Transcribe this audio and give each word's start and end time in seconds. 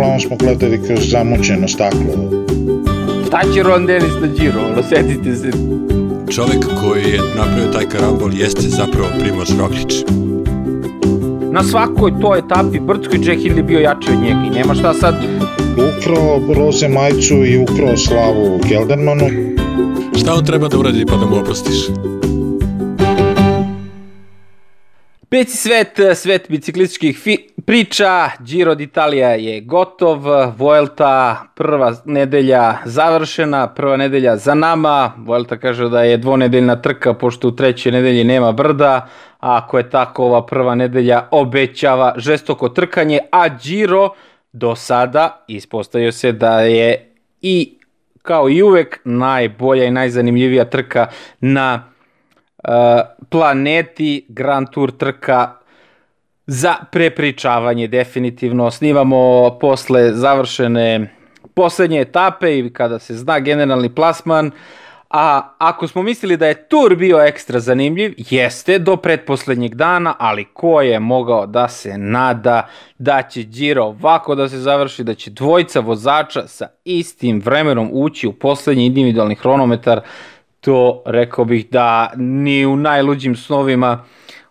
uglavnom 0.00 0.20
smo 0.20 0.36
gledali 0.36 0.80
kroz 0.86 1.10
zamućeno 1.10 1.68
staklo. 1.68 2.14
Šta 3.26 3.40
će 3.54 3.62
Ron 3.62 3.86
Dennis 3.86 4.12
na 4.20 4.26
Giro? 4.26 4.60
Ono, 4.72 4.82
setite 4.82 5.36
se. 5.36 5.50
Čovek 6.30 6.64
koji 6.82 7.02
je 7.02 7.20
napravio 7.36 7.72
taj 7.72 7.88
karambol 7.88 8.34
jeste 8.34 8.62
zapravo 8.62 9.08
Primož 9.20 9.48
Roglič. 9.58 9.94
Na 11.52 11.62
svakoj 11.62 12.12
toj 12.20 12.38
etapi 12.38 12.80
Brdskoj 12.80 13.18
Jack 13.22 13.40
Hill 13.42 13.56
je 13.56 13.62
bio 13.62 13.80
jači 13.80 14.10
od 14.10 14.22
njega 14.22 14.40
i 14.46 14.50
nema 14.50 14.74
šta 14.74 14.94
sad 14.94 15.14
Ukrao 15.72 16.54
roze 16.54 16.88
majicu 16.88 17.34
i 17.34 17.58
ukrao 17.58 17.96
slavu 17.96 18.60
Keldermanu. 18.68 19.26
Šta 20.16 20.34
on 20.34 20.44
treba 20.44 20.68
da 20.68 20.78
uradi 20.78 21.06
pa 21.06 21.16
da 21.16 21.26
mu 21.26 21.36
oprostiš? 21.36 21.88
Peci 25.30 25.56
svet, 25.56 26.00
svet 26.14 26.46
biciklističkih 26.48 27.18
fi- 27.18 27.48
priča, 27.64 28.30
Giro 28.40 28.74
d'Italia 28.74 29.28
je 29.38 29.60
gotov, 29.60 30.24
Vuelta 30.58 31.44
prva 31.54 31.92
nedelja 32.04 32.78
završena, 32.84 33.68
prva 33.74 33.96
nedelja 33.96 34.36
za 34.36 34.54
nama, 34.54 35.12
Vuelta 35.18 35.56
kaže 35.56 35.88
da 35.88 36.02
je 36.02 36.16
dvonedeljna 36.16 36.76
trka 36.82 37.14
pošto 37.14 37.48
u 37.48 37.56
trećoj 37.56 37.92
nedelji 37.92 38.24
nema 38.24 38.52
brda, 38.52 39.08
a 39.40 39.56
ako 39.56 39.78
je 39.78 39.90
tako 39.90 40.24
ova 40.24 40.46
prva 40.46 40.74
nedelja 40.74 41.28
obećava 41.30 42.14
žestoko 42.16 42.68
trkanje, 42.68 43.18
a 43.32 43.48
Giro 43.48 44.10
do 44.52 44.76
sada 44.76 45.44
ispostavio 45.48 46.12
se 46.12 46.32
da 46.32 46.60
je 46.60 47.14
i 47.42 47.78
kao 48.22 48.48
i 48.50 48.62
uvek 48.62 49.00
najbolja 49.04 49.84
i 49.84 49.90
najzanimljivija 49.90 50.64
trka 50.64 51.06
na 51.40 51.90
uh, 52.64 53.00
planeti 53.28 54.26
Grand 54.28 54.68
Tour 54.70 54.90
trka 54.90 55.52
za 56.46 56.74
prepričavanje 56.92 57.88
definitivno. 57.88 58.70
Snimamo 58.70 59.50
posle 59.60 60.12
završene 60.12 61.10
poslednje 61.54 62.00
etape 62.00 62.58
i 62.58 62.72
kada 62.72 62.98
se 62.98 63.14
zna 63.14 63.40
generalni 63.40 63.94
plasman. 63.94 64.50
A 65.10 65.54
ako 65.58 65.86
smo 65.86 66.02
mislili 66.02 66.36
da 66.36 66.46
je 66.46 66.68
tur 66.68 66.96
bio 66.96 67.20
ekstra 67.20 67.60
zanimljiv, 67.60 68.14
jeste 68.16 68.78
do 68.78 68.96
pretposlednjeg 68.96 69.74
dana, 69.74 70.14
ali 70.18 70.44
ko 70.44 70.80
je 70.80 71.00
mogao 71.00 71.46
da 71.46 71.68
se 71.68 71.98
nada 71.98 72.68
da 72.98 73.22
će 73.22 73.42
Giro 73.42 73.84
ovako 73.84 74.34
da 74.34 74.48
se 74.48 74.58
završi, 74.58 75.04
da 75.04 75.14
će 75.14 75.30
dvojica 75.30 75.80
vozača 75.80 76.46
sa 76.46 76.68
istim 76.84 77.42
vremenom 77.44 77.90
ući 77.92 78.26
u 78.26 78.32
poslednji 78.32 78.86
individualni 78.86 79.34
hronometar, 79.34 80.00
to 80.60 81.02
rekao 81.06 81.44
bih 81.44 81.70
da 81.70 82.12
ni 82.16 82.66
u 82.66 82.76
najluđim 82.76 83.36
snovima 83.36 84.04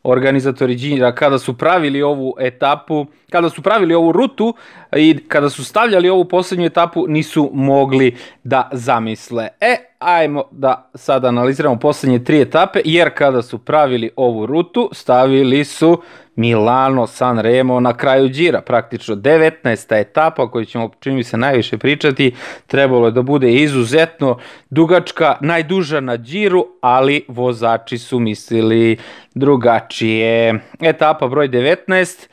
organizatori 0.04 0.76
Ginjera 0.76 1.16
kada 1.16 1.40
su 1.40 1.58
pravili 1.58 2.02
ovu 2.02 2.36
etapu, 2.40 3.06
kada 3.32 3.50
su 3.50 3.62
pravili 3.62 3.94
ovu 3.94 4.12
rutu 4.12 4.54
i 4.96 5.18
kada 5.28 5.50
su 5.50 5.66
stavljali 5.66 6.10
ovu 6.10 6.26
poslednju 6.26 6.66
etapu 6.66 7.06
nisu 7.08 7.50
mogli 7.54 8.16
da 8.44 8.70
zamisle. 8.74 9.48
E, 9.62 9.89
ajmo 10.00 10.44
da 10.52 10.92
sad 10.96 11.26
analiziramo 11.26 11.80
poslednje 11.80 12.24
tri 12.24 12.42
etape, 12.42 12.82
jer 12.86 13.10
kada 13.16 13.42
su 13.42 13.58
pravili 13.58 14.12
ovu 14.16 14.46
rutu, 14.46 14.90
stavili 14.94 15.66
su 15.66 16.02
Milano 16.36 17.08
San 17.08 17.40
Remo 17.40 17.80
na 17.80 17.98
kraju 17.98 18.28
Đira, 18.28 18.62
praktično 18.62 19.16
19. 19.16 20.02
etapa 20.02 20.52
koju 20.52 20.66
ćemo 20.66 20.92
čini 21.00 21.24
se 21.24 21.38
najviše 21.38 21.78
pričati, 21.78 22.36
trebalo 22.68 23.06
je 23.06 23.12
da 23.12 23.22
bude 23.22 23.54
izuzetno 23.54 24.38
dugačka, 24.70 25.38
najduža 25.42 26.00
na 26.00 26.18
Điru, 26.18 26.68
ali 26.82 27.26
vozači 27.28 27.98
su 27.98 28.20
mislili 28.20 28.98
drugačije. 29.36 30.60
Etapa 30.82 31.28
broj 31.28 31.50
19, 31.50 32.28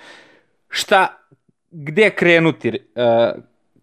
šta, 0.69 1.07
gde 1.71 2.11
krenuti? 2.11 2.69
E, 2.69 3.33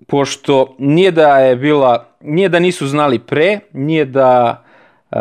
pošto 0.07 0.75
nije 0.77 1.11
da 1.11 1.37
je 1.37 1.55
bila, 1.55 2.05
nije 2.21 2.49
da 2.49 2.59
nisu 2.59 2.87
znali 2.87 3.19
pre, 3.19 3.59
nije 3.73 4.05
da 4.05 4.63
uh, 5.11 5.17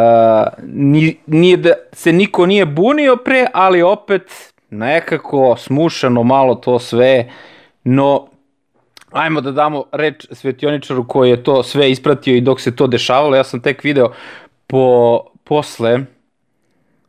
nije 1.26 1.56
da 1.56 1.72
se 1.92 2.12
niko 2.12 2.46
nije 2.46 2.66
bunio 2.66 3.16
pre, 3.16 3.46
ali 3.52 3.82
opet 3.82 4.52
nekako 4.70 5.56
smušano 5.58 6.22
malo 6.22 6.54
to 6.54 6.78
sve, 6.78 7.30
no 7.84 8.26
ajmo 9.12 9.40
da 9.40 9.52
damo 9.52 9.84
reč 9.92 10.26
svetioničaru 10.30 11.08
koji 11.08 11.30
je 11.30 11.42
to 11.42 11.62
sve 11.62 11.90
ispratio 11.90 12.36
i 12.36 12.40
dok 12.40 12.60
se 12.60 12.76
to 12.76 12.86
dešavalo, 12.86 13.36
ja 13.36 13.44
sam 13.44 13.60
tek 13.60 13.84
video 13.84 14.12
po, 14.66 15.20
posle 15.44 16.00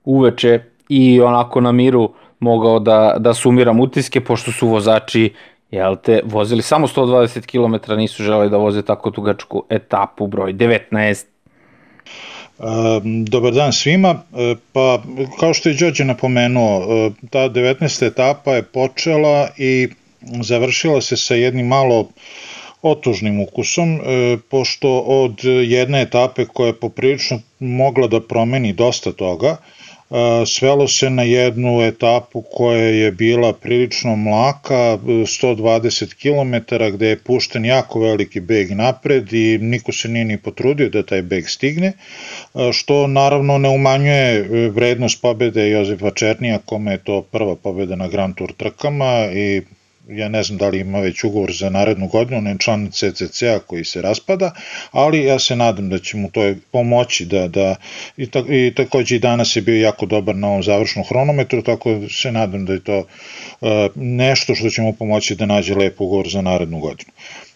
uveče 0.03 0.59
i 0.89 1.21
onako 1.21 1.61
na 1.61 1.71
miru 1.71 2.13
mogao 2.39 2.79
da, 2.79 3.15
da 3.19 3.33
sumiram 3.33 3.79
utiske, 3.79 4.21
pošto 4.21 4.51
su 4.51 4.67
vozači 4.67 5.33
jel 5.73 5.95
te, 5.95 6.21
vozili 6.25 6.61
samo 6.61 6.87
120 6.87 7.45
km, 7.45 7.93
nisu 7.97 8.23
želeli 8.23 8.49
da 8.49 8.57
voze 8.57 8.81
tako 8.81 9.09
dugačku 9.09 9.63
etapu 9.69 10.27
broj 10.27 10.53
19. 10.53 11.25
Dobar 13.27 13.53
dan 13.53 13.73
svima. 13.73 14.09
E, 14.09 14.55
pa, 14.73 15.01
kao 15.39 15.53
što 15.53 15.69
je 15.69 15.75
Đorđe 15.75 16.05
napomenuo, 16.05 17.07
e, 17.07 17.11
ta 17.29 17.49
19. 17.49 18.07
etapa 18.07 18.51
je 18.53 18.63
počela 18.63 19.49
i 19.57 19.87
završila 20.21 21.01
se 21.01 21.17
sa 21.17 21.35
jednim 21.35 21.67
malo 21.67 22.09
otužnim 22.81 23.41
ukusom, 23.41 23.95
e, 23.95 24.37
pošto 24.49 24.99
od 24.99 25.43
jedne 25.43 26.01
etape 26.01 26.45
koja 26.45 26.67
je 26.67 26.79
poprilično 26.79 27.39
mogla 27.59 28.07
da 28.07 28.21
promeni 28.21 28.73
dosta 28.73 29.11
toga, 29.11 29.57
svelo 30.45 30.87
se 30.87 31.09
na 31.09 31.23
jednu 31.23 31.81
etapu 31.81 32.41
koja 32.41 32.83
je 32.83 33.11
bila 33.11 33.53
prilično 33.53 34.15
mlaka, 34.15 34.97
120 34.97 36.13
km, 36.13 36.75
gde 36.93 37.07
je 37.07 37.19
pušten 37.19 37.65
jako 37.65 37.99
veliki 37.99 38.39
beg 38.39 38.71
napred 38.71 39.33
i 39.33 39.57
niko 39.61 39.91
se 39.91 40.07
nije 40.07 40.25
ni 40.25 40.37
potrudio 40.37 40.89
da 40.89 41.03
taj 41.03 41.21
beg 41.21 41.47
stigne, 41.47 41.93
što 42.73 43.07
naravno 43.07 43.57
ne 43.57 43.69
umanjuje 43.69 44.37
e, 44.37 44.69
vrednost 44.69 45.21
pobede 45.21 45.69
Jozefa 45.69 46.11
Černija, 46.11 46.59
kome 46.65 46.91
je 46.91 47.03
to 47.03 47.21
prva 47.21 47.55
pobeda 47.55 47.95
na 47.95 48.07
Grand 48.07 48.35
Tour 48.35 48.53
trkama 48.53 49.29
i 49.33 49.61
ja 50.07 50.29
ne 50.29 50.43
znam 50.43 50.57
da 50.57 50.69
li 50.69 50.79
ima 50.79 50.99
već 50.99 51.23
ugovor 51.23 51.51
za 51.53 51.69
narednu 51.69 52.07
godinu, 52.07 52.37
on 52.37 52.47
je 52.47 52.55
član 52.59 52.89
CCC-a 52.91 53.59
koji 53.59 53.85
se 53.85 54.01
raspada, 54.01 54.51
ali 54.91 55.23
ja 55.23 55.39
se 55.39 55.55
nadam 55.55 55.89
da 55.89 55.99
će 55.99 56.17
mu 56.17 56.31
to 56.31 56.53
pomoći 56.71 57.25
da, 57.25 57.47
da 57.47 57.75
i, 58.17 58.27
ta, 58.31 58.43
i 58.49 58.73
takođe 58.75 59.15
i 59.15 59.19
danas 59.19 59.55
je 59.55 59.61
bio 59.61 59.81
jako 59.81 60.05
dobar 60.05 60.35
na 60.35 60.47
ovom 60.47 60.63
završnom 60.63 61.05
hronometru, 61.05 61.61
tako 61.61 61.93
da 61.93 62.09
se 62.09 62.31
nadam 62.31 62.65
da 62.65 62.73
je 62.73 62.83
to 62.83 62.97
uh, 62.97 63.69
nešto 63.95 64.55
što 64.55 64.69
će 64.69 64.81
mu 64.81 64.93
pomoći 64.93 65.35
da 65.35 65.45
nađe 65.45 65.75
lep 65.75 66.01
ugovor 66.01 66.29
za 66.29 66.41
narednu 66.41 66.79
godinu. 66.79 67.11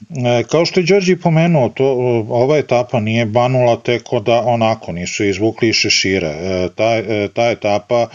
E, 0.09 0.43
kao 0.43 0.65
što 0.65 0.79
je 0.79 0.85
Đorđe 0.85 1.15
pomenuo, 1.17 1.69
to, 1.69 1.85
ova 2.29 2.57
etapa 2.57 2.99
nije 2.99 3.25
banula 3.25 3.75
teko 3.79 4.19
da 4.19 4.41
onako 4.41 4.91
nisu 4.91 5.25
izvukli 5.25 5.69
iz 5.69 5.75
šešira. 5.75 6.29
E, 6.29 6.69
ta, 6.75 6.97
e, 6.97 7.27
ta 7.33 7.49
etapa 7.51 8.07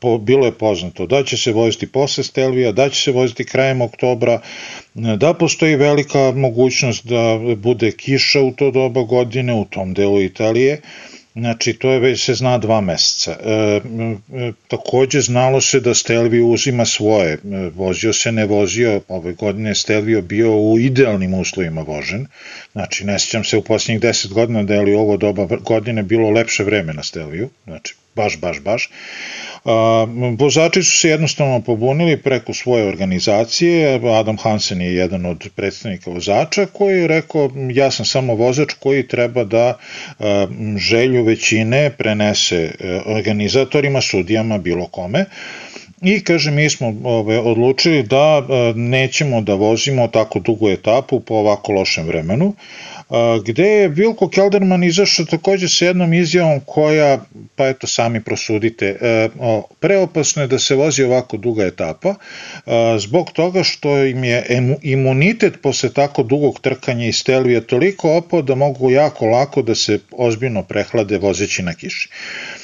po, 0.00 0.18
bilo 0.18 0.46
je 0.46 0.52
poznato 0.52 1.06
da 1.06 1.22
će 1.24 1.36
se 1.36 1.52
voziti 1.52 1.86
posle 1.86 2.24
Stelvija, 2.24 2.72
da 2.72 2.88
će 2.88 3.02
se 3.02 3.12
voziti 3.12 3.44
krajem 3.44 3.80
oktobra, 3.80 4.40
da 4.94 5.34
postoji 5.34 5.76
velika 5.76 6.32
mogućnost 6.36 7.06
da 7.06 7.38
bude 7.56 7.92
kiša 7.92 8.40
u 8.40 8.52
to 8.52 8.70
doba 8.70 9.02
godine 9.02 9.54
u 9.54 9.64
tom 9.64 9.94
delu 9.94 10.22
Italije, 10.22 10.80
Znači, 11.34 11.72
to 11.72 11.90
je 11.92 12.00
već 12.00 12.24
se 12.24 12.34
zna 12.34 12.58
dva 12.58 12.80
meseca. 12.80 13.36
E, 13.44 13.80
e, 14.34 14.52
takođe, 14.68 15.20
znalo 15.20 15.60
se 15.60 15.80
da 15.80 15.94
Stelvio 15.94 16.46
uzima 16.46 16.84
svoje. 16.84 17.32
E, 17.32 17.38
vozio 17.74 18.12
se, 18.12 18.32
ne 18.32 18.46
vozio. 18.46 19.00
Ove 19.08 19.32
godine 19.32 19.74
Stelvio 19.74 20.22
bio 20.22 20.56
u 20.56 20.78
idealnim 20.78 21.34
uslovima 21.34 21.80
vožen. 21.82 22.26
Znači, 22.72 23.04
ne 23.04 23.18
sjećam 23.18 23.44
se 23.44 23.56
u 23.56 23.62
posljednjih 23.62 24.02
10 24.02 24.32
godina 24.32 24.62
da 24.62 24.74
je 24.74 24.80
li 24.80 24.94
ovo 24.94 25.16
doba 25.16 25.46
godine 25.46 26.02
bilo 26.02 26.30
lepše 26.30 26.64
vreme 26.64 26.92
na 26.92 27.02
Stelviju. 27.02 27.48
Znači, 27.64 27.94
baš, 28.14 28.40
baš, 28.40 28.60
baš. 28.60 28.90
Vozači 30.38 30.82
su 30.82 30.98
se 30.98 31.08
jednostavno 31.08 31.60
pobunili 31.60 32.16
preko 32.16 32.54
svoje 32.54 32.88
organizacije, 32.88 34.00
Adam 34.18 34.36
Hansen 34.36 34.80
je 34.80 34.94
jedan 34.94 35.26
od 35.26 35.48
predstavnika 35.56 36.10
vozača 36.10 36.66
koji 36.66 37.00
je 37.00 37.08
rekao 37.08 37.50
ja 37.72 37.90
sam 37.90 38.06
samo 38.06 38.34
vozač 38.34 38.72
koji 38.80 39.08
treba 39.08 39.44
da 39.44 39.78
želju 40.76 41.24
većine 41.24 41.90
prenese 41.98 42.70
organizatorima, 43.06 44.00
sudijama, 44.00 44.58
bilo 44.58 44.86
kome, 44.86 45.24
I 46.02 46.20
kaže, 46.24 46.50
mi 46.50 46.70
smo 46.70 46.94
ove, 47.04 47.38
odlučili 47.38 48.02
da 48.02 48.42
e, 48.48 48.72
nećemo 48.78 49.40
da 49.40 49.54
vozimo 49.54 50.08
tako 50.08 50.38
dugu 50.38 50.68
etapu 50.68 51.20
po 51.20 51.34
ovako 51.34 51.72
lošem 51.72 52.06
vremenu, 52.06 52.54
gde 53.44 53.66
je 53.66 53.88
Vilko 53.88 54.28
Kelderman 54.28 54.84
izašao 54.84 55.26
takođe 55.26 55.68
sa 55.68 55.84
jednom 55.84 56.12
izjavom 56.12 56.60
koja, 56.66 57.24
pa 57.56 57.68
eto 57.68 57.86
sami 57.86 58.22
prosudite, 58.24 58.86
e, 59.00 59.28
preopasno 59.80 60.42
je 60.42 60.48
da 60.48 60.58
se 60.58 60.74
vozi 60.74 61.02
ovako 61.02 61.36
duga 61.36 61.64
etapa, 61.64 62.14
zbog 62.98 63.30
toga 63.32 63.62
što 63.62 64.04
im 64.04 64.24
je 64.24 64.62
imunitet 64.82 65.62
posle 65.62 65.92
tako 65.92 66.22
dugog 66.22 66.60
trkanja 66.60 67.06
iz 67.06 67.16
Stelvija 67.16 67.60
toliko 67.60 68.16
opao 68.16 68.42
da 68.42 68.54
mogu 68.54 68.90
jako 68.90 69.26
lako 69.26 69.62
da 69.62 69.74
se 69.74 69.98
ozbiljno 70.12 70.62
prehlade 70.62 71.18
vozeći 71.18 71.62
na 71.62 71.74
kiši. 71.74 72.08
E 72.08 72.61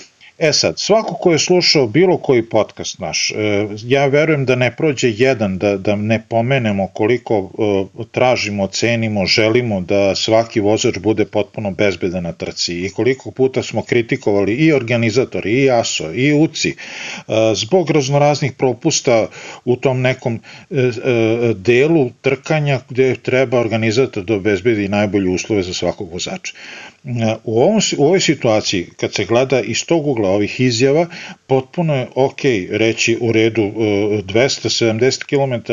sad, 0.53 0.79
svako 0.79 1.15
ko 1.15 1.33
je 1.33 1.39
slušao 1.39 1.87
bilo 1.87 2.17
koji 2.17 2.43
podcast 2.43 2.99
naš, 2.99 3.31
e, 3.31 3.67
ja 3.85 4.07
verujem 4.07 4.45
da 4.45 4.55
ne 4.55 4.77
prođe 4.77 5.13
jedan, 5.17 5.59
da, 5.59 5.77
da 5.77 5.97
ne 5.97 6.23
pomenemo 6.29 6.87
koliko 6.87 7.51
e, 7.99 8.05
tražimo, 8.11 8.67
cenimo, 8.67 9.27
želimo 9.27 9.81
da 9.81 10.15
svaki 10.15 10.61
vozač 10.61 10.99
bude 10.99 11.25
potpuno 11.25 11.71
bezbedan 11.71 12.23
na 12.23 12.33
trci 12.33 12.75
i 12.85 12.91
koliko 12.91 13.31
puta 13.31 13.63
smo 13.63 13.83
kritikovali 13.83 14.55
i 14.55 14.73
organizatori, 14.73 15.53
i 15.53 15.71
ASO, 15.71 16.13
i 16.15 16.33
UCI, 16.33 16.71
e, 16.71 16.75
zbog 17.55 17.91
raznoraznih 17.91 18.53
propusta 18.53 19.27
u 19.65 19.77
tom 19.77 20.01
nekom 20.01 20.41
delu 21.55 22.11
trkanja 22.21 22.81
gde 22.89 23.15
treba 23.17 23.61
organizator 23.61 24.25
da 24.25 24.35
obezbedi 24.35 24.89
najbolje 24.89 25.31
uslove 25.31 25.63
za 25.63 25.75
svakog 25.75 26.13
vozača. 26.13 26.53
U, 27.45 27.61
ovom, 27.63 27.81
u 27.99 28.05
ovoj 28.05 28.21
situaciji, 28.21 28.87
kad 28.97 29.15
se 29.15 29.25
gleda 29.25 29.61
iz 29.61 29.87
tog 29.87 30.07
ugla 30.07 30.31
ovih 30.31 30.61
izjava, 30.61 31.07
potpuno 31.47 31.95
je 31.95 32.09
ok 32.15 32.41
reći 32.71 33.19
u 33.21 33.33
redu 33.33 33.63
270 33.63 35.25
km 35.25 35.73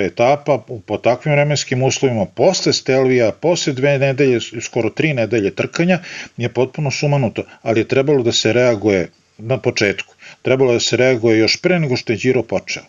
etapa 0.00 0.58
po 0.86 0.96
takvim 0.96 1.34
vremenskim 1.34 1.82
uslovima, 1.82 2.24
posle 2.24 2.72
Stelvija, 2.72 3.32
posle 3.32 3.72
dve 3.72 3.98
nedelje, 3.98 4.40
skoro 4.60 4.90
tri 4.90 5.14
nedelje 5.14 5.54
trkanja, 5.54 5.98
je 6.36 6.48
potpuno 6.48 6.90
sumanuto, 6.90 7.42
ali 7.62 7.80
je 7.80 7.88
trebalo 7.88 8.22
da 8.22 8.32
se 8.32 8.52
reaguje 8.52 9.08
na 9.38 9.58
početku. 9.58 10.14
Trebalo 10.42 10.72
da 10.72 10.80
se 10.80 10.96
reaguje 10.96 11.38
još 11.38 11.56
pre 11.56 11.80
nego 11.80 11.96
što 11.96 12.12
je 12.12 12.18
Giro 12.18 12.42
počeo. 12.42 12.82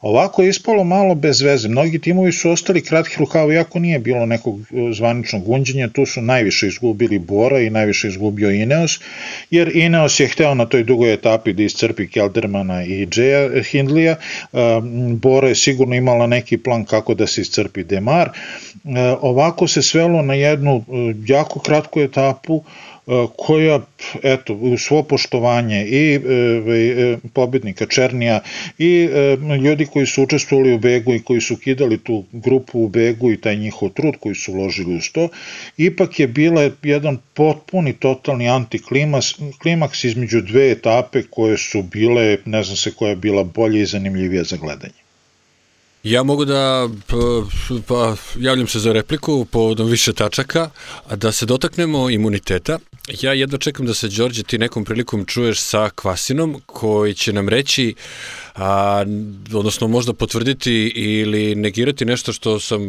Ovako 0.00 0.42
je 0.42 0.48
ispalo 0.48 0.84
malo 0.84 1.14
bez 1.14 1.40
veze. 1.40 1.68
Mnogi 1.68 1.98
timovi 1.98 2.32
su 2.32 2.50
ostali 2.50 2.82
kratki 2.82 3.16
rukava, 3.18 3.54
iako 3.54 3.78
nije 3.78 3.98
bilo 3.98 4.26
nekog 4.26 4.60
e, 4.60 4.92
zvaničnog 4.92 5.44
gunđenja, 5.44 5.88
tu 5.88 6.06
su 6.06 6.22
najviše 6.22 6.66
izgubili 6.66 7.18
Bora 7.18 7.60
i 7.60 7.70
najviše 7.70 8.08
izgubio 8.08 8.50
Ineos, 8.50 9.00
jer 9.50 9.76
Ineos 9.76 10.20
je 10.20 10.28
hteo 10.28 10.54
na 10.54 10.66
toj 10.66 10.82
dugoj 10.82 11.12
etapi 11.12 11.52
da 11.52 11.62
iscrpi 11.62 12.08
Keldermana 12.08 12.84
i 12.84 13.06
Jaya 13.06 13.64
Hindlija, 13.70 14.16
e, 14.52 14.56
Bora 15.12 15.48
je 15.48 15.54
sigurno 15.54 15.94
imala 15.94 16.26
neki 16.26 16.58
plan 16.58 16.84
kako 16.84 17.14
da 17.14 17.26
se 17.26 17.40
iscrpi 17.40 17.84
Demar. 17.84 18.28
E, 18.28 19.16
ovako 19.20 19.68
se 19.68 19.82
svelo 19.82 20.22
na 20.22 20.34
jednu 20.34 20.84
jako 21.26 21.60
kratku 21.60 22.00
etapu, 22.00 22.62
koja, 23.36 23.80
eto, 24.22 24.54
u 24.54 24.78
svo 24.78 25.02
poštovanje 25.02 25.86
i 25.86 26.14
e, 26.14 26.18
e, 26.18 27.16
pobednika 27.32 27.86
Černija 27.86 28.40
i 28.78 29.08
ljudi 29.64 29.86
koji 29.86 30.06
su 30.06 30.22
učestvovali 30.22 30.72
u 30.72 30.78
begu 30.78 31.14
i 31.14 31.22
koji 31.22 31.40
su 31.40 31.56
kidali 31.56 31.98
tu 31.98 32.24
grupu 32.32 32.84
u 32.84 32.88
begu 32.88 33.32
i 33.32 33.40
taj 33.40 33.56
njihov 33.56 33.88
trud 33.88 34.14
koji 34.20 34.34
su 34.34 34.52
uložili 34.52 34.96
u 34.96 35.00
to, 35.12 35.28
ipak 35.76 36.20
je 36.20 36.26
bila 36.28 36.70
jedan 36.82 37.18
potpuni, 37.34 37.92
totalni 37.92 38.48
antiklimaks 38.48 39.34
klimaks 39.62 40.04
između 40.04 40.40
dve 40.40 40.70
etape 40.70 41.22
koje 41.30 41.58
su 41.58 41.82
bile, 41.82 42.38
ne 42.44 42.62
znam 42.62 42.76
se 42.76 42.90
koja 42.90 43.10
je 43.10 43.16
bila 43.16 43.44
bolje 43.44 43.80
i 43.80 43.86
zanimljivija 43.86 44.44
za 44.44 44.56
gledanje. 44.56 45.04
Ja 46.04 46.22
mogu 46.22 46.44
da, 46.44 46.88
pa, 47.06 47.16
pa 47.86 48.16
javljam 48.38 48.66
se 48.66 48.78
za 48.78 48.92
repliku 48.92 49.44
povodom 49.44 49.86
više 49.86 50.12
tačaka, 50.12 50.70
a 51.08 51.16
da 51.16 51.32
se 51.32 51.46
dotaknemo 51.46 52.10
imuniteta. 52.10 52.78
Ja 53.08 53.32
jedva 53.32 53.58
čekam 53.58 53.86
da 53.86 53.94
se, 53.94 54.08
Đorđe, 54.08 54.42
ti 54.42 54.58
nekom 54.58 54.84
prilikom 54.84 55.24
čuješ 55.24 55.60
sa 55.60 55.90
Kvasinom, 55.90 56.62
koji 56.66 57.14
će 57.14 57.32
nam 57.32 57.48
reći, 57.48 57.94
a, 58.54 59.04
odnosno 59.54 59.88
možda 59.88 60.12
potvrditi 60.12 60.92
ili 60.94 61.54
negirati 61.54 62.04
nešto 62.04 62.32
što 62.32 62.60
sam 62.60 62.80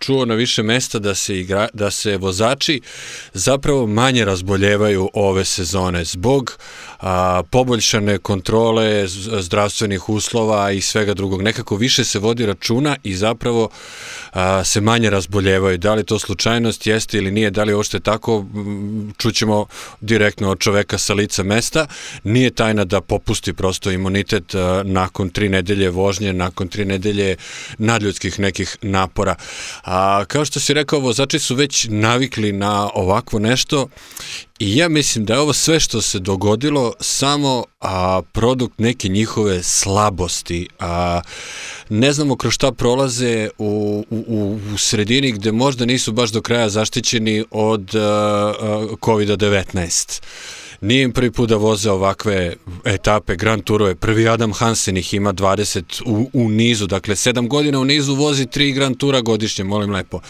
čuo 0.00 0.24
na 0.24 0.34
više 0.34 0.62
mesta 0.62 0.98
da 0.98 1.14
se, 1.14 1.40
igra, 1.40 1.68
da 1.74 1.90
se 1.90 2.16
vozači 2.16 2.80
zapravo 3.32 3.86
manje 3.86 4.24
razboljevaju 4.24 5.10
ove 5.14 5.44
sezone 5.44 6.04
zbog 6.04 6.58
a, 7.00 7.42
poboljšane 7.50 8.18
kontrole 8.18 9.06
zdravstvenih 9.40 10.08
uslova 10.08 10.70
i 10.70 10.80
svega 10.80 11.14
drugog. 11.14 11.42
Nekako 11.42 11.76
više 11.76 12.04
se 12.04 12.18
vodi 12.18 12.46
računa 12.46 12.96
i 13.04 13.14
zapravo 13.14 13.68
a, 14.32 14.64
se 14.64 14.80
manje 14.80 15.10
razboljevaju. 15.10 15.78
Da 15.78 15.94
li 15.94 16.04
to 16.04 16.18
slučajnost 16.18 16.86
jeste 16.86 17.18
ili 17.18 17.30
nije, 17.30 17.50
da 17.50 17.64
li 17.64 17.74
ošte 17.74 18.00
tako, 18.00 18.46
čućemo 19.18 19.66
direktno 20.00 20.50
od 20.50 20.58
čoveka 20.58 20.98
sa 20.98 21.14
lica 21.14 21.42
mesta. 21.42 21.86
Nije 22.24 22.50
tajna 22.50 22.84
da 22.84 23.00
popusti 23.00 23.52
prosto 23.52 23.90
imunitet 23.90 24.54
a, 24.54 24.82
nakon 25.00 25.30
tri 25.30 25.48
nedelje 25.48 25.90
vožnje, 25.90 26.32
nakon 26.32 26.68
tri 26.68 26.84
nedelje 26.84 27.36
nadljudskih 27.78 28.38
nekih 28.38 28.76
napora. 28.82 29.34
A, 29.84 30.24
kao 30.24 30.44
što 30.44 30.60
si 30.60 30.74
rekao, 30.74 31.00
vozači 31.00 31.38
su 31.38 31.54
već 31.54 31.86
navikli 31.90 32.52
na 32.52 32.90
ovakvo 32.94 33.38
nešto 33.38 33.88
I 34.60 34.76
ja 34.76 34.88
mislim 34.88 35.24
da 35.24 35.34
je 35.34 35.40
ovo 35.40 35.52
sve 35.52 35.80
što 35.80 36.00
se 36.02 36.18
dogodilo 36.18 36.92
samo 37.00 37.64
a, 37.80 38.22
produkt 38.32 38.78
neke 38.78 39.08
njihove 39.08 39.62
slabosti. 39.62 40.68
A, 40.78 41.20
ne 41.88 42.12
znamo 42.12 42.36
kroz 42.36 42.52
šta 42.52 42.72
prolaze 42.72 43.48
u, 43.58 44.04
u, 44.10 44.58
u 44.74 44.78
sredini 44.78 45.32
gde 45.32 45.52
možda 45.52 45.84
nisu 45.84 46.12
baš 46.12 46.30
do 46.30 46.42
kraja 46.42 46.68
zaštićeni 46.68 47.44
od 47.50 47.90
COVID-19. 49.00 50.22
Nije 50.80 51.02
im 51.02 51.12
prvi 51.12 51.30
put 51.30 51.48
da 51.48 51.56
voze 51.56 51.90
ovakve 51.90 52.56
etape, 52.84 53.36
Grand 53.36 53.64
Turove. 53.64 53.94
Prvi 53.94 54.28
Adam 54.28 54.52
Hansen 54.52 54.96
ih 54.96 55.14
ima 55.14 55.32
20 55.32 56.02
u, 56.06 56.30
u 56.32 56.48
nizu, 56.48 56.86
dakle 56.86 57.14
7 57.14 57.48
godina 57.48 57.78
u 57.78 57.84
nizu 57.84 58.14
vozi 58.14 58.46
3 58.46 58.74
Grand 58.74 58.96
Tura 58.96 59.20
godišnje, 59.20 59.64
molim 59.64 59.90
lepo. 59.90 60.20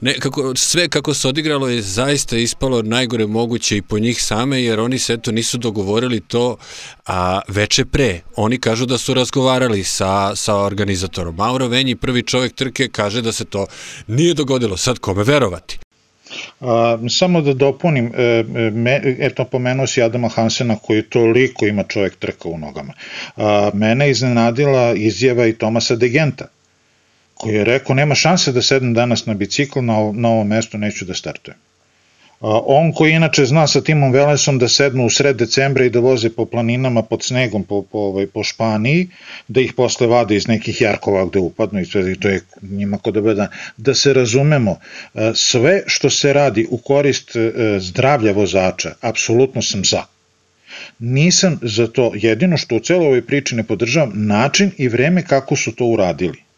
Ne, 0.00 0.14
kako, 0.18 0.56
sve 0.56 0.88
kako 0.88 1.14
se 1.14 1.28
odigralo 1.28 1.68
je 1.68 1.82
zaista 1.82 2.36
ispalo 2.36 2.82
najgore 2.82 3.26
moguće 3.26 3.76
i 3.76 3.82
po 3.82 3.98
njih 3.98 4.22
same, 4.22 4.62
jer 4.62 4.80
oni 4.80 4.98
se 4.98 5.12
eto 5.12 5.32
nisu 5.32 5.58
dogovorili 5.58 6.20
to 6.20 6.56
a, 7.06 7.40
veče 7.48 7.84
pre. 7.84 8.20
Oni 8.36 8.58
kažu 8.58 8.86
da 8.86 8.98
su 8.98 9.14
razgovarali 9.14 9.84
sa, 9.84 10.36
sa 10.36 10.56
organizatorom. 10.56 11.34
Mauro 11.36 11.68
Venji, 11.68 11.96
prvi 11.96 12.22
čovjek 12.22 12.52
trke, 12.52 12.88
kaže 12.88 13.22
da 13.22 13.32
se 13.32 13.44
to 13.44 13.66
nije 14.06 14.34
dogodilo. 14.34 14.76
Sad 14.76 14.98
kome 14.98 15.24
verovati? 15.24 15.78
A, 16.60 16.98
samo 17.10 17.40
da 17.40 17.54
dopunim, 17.54 18.12
e, 18.14 18.22
e, 18.22 18.70
me, 18.70 19.00
eto 19.18 19.44
pomenuo 19.44 19.86
si 19.86 20.02
Adama 20.02 20.28
Hansena 20.28 20.76
koji 20.82 21.02
toliko 21.02 21.66
ima 21.66 21.82
čovjek 21.82 22.16
trka 22.16 22.48
u 22.48 22.58
nogama. 22.58 22.92
A, 23.36 23.70
mene 23.74 24.10
iznenadila 24.10 24.94
izjava 24.94 25.46
i 25.46 25.52
Tomasa 25.52 25.96
Degenta, 25.96 26.46
koji 27.34 27.54
je 27.54 27.64
rekao 27.64 27.96
nema 27.96 28.14
šanse 28.14 28.52
da 28.52 28.62
sedem 28.62 28.94
danas 28.94 29.26
na 29.26 29.34
bicikl, 29.34 29.80
na, 29.80 30.12
na 30.12 30.28
ovo 30.28 30.44
mesto 30.44 30.78
neću 30.78 31.04
da 31.04 31.14
startujem. 31.14 31.58
On 32.42 32.92
koji 32.92 33.12
inače 33.12 33.44
zna 33.44 33.66
sa 33.66 33.80
Timom 33.80 34.12
Velesom 34.12 34.58
da 34.58 34.68
sednu 34.68 35.06
u 35.06 35.10
sred 35.10 35.36
decembra 35.36 35.84
i 35.84 35.90
da 35.90 36.00
voze 36.00 36.30
po 36.30 36.46
planinama 36.46 37.02
pod 37.02 37.22
snegom 37.22 37.64
po, 37.64 37.82
po, 37.82 37.98
ovaj, 37.98 38.26
po 38.26 38.44
Španiji, 38.44 39.08
da 39.48 39.60
ih 39.60 39.72
posle 39.72 40.06
vade 40.06 40.36
iz 40.36 40.48
nekih 40.48 40.80
jarkova 40.80 41.26
gde 41.26 41.38
upadnu 41.38 41.80
i 41.80 41.84
sve, 41.84 42.14
to 42.20 42.28
je 42.28 42.40
njima 42.62 42.98
kod 42.98 43.14
da 43.14 43.34
da, 43.34 43.48
da 43.76 43.94
se 43.94 44.12
razumemo, 44.12 44.78
sve 45.34 45.82
što 45.86 46.10
se 46.10 46.32
radi 46.32 46.66
u 46.70 46.78
korist 46.78 47.36
zdravlja 47.78 48.32
vozača, 48.32 48.94
apsolutno 49.00 49.62
sam 49.62 49.84
za. 49.84 50.02
Nisam 50.98 51.58
za 51.62 51.86
to, 51.86 52.12
jedino 52.14 52.56
što 52.56 52.76
u 52.76 52.80
celoj 52.80 53.06
ovoj 53.06 53.26
priči 53.26 53.54
ne 53.54 53.62
podržavam, 53.62 54.12
način 54.14 54.70
i 54.78 54.88
vreme 54.88 55.24
kako 55.24 55.56
su 55.56 55.72
to 55.72 55.84
uradili 55.84 56.49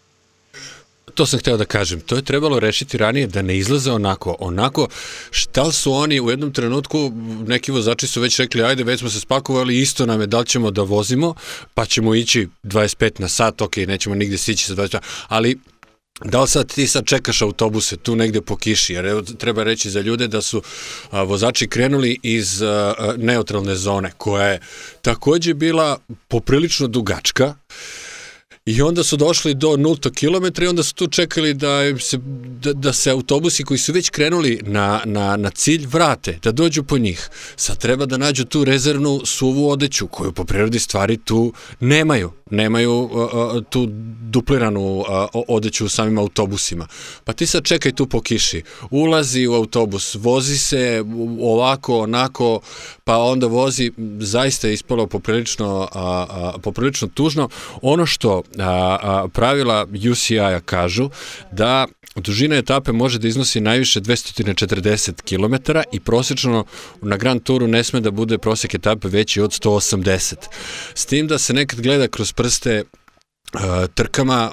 To 1.15 1.27
sam 1.27 1.39
hteo 1.39 1.57
da 1.57 1.65
kažem, 1.65 2.01
to 2.01 2.17
je 2.17 2.23
trebalo 2.23 2.61
rešiti 2.61 2.99
ranije 2.99 3.27
da 3.27 3.43
ne 3.43 3.57
izlaze 3.59 3.93
onako, 3.93 4.37
onako 4.39 4.89
šta 5.31 5.73
su 5.73 5.93
oni 5.93 6.21
u 6.21 6.31
jednom 6.31 6.53
trenutku, 6.53 7.13
neki 7.47 7.73
vozači 7.73 8.07
su 8.07 8.21
već 8.21 8.39
rekli 8.39 8.63
ajde 8.63 8.85
već 8.85 9.01
smo 9.01 9.11
se 9.11 9.21
spakovali, 9.21 9.81
isto 9.81 10.07
nam 10.07 10.21
je 10.21 10.27
da 10.27 10.39
li 10.39 10.47
ćemo 10.47 10.71
da 10.71 10.83
vozimo, 10.83 11.35
pa 11.75 11.87
ćemo 11.87 12.15
ići 12.15 12.49
25 12.63 13.21
na 13.21 13.29
sat, 13.29 13.63
ok, 13.63 13.77
nećemo 13.77 14.15
nigde 14.15 14.39
stići 14.39 14.67
sa 14.67 14.75
25, 14.75 14.99
ali 15.29 15.59
Da 16.25 16.41
li 16.41 16.49
sad 16.49 16.75
ti 16.75 16.87
sad 16.87 17.07
čekaš 17.07 17.43
autobuse 17.43 17.97
tu 17.97 18.17
negde 18.17 18.41
po 18.41 18.57
kiši, 18.57 18.93
jer 18.93 19.07
evo, 19.07 19.23
treba 19.23 19.63
reći 19.63 19.91
za 19.91 20.01
ljude 20.01 20.29
da 20.29 20.43
su 20.43 20.63
a, 21.11 21.23
vozači 21.23 21.67
krenuli 21.67 22.19
iz 22.23 22.63
a, 22.63 22.95
neutralne 23.17 23.75
zone, 23.75 24.13
koja 24.19 24.47
je 24.47 24.61
takođe 25.03 25.55
bila 25.55 25.99
poprilično 26.29 26.87
dugačka, 26.87 27.55
I 28.67 28.83
onda 28.83 29.05
su 29.05 29.17
došli 29.17 29.55
do 29.55 29.69
0 29.69 30.11
km 30.55 30.63
i 30.63 30.67
onda 30.67 30.83
su 30.83 30.95
tu 30.95 31.07
čekali 31.07 31.55
da, 31.55 31.99
se, 31.99 32.19
da, 32.63 32.73
da 32.73 32.93
se 32.93 33.11
autobusi 33.11 33.65
koji 33.65 33.79
su 33.79 33.93
već 33.93 34.11
krenuli 34.11 34.61
na, 34.63 35.03
na, 35.05 35.37
na 35.37 35.51
cilj 35.51 35.87
vrate, 35.87 36.39
da 36.43 36.53
dođu 36.53 36.83
po 36.83 36.99
njih. 36.99 37.31
Sad 37.57 37.79
treba 37.79 38.07
da 38.07 38.17
nađu 38.17 38.45
tu 38.45 38.65
rezervnu 38.65 39.21
suvu 39.25 39.71
odeću 39.71 40.07
koju 40.07 40.33
po 40.33 40.45
prirodi 40.45 40.79
stvari 40.79 41.17
tu 41.17 41.53
nemaju 41.81 42.33
nemaju 42.53 43.03
uh, 43.03 43.65
tu 43.71 43.89
dupliranu 44.31 44.99
uh, 44.99 45.05
odeću 45.49 45.87
u 45.87 45.89
samim 45.89 46.19
autobusima. 46.19 46.87
Pa 47.25 47.33
ti 47.33 47.47
sad 47.47 47.65
čekaj 47.65 47.93
tu 47.93 48.07
po 48.07 48.21
kiši, 48.21 48.63
ulazi 48.91 49.47
u 49.47 49.55
autobus, 49.55 50.15
vozi 50.15 50.59
se 50.59 51.05
ovako, 51.41 51.99
onako, 51.99 52.61
pa 53.05 53.19
onda 53.19 53.47
vozi, 53.47 53.93
zaista 54.21 54.69
je 54.69 54.75
ispalo 54.75 55.07
poprilično, 55.07 55.89
uh, 55.95 56.61
poprilično 56.63 57.09
tužno. 57.15 57.49
Ono 57.83 58.07
što 58.07 58.43
pravila 59.33 59.87
UCI-a 60.11 60.61
kažu 60.61 61.11
da 61.53 61.87
Dužina 62.17 62.57
etape 62.57 62.93
može 62.93 63.19
da 63.19 63.29
iznosi 63.29 63.61
najviše 63.61 64.01
240 64.01 65.13
km 65.23 65.79
i 65.93 66.01
prosečno 66.01 66.65
na 67.03 67.17
Grand 67.17 67.43
Touru 67.43 67.67
ne 67.67 67.85
sme 67.85 68.01
da 68.01 68.11
bude 68.11 68.39
prosek 68.39 68.75
etape 68.75 69.09
veći 69.09 69.41
od 69.41 69.51
180. 69.51 70.35
S 70.95 71.07
tim 71.07 71.27
da 71.27 71.39
se 71.39 71.55
nekad 71.55 71.81
gleda 71.81 72.09
kroz 72.09 72.33
prste 72.33 72.85
trkama, 73.95 74.51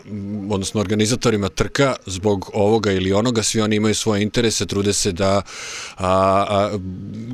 odnosno 0.49 0.81
organizatorima 0.81 1.49
trka 1.49 1.95
zbog 2.05 2.49
ovoga 2.53 2.91
ili 2.91 3.13
onoga, 3.13 3.43
svi 3.43 3.61
oni 3.61 3.75
imaju 3.75 3.95
svoje 3.95 4.21
interese, 4.21 4.65
trude 4.65 4.93
se 4.93 5.11
da 5.11 5.35
a, 5.37 5.41
a, 5.97 6.77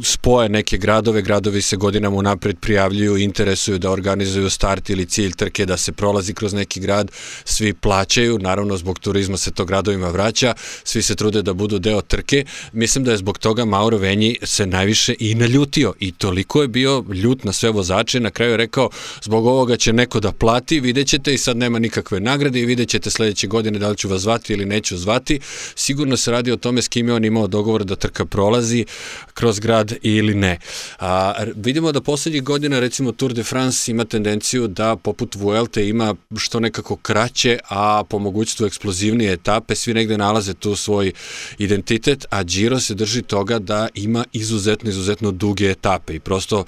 spoje 0.04 0.50
neke 0.50 0.78
gradove, 0.78 1.22
gradovi 1.22 1.62
se 1.62 1.76
godinama 1.76 2.16
unapred 2.18 2.60
prijavljuju, 2.60 3.18
interesuju 3.18 3.78
da 3.78 3.92
organizuju 3.92 4.50
start 4.50 4.90
ili 4.90 5.06
cilj 5.06 5.32
trke, 5.32 5.66
da 5.66 5.78
se 5.78 5.92
prolazi 5.92 6.34
kroz 6.34 6.54
neki 6.54 6.80
grad, 6.80 7.12
svi 7.46 7.74
plaćaju, 7.74 8.40
naravno 8.40 8.78
zbog 8.78 9.00
turizma 9.00 9.38
se 9.38 9.52
to 9.52 9.66
gradovima 9.66 10.10
vraća, 10.10 10.54
svi 10.84 11.02
se 11.02 11.16
trude 11.16 11.42
da 11.42 11.54
budu 11.54 11.80
deo 11.80 12.02
trke, 12.02 12.46
mislim 12.74 13.04
da 13.04 13.12
je 13.12 13.18
zbog 13.18 13.38
toga 13.38 13.66
Mauro 13.66 13.98
Venji 13.98 14.38
se 14.44 14.66
najviše 14.66 15.16
i 15.20 15.36
naljutio 15.36 15.94
i 16.00 16.12
toliko 16.12 16.62
je 16.62 16.68
bio 16.68 17.04
ljut 17.14 17.44
na 17.44 17.54
sve 17.54 17.70
vozače, 17.70 18.20
na 18.20 18.32
kraju 18.32 18.52
je 18.52 18.58
rekao, 18.58 18.90
zbog 19.22 19.46
ovoga 19.46 19.78
će 19.78 19.94
neko 19.94 20.20
da 20.20 20.32
plati, 20.32 20.80
vidjet 20.80 21.08
ćete 21.08 21.34
i 21.34 21.38
sad 21.38 21.55
sad 21.56 21.60
nema 21.60 21.80
nikakve 21.80 22.20
nagrade 22.20 22.60
i 22.60 22.66
vidjet 22.66 22.90
ćete 22.90 23.10
sledeće 23.10 23.48
godine 23.48 23.80
da 23.80 23.90
li 23.90 23.98
ću 23.98 24.10
vas 24.10 24.22
zvati 24.22 24.54
ili 24.54 24.66
neću 24.66 24.98
zvati. 24.98 25.40
Sigurno 25.76 26.18
se 26.18 26.32
radi 26.32 26.52
o 26.52 26.58
tome 26.58 26.82
s 26.82 26.88
kim 26.88 27.08
je 27.08 27.14
on 27.14 27.26
imao 27.26 27.48
dogovor 27.48 27.84
da 27.84 27.96
trka 27.96 28.26
prolazi 28.26 28.86
kroz 29.34 29.60
grad 29.60 29.94
ili 30.02 30.36
ne. 30.36 30.60
A, 31.00 31.34
vidimo 31.56 31.92
da 31.92 32.02
poslednjih 32.02 32.44
godina 32.44 32.80
recimo 32.80 33.12
Tour 33.12 33.34
de 33.34 33.44
France 33.44 33.92
ima 33.92 34.06
tendenciju 34.06 34.68
da 34.68 34.96
poput 34.96 35.36
Vuelte 35.36 35.88
ima 35.88 36.16
što 36.38 36.60
nekako 36.60 36.96
kraće, 36.96 37.60
a 37.70 38.04
po 38.10 38.20
mogućstvu 38.20 38.66
eksplozivnije 38.66 39.34
etape, 39.34 39.76
svi 39.76 39.94
negde 39.94 40.18
nalaze 40.18 40.54
tu 40.54 40.76
svoj 40.76 41.12
identitet, 41.58 42.26
a 42.30 42.44
Giro 42.44 42.80
se 42.80 42.94
drži 42.94 43.22
toga 43.22 43.60
da 43.60 43.88
ima 43.94 44.26
izuzetno, 44.34 44.90
izuzetno 44.90 45.32
duge 45.32 45.72
etape 45.72 46.16
i 46.16 46.20
prosto 46.20 46.66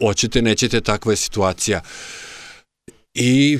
hoćete, 0.00 0.42
nećete, 0.42 0.80
takva 0.80 1.12
je 1.12 1.16
situacija. 1.16 1.80
I 3.14 3.58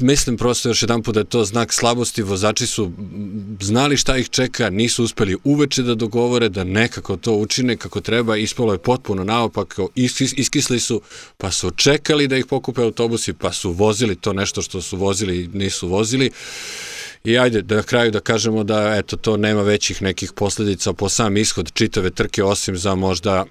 mislim 0.00 0.36
prosto 0.36 0.68
još 0.68 0.82
jedan 0.82 1.02
put 1.02 1.14
da 1.14 1.20
je 1.20 1.24
to 1.24 1.44
znak 1.44 1.72
slabosti, 1.72 2.22
vozači 2.22 2.66
su 2.66 2.92
znali 3.60 3.96
šta 3.96 4.16
ih 4.16 4.30
čeka, 4.30 4.70
nisu 4.70 5.04
uspeli 5.04 5.36
uveče 5.44 5.82
da 5.82 5.94
dogovore, 5.94 6.48
da 6.48 6.64
nekako 6.64 7.16
to 7.16 7.32
učine 7.32 7.76
kako 7.76 8.00
treba, 8.00 8.36
ispalo 8.36 8.72
je 8.72 8.78
potpuno 8.78 9.24
naopako, 9.24 9.88
iskisli 10.36 10.80
su, 10.80 11.00
pa 11.36 11.50
su 11.50 11.70
čekali 11.70 12.28
da 12.28 12.36
ih 12.36 12.46
pokupe 12.46 12.82
autobusi, 12.82 13.32
pa 13.32 13.52
su 13.52 13.72
vozili 13.72 14.16
to 14.16 14.32
nešto 14.32 14.62
što 14.62 14.82
su 14.82 14.96
vozili 14.96 15.40
i 15.40 15.48
nisu 15.48 15.88
vozili. 15.88 16.30
I 17.24 17.38
ajde, 17.38 17.62
da 17.62 17.76
na 17.76 17.82
kraju 17.82 18.10
da 18.10 18.20
kažemo 18.20 18.64
da 18.64 18.94
eto, 18.96 19.16
to 19.16 19.36
nema 19.36 19.62
većih 19.62 20.02
nekih 20.02 20.32
posledica 20.32 20.92
po 20.92 21.08
sam 21.08 21.36
ishod 21.36 21.72
čitave 21.72 22.10
trke, 22.10 22.44
osim 22.44 22.76
za 22.76 22.94
možda 22.94 23.44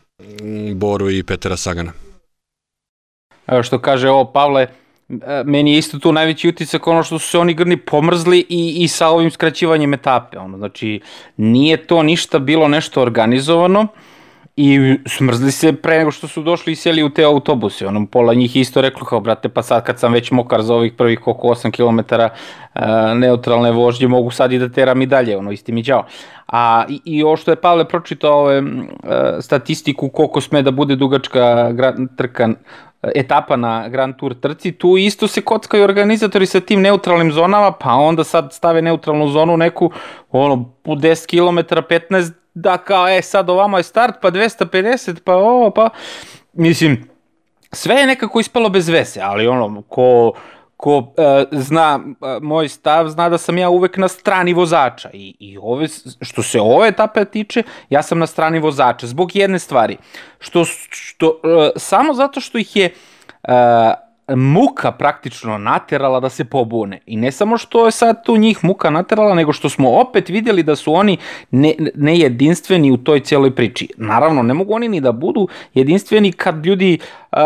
Boru 0.76 1.10
i 1.10 1.24
Petera 1.24 1.58
Sagana. 1.58 1.92
Evo 3.48 3.64
što 3.64 3.82
kaže 3.82 4.10
ovo 4.10 4.32
Pavle, 4.32 4.68
meni 5.46 5.72
je 5.72 5.78
isto 5.78 6.00
tu 6.00 6.12
najveći 6.12 6.50
utisak 6.50 6.88
ono 6.88 7.04
što 7.04 7.20
su 7.20 7.30
se 7.30 7.40
oni 7.40 7.54
grni 7.54 7.78
pomrzli 7.78 8.46
i, 8.50 8.76
i 8.84 8.88
sa 8.88 9.10
ovim 9.10 9.32
skraćivanjem 9.32 9.94
etape. 9.94 10.38
Ono, 10.38 10.58
znači, 10.58 11.02
nije 11.38 11.78
to 11.78 12.04
ništa 12.04 12.40
bilo 12.40 12.68
nešto 12.68 13.02
organizovano 13.02 13.88
i 14.56 14.98
smrzli 15.06 15.52
se 15.52 15.74
pre 15.74 15.98
nego 15.98 16.12
što 16.12 16.28
su 16.28 16.44
došli 16.44 16.74
i 16.74 16.76
seli 16.76 17.04
u 17.04 17.10
te 17.10 17.24
autobuse. 17.24 17.88
Ono, 17.88 18.06
pola 18.06 18.34
njih 18.34 18.56
isto 18.56 18.82
reklo 18.82 19.06
kao, 19.06 19.20
brate, 19.20 19.50
pa 19.50 19.64
sad 19.64 19.84
kad 19.84 20.00
sam 20.00 20.14
već 20.14 20.32
mokar 20.32 20.62
za 20.62 20.76
ovih 20.76 20.94
prvih 20.94 21.28
oko 21.28 21.48
8 21.48 21.72
km 21.72 22.16
uh, 22.16 23.18
neutralne 23.18 23.72
vožnje, 23.72 24.08
mogu 24.08 24.32
sad 24.32 24.52
i 24.52 24.60
da 24.60 24.70
teram 24.70 25.02
i 25.02 25.06
dalje, 25.06 25.38
ono, 25.38 25.52
isti 25.52 25.72
mi 25.72 25.84
ćao. 25.84 26.06
A 26.48 26.86
i, 26.90 27.02
i 27.06 27.24
ovo 27.24 27.38
što 27.38 27.52
je 27.52 27.62
Pavle 27.62 27.88
pročitao 27.88 28.40
ove, 28.40 28.62
uh, 28.62 28.68
statistiku 29.42 30.10
koliko 30.10 30.42
sme 30.42 30.62
da 30.62 30.72
bude 30.72 30.96
dugačka 30.96 31.72
trka 32.18 32.50
etapa 33.16 33.56
na 33.56 33.90
Grand 33.90 34.16
Tour 34.16 34.34
trci, 34.34 34.72
tu 34.72 34.98
isto 34.98 35.28
se 35.28 35.42
kockaju 35.42 35.84
organizatori 35.84 36.46
sa 36.46 36.60
tim 36.60 36.82
neutralnim 36.82 37.32
zonama, 37.32 37.72
pa 37.72 37.94
onda 37.94 38.24
sad 38.24 38.54
stave 38.54 38.82
neutralnu 38.82 39.28
zonu 39.28 39.58
neku, 39.58 39.92
ono, 40.32 40.74
po 40.84 40.92
10 40.92 41.28
km, 41.28 41.76
15, 41.90 42.32
da 42.54 42.78
kao, 42.78 43.10
e, 43.10 43.22
sad 43.22 43.50
ovamo 43.50 43.78
je 43.78 43.84
start, 43.84 44.16
pa 44.22 44.32
250, 44.32 45.20
pa 45.24 45.36
ovo, 45.36 45.70
pa, 45.70 45.90
mislim, 46.54 47.10
sve 47.72 47.96
je 47.96 48.08
nekako 48.08 48.40
ispalo 48.40 48.70
bez 48.70 48.90
veze, 48.90 49.20
ali 49.22 49.48
ono, 49.48 49.82
ko, 49.82 50.34
ko 50.84 50.98
uh, 50.98 51.06
zna 51.52 52.00
uh, 52.00 52.28
moj 52.42 52.68
stav, 52.68 53.08
zna 53.08 53.30
da 53.30 53.38
sam 53.38 53.58
ja 53.58 53.70
uvek 53.70 53.98
na 53.98 54.08
strani 54.08 54.54
vozača 54.54 55.10
i, 55.14 55.36
i 55.40 55.58
ove, 55.62 55.88
što 56.22 56.44
se 56.44 56.62
ove 56.62 56.88
etape 56.88 57.26
tiče, 57.26 57.64
ja 57.90 58.02
sam 58.04 58.20
na 58.20 58.28
strani 58.28 58.60
vozača 58.60 59.08
zbog 59.08 59.36
jedne 59.36 59.60
stvari, 59.60 59.98
što, 60.40 60.66
što 60.90 61.28
uh, 61.28 61.70
samo 61.76 62.14
zato 62.14 62.42
što 62.42 62.58
ih 62.58 62.76
je 62.76 62.90
uh, 63.44 63.54
muka 64.36 64.92
praktično 64.92 65.58
naterala 65.58 66.20
da 66.20 66.30
se 66.30 66.46
pobune. 66.46 67.00
I 67.06 67.18
ne 67.18 67.32
samo 67.32 67.58
što 67.58 67.86
je 67.86 67.92
sad 67.92 68.26
tu 68.26 68.38
njih 68.38 68.64
muka 68.64 68.90
naterala, 68.90 69.36
nego 69.36 69.54
što 69.54 69.70
smo 69.70 69.92
opet 69.92 70.30
vidjeli 70.30 70.64
da 70.64 70.76
su 70.76 70.94
oni 70.94 71.18
ne, 71.52 71.74
ne 71.96 72.18
jedinstveni 72.20 72.92
u 72.92 72.98
toj 72.98 73.20
cijeloj 73.20 73.56
priči. 73.56 73.88
Naravno, 73.98 74.44
ne 74.44 74.54
mogu 74.54 74.74
oni 74.74 74.90
ni 74.90 75.02
da 75.02 75.12
budu 75.12 75.48
jedinstveni 75.74 76.32
kad 76.32 76.66
ljudi 76.66 77.00
uh, 77.32 77.40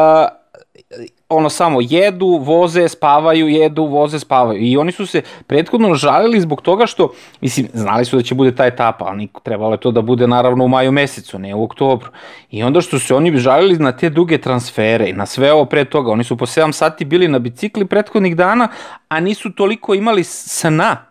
ono 1.29 1.49
samo 1.49 1.79
jedu, 1.81 2.27
voze, 2.27 2.87
spavaju, 2.87 3.47
jedu, 3.47 3.85
voze, 3.85 4.19
spavaju. 4.19 4.61
I 4.61 4.77
oni 4.77 4.91
su 4.91 5.05
se 5.05 5.21
prethodno 5.47 5.95
žalili 5.95 6.41
zbog 6.41 6.61
toga 6.61 6.85
što, 6.85 7.13
mislim, 7.41 7.67
znali 7.73 8.05
su 8.05 8.15
da 8.17 8.23
će 8.23 8.35
bude 8.35 8.55
ta 8.55 8.65
etapa, 8.65 9.05
ali 9.05 9.27
trebalo 9.43 9.73
je 9.73 9.79
to 9.79 9.91
da 9.91 10.01
bude 10.01 10.27
naravno 10.27 10.63
u 10.63 10.67
maju 10.67 10.91
mesecu, 10.91 11.39
ne 11.39 11.55
u 11.55 11.63
oktobru. 11.63 12.09
I 12.51 12.63
onda 12.63 12.81
što 12.81 12.99
se 12.99 13.15
oni 13.15 13.37
žalili 13.37 13.79
na 13.79 13.91
te 13.91 14.09
duge 14.09 14.37
transfere 14.37 15.09
i 15.09 15.13
na 15.13 15.25
sve 15.25 15.53
ovo 15.53 15.65
pre 15.65 15.85
toga, 15.85 16.11
oni 16.11 16.23
su 16.23 16.37
po 16.37 16.45
7 16.45 16.71
sati 16.71 17.05
bili 17.05 17.27
na 17.27 17.39
bicikli 17.39 17.85
prethodnih 17.85 18.35
dana, 18.35 18.67
a 19.09 19.19
nisu 19.19 19.51
toliko 19.51 19.93
imali 19.93 20.23
sna 20.23 21.07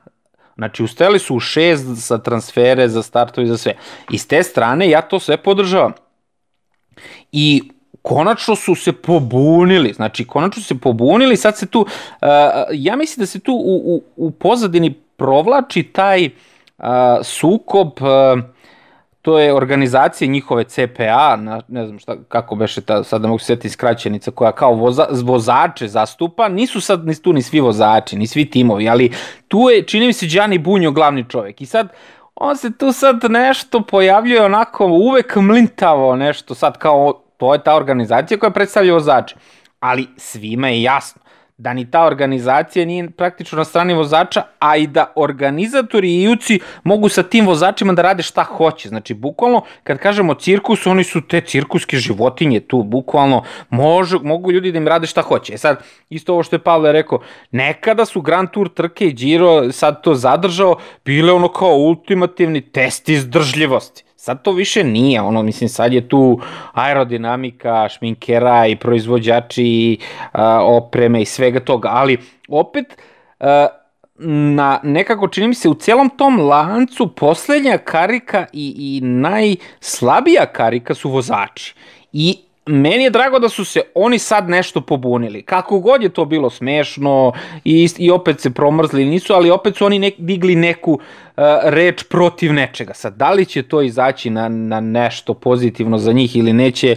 Znači, 0.57 0.83
ustajali 0.83 1.19
su 1.19 1.35
u 1.37 1.41
šest 1.41 1.85
za 1.85 2.19
transfere, 2.19 2.89
za 2.89 3.03
startove 3.03 3.45
i 3.45 3.49
za 3.49 3.57
sve. 3.57 3.75
I 4.11 4.19
s 4.19 4.27
te 4.27 4.43
strane 4.43 4.91
ja 4.91 5.03
to 5.03 5.21
sve 5.21 5.37
podržavam. 5.37 5.93
I 7.33 7.63
konačno 8.07 8.57
su 8.57 8.75
se 8.75 8.93
pobunili, 8.93 9.93
znači 9.93 10.25
konačno 10.25 10.63
su 10.63 10.69
se 10.69 10.79
pobunili, 10.81 11.37
sad 11.37 11.57
se 11.59 11.67
tu, 11.67 11.81
uh, 11.81 12.29
ja 12.73 12.97
mislim 12.97 13.23
da 13.23 13.27
se 13.27 13.39
tu 13.39 13.53
u, 13.53 13.95
u, 13.95 14.03
u 14.17 14.31
pozadini 14.31 14.95
provlači 15.17 15.83
taj 15.83 16.31
uh, 16.79 16.85
sukob, 17.23 17.89
uh, 18.01 18.45
to 19.23 19.39
je 19.39 19.55
organizacija 19.55 20.29
njihove 20.29 20.65
CPA, 20.65 21.37
na, 21.37 21.61
ne 21.69 21.87
znam 21.87 21.99
šta, 21.99 22.17
kako 22.29 22.55
beše 22.55 22.81
ta, 22.81 23.05
sad 23.05 23.21
da 23.21 23.29
mogu 23.29 23.39
setiti 23.39 23.69
skraćenica, 23.69 24.31
koja 24.31 24.53
kao 24.53 24.73
voza, 24.73 25.07
vozače 25.25 25.89
zastupa, 25.89 26.49
nisu 26.49 26.81
sad 26.81 27.07
ni 27.07 27.23
tu 27.23 27.33
ni 27.33 27.43
svi 27.43 27.61
vozači, 27.61 28.17
ni 28.17 28.27
svi 28.27 28.51
timovi, 28.51 28.89
ali 28.89 29.13
tu 29.49 29.59
je, 29.59 29.83
čini 29.83 30.07
mi 30.07 30.13
se, 30.13 30.27
Đani 30.27 30.59
Bunjo 30.59 30.91
glavni 30.91 31.25
čovek. 31.29 31.61
I 31.61 31.67
sad, 31.67 31.89
on 32.35 32.57
se 32.57 32.71
tu 32.79 32.93
sad 32.93 33.17
nešto 33.29 33.81
pojavljuje 33.81 34.45
onako 34.45 34.87
uvek 34.87 35.37
mlintavo 35.37 36.17
nešto, 36.17 36.55
sad 36.55 36.79
kao 36.79 37.26
to 37.37 37.53
je 37.53 37.63
ta 37.65 37.77
organizacija 37.77 38.39
koja 38.39 38.51
predstavlja 38.51 38.93
vozače. 38.93 39.37
Ali 39.81 40.09
svima 40.17 40.69
je 40.69 40.83
jasno 40.83 41.27
da 41.59 41.73
ni 41.73 41.91
ta 41.91 42.05
organizacija 42.05 42.85
nije 42.85 43.11
praktično 43.11 43.59
na 43.59 43.65
strani 43.65 43.95
vozača, 43.95 44.43
a 44.59 44.77
i 44.77 44.87
da 44.87 45.13
organizatori 45.17 46.11
i 46.11 46.23
juci 46.23 46.61
mogu 46.85 47.09
sa 47.09 47.23
tim 47.23 47.47
vozačima 47.47 47.93
da 47.93 48.03
rade 48.03 48.23
šta 48.23 48.45
hoće. 48.45 48.89
Znači, 48.89 49.15
bukvalno, 49.15 49.63
kad 49.83 49.99
kažemo 49.99 50.35
cirkus, 50.35 50.87
oni 50.87 51.05
su 51.05 51.21
te 51.21 51.41
cirkuske 51.41 51.97
životinje 51.97 52.61
tu, 52.61 52.83
bukvalno, 52.83 53.43
može, 53.71 54.19
mogu 54.23 54.53
ljudi 54.53 54.73
da 54.73 54.79
im 54.79 54.89
rade 54.89 55.07
šta 55.07 55.23
hoće. 55.23 55.55
E 55.55 55.59
sad, 55.59 55.83
isto 56.11 56.33
ovo 56.33 56.43
što 56.43 56.57
je 56.57 56.61
Pavle 56.61 56.93
rekao, 56.93 57.21
nekada 57.51 58.05
su 58.05 58.21
Grand 58.21 58.51
Tour 58.51 58.69
trke 58.69 59.07
i 59.07 59.13
Giro 59.13 59.73
sad 59.73 60.03
to 60.03 60.15
zadržao, 60.15 60.77
bile 61.05 61.33
ono 61.33 61.49
kao 61.49 61.75
ultimativni 61.77 62.61
test 62.61 63.09
izdržljivosti. 63.09 64.06
Sad 64.27 64.43
to 64.43 64.53
više 64.53 64.85
nije, 64.85 65.21
ono, 65.21 65.43
mislim, 65.43 65.69
sad 65.69 65.93
je 65.93 66.09
tu 66.09 66.41
aerodinamika, 66.73 67.89
šminkera 67.89 68.67
i 68.67 68.77
proizvođači 68.77 69.99
a, 70.33 70.61
opreme 70.65 71.23
i 71.23 71.25
svega 71.25 71.61
toga, 71.61 71.89
ali 71.93 72.19
opet 72.49 73.03
a, 73.41 73.67
na 74.19 74.81
nekako 74.83 75.29
čini 75.29 75.49
mi 75.49 75.55
se 75.55 75.69
u 75.69 75.75
celom 75.75 76.11
tom 76.11 76.41
lancu 76.41 77.15
poslednja 77.15 77.79
karika 77.79 78.47
i, 78.53 78.75
i 78.79 79.01
najslabija 79.05 80.47
karika 80.47 80.95
su 80.95 81.11
vozači. 81.11 81.75
I 82.13 82.39
meni 82.67 83.05
je 83.05 83.11
drago 83.11 83.39
da 83.39 83.49
su 83.49 83.65
se 83.65 83.81
oni 83.95 84.19
sad 84.19 84.49
nešto 84.49 84.81
pobunili. 84.81 85.43
Kako 85.43 85.81
god 85.81 86.03
je 86.03 86.09
to 86.09 86.25
bilo 86.25 86.51
smešno 86.51 87.33
i, 87.65 87.89
i 87.99 88.11
opet 88.11 88.41
se 88.41 88.51
promrzli 88.51 89.05
nisu, 89.05 89.33
ali 89.33 89.51
opet 89.51 89.77
su 89.77 89.85
oni 89.87 89.99
nek, 89.99 90.15
digli 90.19 90.55
neku 90.55 90.93
uh, 90.93 91.01
reč 91.63 92.03
protiv 92.03 92.53
nečega. 92.53 92.95
Sad, 92.95 93.17
da 93.17 93.31
li 93.31 93.45
će 93.45 93.63
to 93.63 93.83
izaći 93.83 94.31
na, 94.31 94.49
na 94.49 94.81
nešto 94.81 95.35
pozitivno 95.35 95.99
za 95.99 96.13
njih 96.13 96.37
ili 96.37 96.53
neće, 96.53 96.97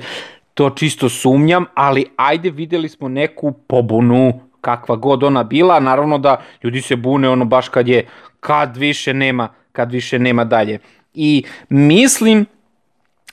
to 0.53 0.69
čisto 0.69 1.09
sumnjam, 1.09 1.65
ali 1.73 2.05
ajde 2.15 2.49
videli 2.49 2.89
smo 2.89 3.07
neku 3.07 3.51
pobunu 3.51 4.39
kakva 4.61 4.95
god 4.95 5.23
ona 5.23 5.43
bila, 5.43 5.79
naravno 5.79 6.17
da 6.17 6.41
ljudi 6.63 6.81
se 6.81 6.95
bune 6.95 7.29
ono 7.29 7.45
baš 7.45 7.69
kad 7.69 7.87
je, 7.87 8.07
kad 8.39 8.77
više 8.77 9.13
nema, 9.13 9.47
kad 9.71 9.91
više 9.91 10.19
nema 10.19 10.43
dalje. 10.43 10.79
I 11.13 11.43
mislim 11.69 12.45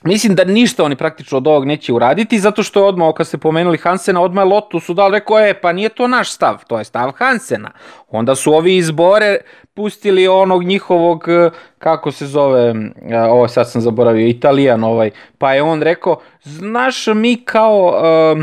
Mislim 0.03 0.35
da 0.35 0.43
ništa 0.43 0.83
oni 0.83 0.95
praktično 0.95 1.37
od 1.37 1.47
ovog 1.47 1.65
neće 1.65 1.93
uraditi, 1.93 2.39
zato 2.39 2.63
što 2.63 2.79
je 2.79 2.85
odmah, 2.85 3.13
kad 3.17 3.27
ste 3.27 3.37
pomenuli 3.37 3.77
Hansena, 3.77 4.21
odmah 4.21 4.41
je 4.41 4.49
Lotus 4.49 4.85
su 4.85 4.93
dali 4.93 5.11
rekao, 5.11 5.39
je, 5.39 5.61
pa 5.61 5.71
nije 5.71 5.89
to 5.89 6.07
naš 6.07 6.31
stav, 6.31 6.63
to 6.67 6.77
je 6.77 6.83
stav 6.83 7.11
Hansena. 7.11 7.71
Onda 8.07 8.35
su 8.35 8.53
ovi 8.53 8.75
izbore 8.75 9.37
pustili 9.77 10.27
onog 10.27 10.63
njihovog, 10.63 11.25
e, 11.27 11.49
kako 11.79 12.11
se 12.11 12.27
zove, 12.27 12.75
e, 13.09 13.19
ovo 13.19 13.47
sad 13.47 13.71
sam 13.71 13.81
zaboravio, 13.81 14.27
Italijan 14.27 14.83
ovaj, 14.83 15.11
pa 15.37 15.53
je 15.53 15.61
on 15.61 15.81
rekao, 15.81 16.19
znaš, 16.43 17.07
mi 17.07 17.35
kao, 17.35 17.93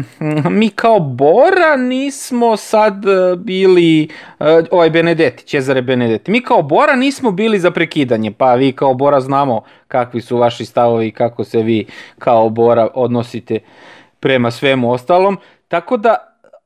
mi 0.59 0.69
kao 0.69 1.01
Bora 1.01 1.77
nismo 1.77 2.57
sad 2.57 2.95
bili, 3.37 4.09
ovaj 4.71 4.91
Benedetti, 4.91 5.45
Cezare 5.45 5.83
Benedetti, 5.83 6.31
mi 6.31 6.41
kao 6.41 6.63
Bora 6.63 6.97
nismo 6.97 7.31
bili 7.31 7.59
za 7.59 7.71
prekidanje, 7.71 8.33
pa 8.33 8.55
vi 8.55 8.73
kao 8.73 8.95
Bora 8.95 9.21
znamo 9.21 9.63
kakvi 9.89 10.21
su 10.21 10.37
vaši 10.37 10.65
stavovi 10.65 11.07
i 11.07 11.13
kako 11.13 11.45
se 11.45 11.63
vi 11.63 11.87
kao 12.19 12.49
Bora 12.49 12.89
odnosite 12.95 13.59
prema 14.21 14.51
svemu 14.51 14.93
ostalom, 14.93 15.39
tako 15.69 15.97
da 15.97 16.17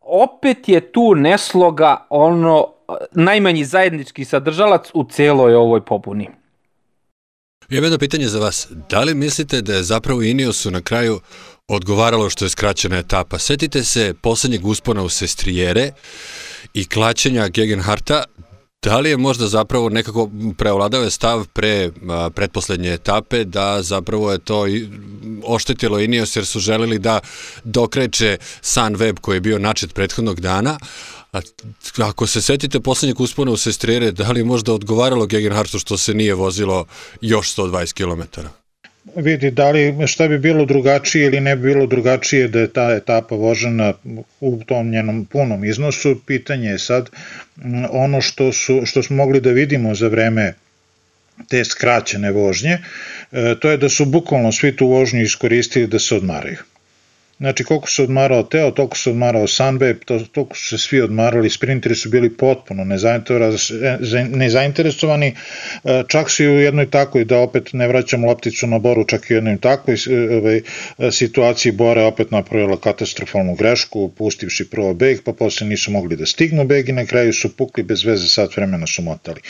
opet 0.00 0.68
je 0.68 0.80
tu 0.92 1.14
nesloga 1.14 2.06
ono 2.10 2.77
najmanji 3.12 3.64
zajednički 3.64 4.24
sadržalac 4.24 4.90
u 4.94 5.04
celoj 5.10 5.54
ovoj 5.54 5.84
popuni. 5.84 6.28
Imam 7.70 7.84
jedno 7.84 7.98
pitanje 7.98 8.28
za 8.28 8.38
vas. 8.38 8.68
Da 8.90 9.00
li 9.00 9.14
mislite 9.14 9.62
da 9.62 9.74
je 9.74 9.82
zapravo 9.82 10.22
Ineosu 10.22 10.70
na 10.70 10.80
kraju 10.80 11.20
odgovaralo 11.68 12.30
što 12.30 12.44
je 12.44 12.48
skraćena 12.48 12.98
etapa? 12.98 13.38
Setite 13.38 13.84
se 13.84 14.14
poslednjeg 14.22 14.66
uspona 14.66 15.02
u 15.02 15.08
Sestrijere 15.08 15.92
i 16.74 16.84
klaćenja 16.84 17.48
Gegenharta. 17.48 18.24
Da 18.82 18.98
li 18.98 19.10
je 19.10 19.16
možda 19.16 19.46
zapravo 19.46 19.88
nekako 19.88 20.30
preovladao 20.58 21.02
je 21.02 21.10
stav 21.10 21.46
pre 21.52 21.90
a, 22.08 22.30
pretposlednje 22.34 22.92
etape 22.92 23.44
da 23.44 23.82
zapravo 23.82 24.32
je 24.32 24.38
to 24.38 24.64
oštetilo 25.44 25.98
Ineos 25.98 26.36
jer 26.36 26.46
su 26.46 26.60
želeli 26.60 26.98
da 26.98 27.20
dokreće 27.64 28.36
Sunweb 28.62 29.20
koji 29.20 29.36
je 29.36 29.40
bio 29.40 29.58
načet 29.58 29.94
prethodnog 29.94 30.40
dana, 30.40 30.78
A 31.32 31.40
ako 32.08 32.26
se 32.26 32.42
setite 32.42 32.80
poslednjeg 32.80 33.20
uspona 33.20 33.50
u 33.50 33.56
Sestrere, 33.56 34.10
da 34.10 34.30
li 34.32 34.44
možda 34.44 34.72
odgovaralo 34.72 35.26
Gegenhartu 35.26 35.78
što 35.78 35.98
se 35.98 36.14
nije 36.14 36.34
vozilo 36.34 36.86
još 37.20 37.56
120 37.56 37.92
km? 37.92 38.40
Vidi, 39.16 39.50
da 39.50 39.70
li, 39.70 40.06
šta 40.06 40.28
bi 40.28 40.38
bilo 40.38 40.64
drugačije 40.64 41.26
ili 41.26 41.40
ne 41.40 41.56
bi 41.56 41.62
bilo 41.62 41.86
drugačije 41.86 42.48
da 42.48 42.60
je 42.60 42.72
ta 42.72 42.94
etapa 42.94 43.34
vožena 43.34 43.92
u 44.40 44.60
tom 44.66 44.90
njenom 44.90 45.24
punom 45.24 45.64
iznosu, 45.64 46.20
pitanje 46.26 46.68
je 46.68 46.78
sad 46.78 47.10
ono 47.90 48.20
što, 48.20 48.52
su, 48.52 48.82
što 48.84 49.02
smo 49.02 49.16
mogli 49.16 49.40
da 49.40 49.50
vidimo 49.50 49.94
za 49.94 50.08
vreme 50.08 50.54
te 51.48 51.64
skraćene 51.64 52.30
vožnje, 52.30 52.78
e, 53.32 53.54
to 53.60 53.70
je 53.70 53.76
da 53.76 53.88
su 53.88 54.04
bukvalno 54.04 54.52
svi 54.52 54.76
tu 54.76 54.86
vožnju 54.86 55.22
iskoristili 55.22 55.86
da 55.86 55.98
se 55.98 56.16
odmaraju. 56.16 56.58
Znači, 57.38 57.64
koliko 57.64 57.90
se 57.90 58.02
odmarao 58.02 58.42
Teo, 58.42 58.70
toliko 58.70 58.96
se 58.96 59.10
odmarao 59.10 59.46
Sanbe, 59.46 59.94
to, 60.04 60.20
toliko 60.32 60.56
su 60.56 60.68
se 60.68 60.78
svi 60.78 61.00
odmarali, 61.00 61.50
sprinteri 61.50 61.94
su 61.94 62.10
bili 62.10 62.36
potpuno 62.36 62.84
nezainteresovani, 64.30 65.26
e, 65.26 65.34
čak 66.08 66.30
su 66.30 66.42
i 66.42 66.48
u 66.48 66.60
jednoj 66.60 66.90
takoj, 66.90 67.24
da 67.24 67.38
opet 67.38 67.72
ne 67.72 67.88
vraćam 67.88 68.24
lopticu 68.24 68.66
na 68.66 68.78
Boru, 68.78 69.04
čak 69.04 69.30
i 69.30 69.34
u 69.34 69.36
jednoj 69.36 69.58
takoj 69.58 69.96
ovaj, 70.38 70.60
situaciji 71.10 71.72
Bora 71.72 72.06
opet 72.06 72.30
napravila 72.30 72.80
katastrofalnu 72.80 73.54
grešku, 73.54 74.08
pustivši 74.08 74.70
prvo 74.70 74.94
beg, 74.94 75.22
pa 75.24 75.32
posle 75.32 75.66
nisu 75.66 75.90
mogli 75.90 76.16
da 76.16 76.26
stignu 76.26 76.64
beg 76.64 76.88
i 76.88 76.92
na 76.92 77.06
kraju 77.06 77.32
su 77.32 77.56
pukli 77.56 77.82
bez 77.82 78.04
veze, 78.04 78.28
sat 78.28 78.56
vremena 78.56 78.86
su 78.86 79.02
motali. 79.02 79.40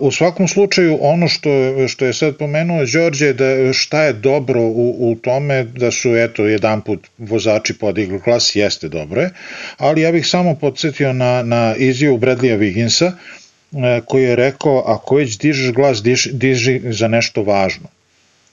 U 0.00 0.10
svakom 0.10 0.48
slučaju, 0.48 0.98
ono 1.00 1.28
što, 1.28 1.50
što 1.88 2.04
je 2.04 2.12
sad 2.12 2.36
pomenuo 2.36 2.84
Đorđe, 2.92 3.32
da 3.32 3.72
šta 3.72 4.02
je 4.02 4.12
dobro 4.12 4.60
u, 4.60 5.10
u 5.10 5.14
tome, 5.14 5.64
da 5.64 5.90
su, 5.90 6.16
eto, 6.16 6.46
jedan 6.46 6.79
jedan 6.80 6.84
put 6.84 7.10
vozači 7.18 7.78
podigli 7.78 8.20
glas, 8.24 8.56
jeste 8.56 8.88
dobro 8.88 9.20
je, 9.20 9.30
ali 9.78 10.02
ja 10.02 10.12
bih 10.12 10.26
samo 10.26 10.54
podsjetio 10.54 11.12
na, 11.12 11.42
na 11.42 11.74
izjavu 11.76 12.18
Bradleya 12.18 12.58
Wigginsa, 12.58 13.12
e, 13.72 14.00
koji 14.06 14.24
je 14.24 14.36
rekao, 14.36 14.82
ako 14.86 15.16
već 15.16 15.38
dižeš 15.38 15.72
glas, 15.72 16.02
diži, 16.02 16.30
diži 16.32 16.80
za 16.84 17.08
nešto 17.08 17.42
važno. 17.42 17.88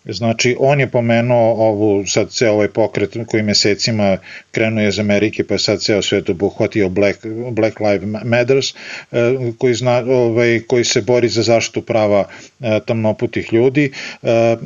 Znači, 0.09 0.55
on 0.59 0.79
je 0.79 0.87
pomenuo 0.87 1.53
ovu, 1.53 2.05
sad 2.05 2.29
ceo 2.29 2.53
ovaj 2.53 2.67
pokret 2.67 3.17
koji 3.27 3.43
mesecima 3.43 4.17
krenuo 4.51 4.87
iz 4.87 4.99
Amerike, 4.99 5.43
pa 5.43 5.53
je 5.53 5.59
sad 5.59 5.81
ceo 5.81 6.01
svet 6.01 6.29
obuhvatio 6.29 6.89
Black, 6.89 7.25
Black 7.51 7.79
Lives 7.79 8.23
Matters, 8.23 8.65
eh, 8.69 9.17
koji, 9.57 9.73
zna, 9.73 9.97
ovaj, 9.97 10.59
koji 10.67 10.83
se 10.83 11.01
bori 11.01 11.29
za 11.29 11.43
zaštitu 11.43 11.81
prava 11.81 12.27
eh, 12.59 12.79
tamnoputih 12.85 13.53
ljudi. 13.53 13.91
Eh, 14.23 14.57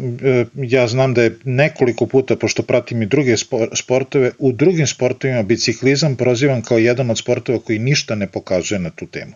ja 0.55 0.87
znam 0.87 1.13
da 1.13 1.23
je 1.23 1.37
nekoliko 1.43 2.05
puta, 2.05 2.35
pošto 2.35 2.63
pratim 2.63 3.01
i 3.01 3.05
druge 3.05 3.35
sportove, 3.73 4.31
u 4.39 4.51
drugim 4.51 4.87
sportovima 4.87 5.43
biciklizam 5.43 6.15
prozivan 6.15 6.61
kao 6.61 6.77
jedan 6.77 7.09
od 7.09 7.17
sportova 7.17 7.59
koji 7.59 7.79
ništa 7.79 8.15
ne 8.15 8.27
pokazuje 8.27 8.79
na 8.79 8.89
tu 8.89 9.07
temu 9.07 9.33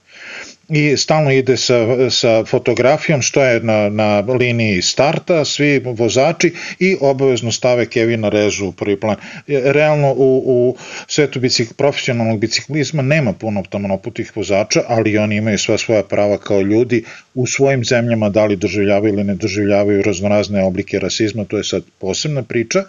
i 0.70 0.98
stalno 0.98 1.32
ide 1.32 1.58
sa, 1.58 2.10
sa 2.10 2.46
fotografijom, 2.46 3.22
stoje 3.22 3.60
na, 3.60 3.90
na 3.90 4.20
liniji 4.20 4.82
starta, 4.82 5.46
svi 5.46 5.80
vozači 5.80 6.54
i 6.80 6.98
obavezno 7.02 7.52
stave 7.52 7.86
Kevina 7.86 8.30
Rezu 8.30 8.66
u 8.66 8.72
prvi 8.72 9.00
plan. 9.00 9.16
Realno 9.48 10.14
u, 10.18 10.44
u 10.46 10.76
svetu 11.08 11.40
bicik, 11.40 11.74
profesionalnog 11.74 12.40
biciklizma 12.40 13.02
nema 13.02 13.34
puno 13.34 13.64
tamnoputih 13.70 14.32
vozača, 14.36 14.82
ali 14.88 15.18
oni 15.18 15.36
imaju 15.36 15.58
sva 15.58 15.78
svoja 15.78 16.04
prava 16.04 16.38
kao 16.38 16.62
ljudi 16.62 17.04
u 17.34 17.48
svojim 17.48 17.86
zemljama, 17.86 18.30
da 18.30 18.46
li 18.46 18.56
doživljavaju 18.56 19.14
ili 19.14 19.24
ne 19.24 19.36
doživljavaju 19.36 20.02
raznorazne 20.02 20.64
oblike 20.64 21.00
rasizma, 21.00 21.46
to 21.46 21.58
je 21.58 21.64
sad 21.64 21.84
posebna 22.00 22.44
priča, 22.44 22.84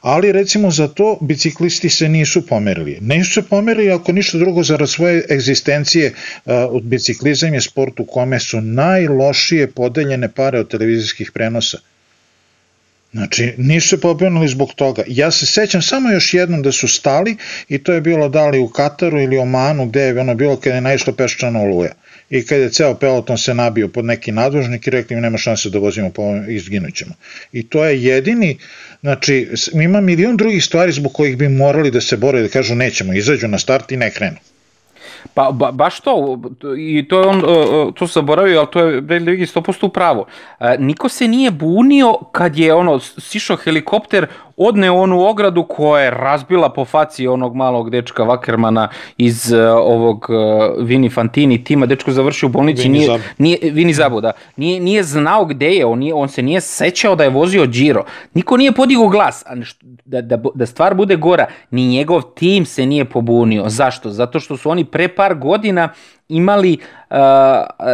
ali 0.00 0.32
recimo 0.32 0.70
za 0.70 0.88
to 0.88 1.18
biciklisti 1.20 1.88
se 1.88 2.08
nisu 2.08 2.46
pomerili. 2.46 2.98
Nisu 3.00 3.32
se 3.32 3.42
pomerili 3.42 3.90
ako 3.90 4.12
ništa 4.12 4.38
drugo 4.38 4.62
zarad 4.62 4.90
svoje 4.90 5.24
egzistencije 5.30 6.12
uh, 6.44 6.52
od 6.70 6.82
biciklista 6.82 7.15
biciklizam 7.16 7.54
je 7.54 7.60
sport 7.60 8.00
u 8.00 8.04
kome 8.04 8.40
su 8.40 8.60
najlošije 8.60 9.70
podeljene 9.70 10.28
pare 10.28 10.60
od 10.60 10.70
televizijskih 10.70 11.32
prenosa. 11.32 11.78
Znači, 13.12 13.54
nisu 13.56 13.88
se 13.88 14.00
pobrinuli 14.00 14.48
zbog 14.48 14.74
toga. 14.74 15.02
Ja 15.06 15.30
se 15.30 15.46
sećam 15.46 15.82
samo 15.82 16.10
još 16.10 16.34
jednom 16.34 16.62
da 16.62 16.72
su 16.72 16.88
stali 16.88 17.36
i 17.68 17.78
to 17.78 17.92
je 17.92 18.00
bilo 18.00 18.28
da 18.28 18.46
li 18.48 18.58
u 18.58 18.68
Kataru 18.68 19.20
ili 19.20 19.38
Omanu 19.38 19.86
gde 19.86 20.02
je 20.02 20.20
ono 20.20 20.34
bilo 20.34 20.56
kada 20.56 20.74
je 20.74 20.80
naišlo 20.80 21.12
peščana 21.12 21.60
oluja. 21.60 21.92
I 22.30 22.42
kada 22.46 22.62
je 22.62 22.70
ceo 22.70 22.94
peloton 22.94 23.38
se 23.38 23.54
nabio 23.54 23.88
pod 23.88 24.04
neki 24.04 24.32
nadvožnik 24.32 24.86
i 24.86 24.90
rekli 24.90 25.16
im 25.16 25.22
nema 25.22 25.38
šanse 25.38 25.70
da 25.70 25.78
vozimo 25.78 26.10
ovom 26.16 26.50
izginućemo. 26.50 27.14
I 27.52 27.62
to 27.62 27.84
je 27.84 28.02
jedini, 28.02 28.58
znači 29.00 29.48
ima 29.72 30.00
milion 30.00 30.36
drugih 30.36 30.64
stvari 30.64 30.92
zbog 30.92 31.12
kojih 31.12 31.36
bi 31.36 31.48
morali 31.48 31.90
da 31.90 32.00
se 32.00 32.16
bore 32.16 32.42
da 32.42 32.48
kažu 32.48 32.74
nećemo, 32.74 33.12
izađu 33.12 33.48
na 33.48 33.58
start 33.58 33.92
i 33.92 33.96
ne 33.96 34.10
krenu. 34.10 34.36
Pa 35.34 35.50
ba, 35.52 35.72
baš 35.72 36.00
to, 36.00 36.38
i 36.78 37.08
to 37.08 37.20
je 37.20 37.26
on, 37.26 37.42
to 37.94 38.06
se 38.06 38.12
zaboravio, 38.12 38.58
ali 38.58 38.68
to 38.72 38.80
je 38.80 39.02
Bradley 39.02 39.36
Wiggins 39.36 39.60
100% 39.60 39.86
upravo. 39.86 40.26
E, 40.60 40.76
niko 40.78 41.08
se 41.08 41.28
nije 41.28 41.50
bunio 41.50 42.14
kad 42.32 42.56
je 42.56 42.74
ono, 42.74 42.98
sišao 43.00 43.56
helikopter 43.56 44.26
odne 44.56 44.90
onu 44.90 45.20
ogradu 45.20 45.64
koja 45.64 46.02
je 46.02 46.10
razbila 46.10 46.68
po 46.68 46.84
faci 46.84 47.26
onog 47.26 47.56
malog 47.56 47.90
dečka 47.90 48.22
Vakermana 48.22 48.88
iz 49.18 49.52
uh, 49.52 49.58
ovog 49.76 50.26
uh, 50.28 50.86
Vini 50.86 51.10
Fantini 51.10 51.64
tima, 51.64 51.86
dečko 51.86 52.12
završio 52.12 52.46
u 52.46 52.50
bolnici, 52.50 52.82
Vini 52.82 52.98
nije, 52.98 53.06
Zabu. 53.06 53.22
nije, 53.38 53.58
Vini 53.62 53.92
Zabu, 53.92 54.20
da, 54.20 54.32
nije, 54.56 54.80
nije 54.80 55.02
znao 55.02 55.44
gde 55.44 55.70
je, 55.70 55.86
on, 55.86 55.98
nije, 55.98 56.14
on 56.14 56.28
se 56.28 56.42
nije 56.42 56.60
sećao 56.60 57.16
da 57.16 57.24
je 57.24 57.30
vozio 57.30 57.66
Giro, 57.66 58.04
niko 58.34 58.56
nije 58.56 58.72
podigao 58.72 59.08
glas, 59.08 59.44
a 59.46 59.54
da, 60.04 60.20
da, 60.20 60.38
da 60.54 60.66
stvar 60.66 60.94
bude 60.94 61.16
gora, 61.16 61.46
ni 61.70 61.88
njegov 61.88 62.22
tim 62.22 62.66
se 62.66 62.86
nije 62.86 63.04
pobunio, 63.04 63.64
zašto? 63.68 64.10
Zato 64.10 64.40
što 64.40 64.56
su 64.56 64.70
oni 64.70 64.84
pre 64.84 65.08
par 65.08 65.34
godina 65.34 65.88
imali 66.28 66.78
uh, 67.10 67.16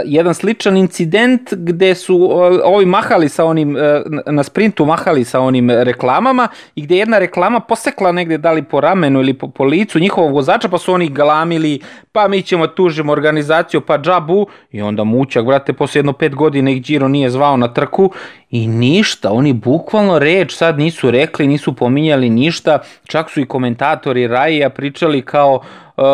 jedan 0.04 0.34
sličan 0.34 0.76
incident 0.76 1.54
gde 1.54 1.94
su 1.94 2.16
uh, 2.16 2.60
ovi 2.64 2.86
mahali 2.86 3.28
sa 3.28 3.44
onim, 3.44 3.76
uh, 3.76 3.82
na 4.26 4.42
sprintu 4.42 4.84
mahali 4.84 5.24
sa 5.24 5.40
onim 5.40 5.70
reklamama 5.70 6.48
i 6.74 6.82
gde 6.82 6.94
je 6.94 6.98
jedna 6.98 7.18
reklama 7.18 7.60
posekla 7.60 8.12
negde 8.12 8.38
da 8.38 8.52
li 8.52 8.62
po 8.62 8.80
ramenu 8.80 9.20
ili 9.20 9.34
po, 9.34 9.48
po 9.48 9.64
licu 9.64 9.98
njihovog 9.98 10.32
vozača 10.32 10.68
pa 10.68 10.78
su 10.78 10.92
oni 10.92 11.08
galamili 11.08 11.80
pa 12.12 12.28
mi 12.28 12.42
ćemo 12.42 12.66
tužimo 12.66 13.12
organizaciju 13.12 13.80
pa 13.80 13.98
džabu 13.98 14.46
i 14.72 14.82
onda 14.82 15.04
mućak 15.04 15.46
brate 15.46 15.72
posle 15.72 15.98
jedno 15.98 16.12
pet 16.12 16.34
godina 16.34 16.70
ih 16.70 16.82
Giro 16.82 17.08
nije 17.08 17.30
zvao 17.30 17.56
na 17.56 17.68
trku 17.68 18.12
i 18.50 18.66
ništa, 18.66 19.32
oni 19.32 19.52
bukvalno 19.52 20.18
reč 20.18 20.54
sad 20.56 20.78
nisu 20.78 21.10
rekli, 21.10 21.46
nisu 21.46 21.76
pominjali 21.76 22.30
ništa, 22.30 22.78
čak 23.04 23.30
su 23.30 23.40
i 23.40 23.46
komentatori 23.46 24.26
Raija 24.26 24.70
pričali 24.70 25.22
kao 25.22 25.54
uh, 25.54 26.04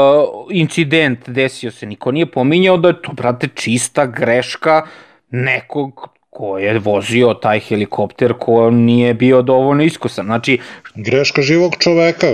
incident 0.50 1.28
desio 1.28 1.70
se, 1.70 1.86
niko 1.86 2.12
nije 2.12 2.26
pominjao 2.26 2.76
da 2.76 2.88
je 2.88 3.02
to, 3.02 3.12
brate, 3.12 3.48
čista 3.54 4.06
greška 4.06 4.86
nekog 5.30 6.18
ko 6.30 6.58
je 6.58 6.78
vozio 6.78 7.34
taj 7.34 7.60
helikopter 7.60 8.34
ko 8.38 8.70
nije 8.70 9.14
bio 9.14 9.42
dovoljno 9.42 9.82
iskusan. 9.82 10.24
Znači, 10.26 10.58
greška 10.94 11.42
živog 11.42 11.72
čoveka 11.78 12.26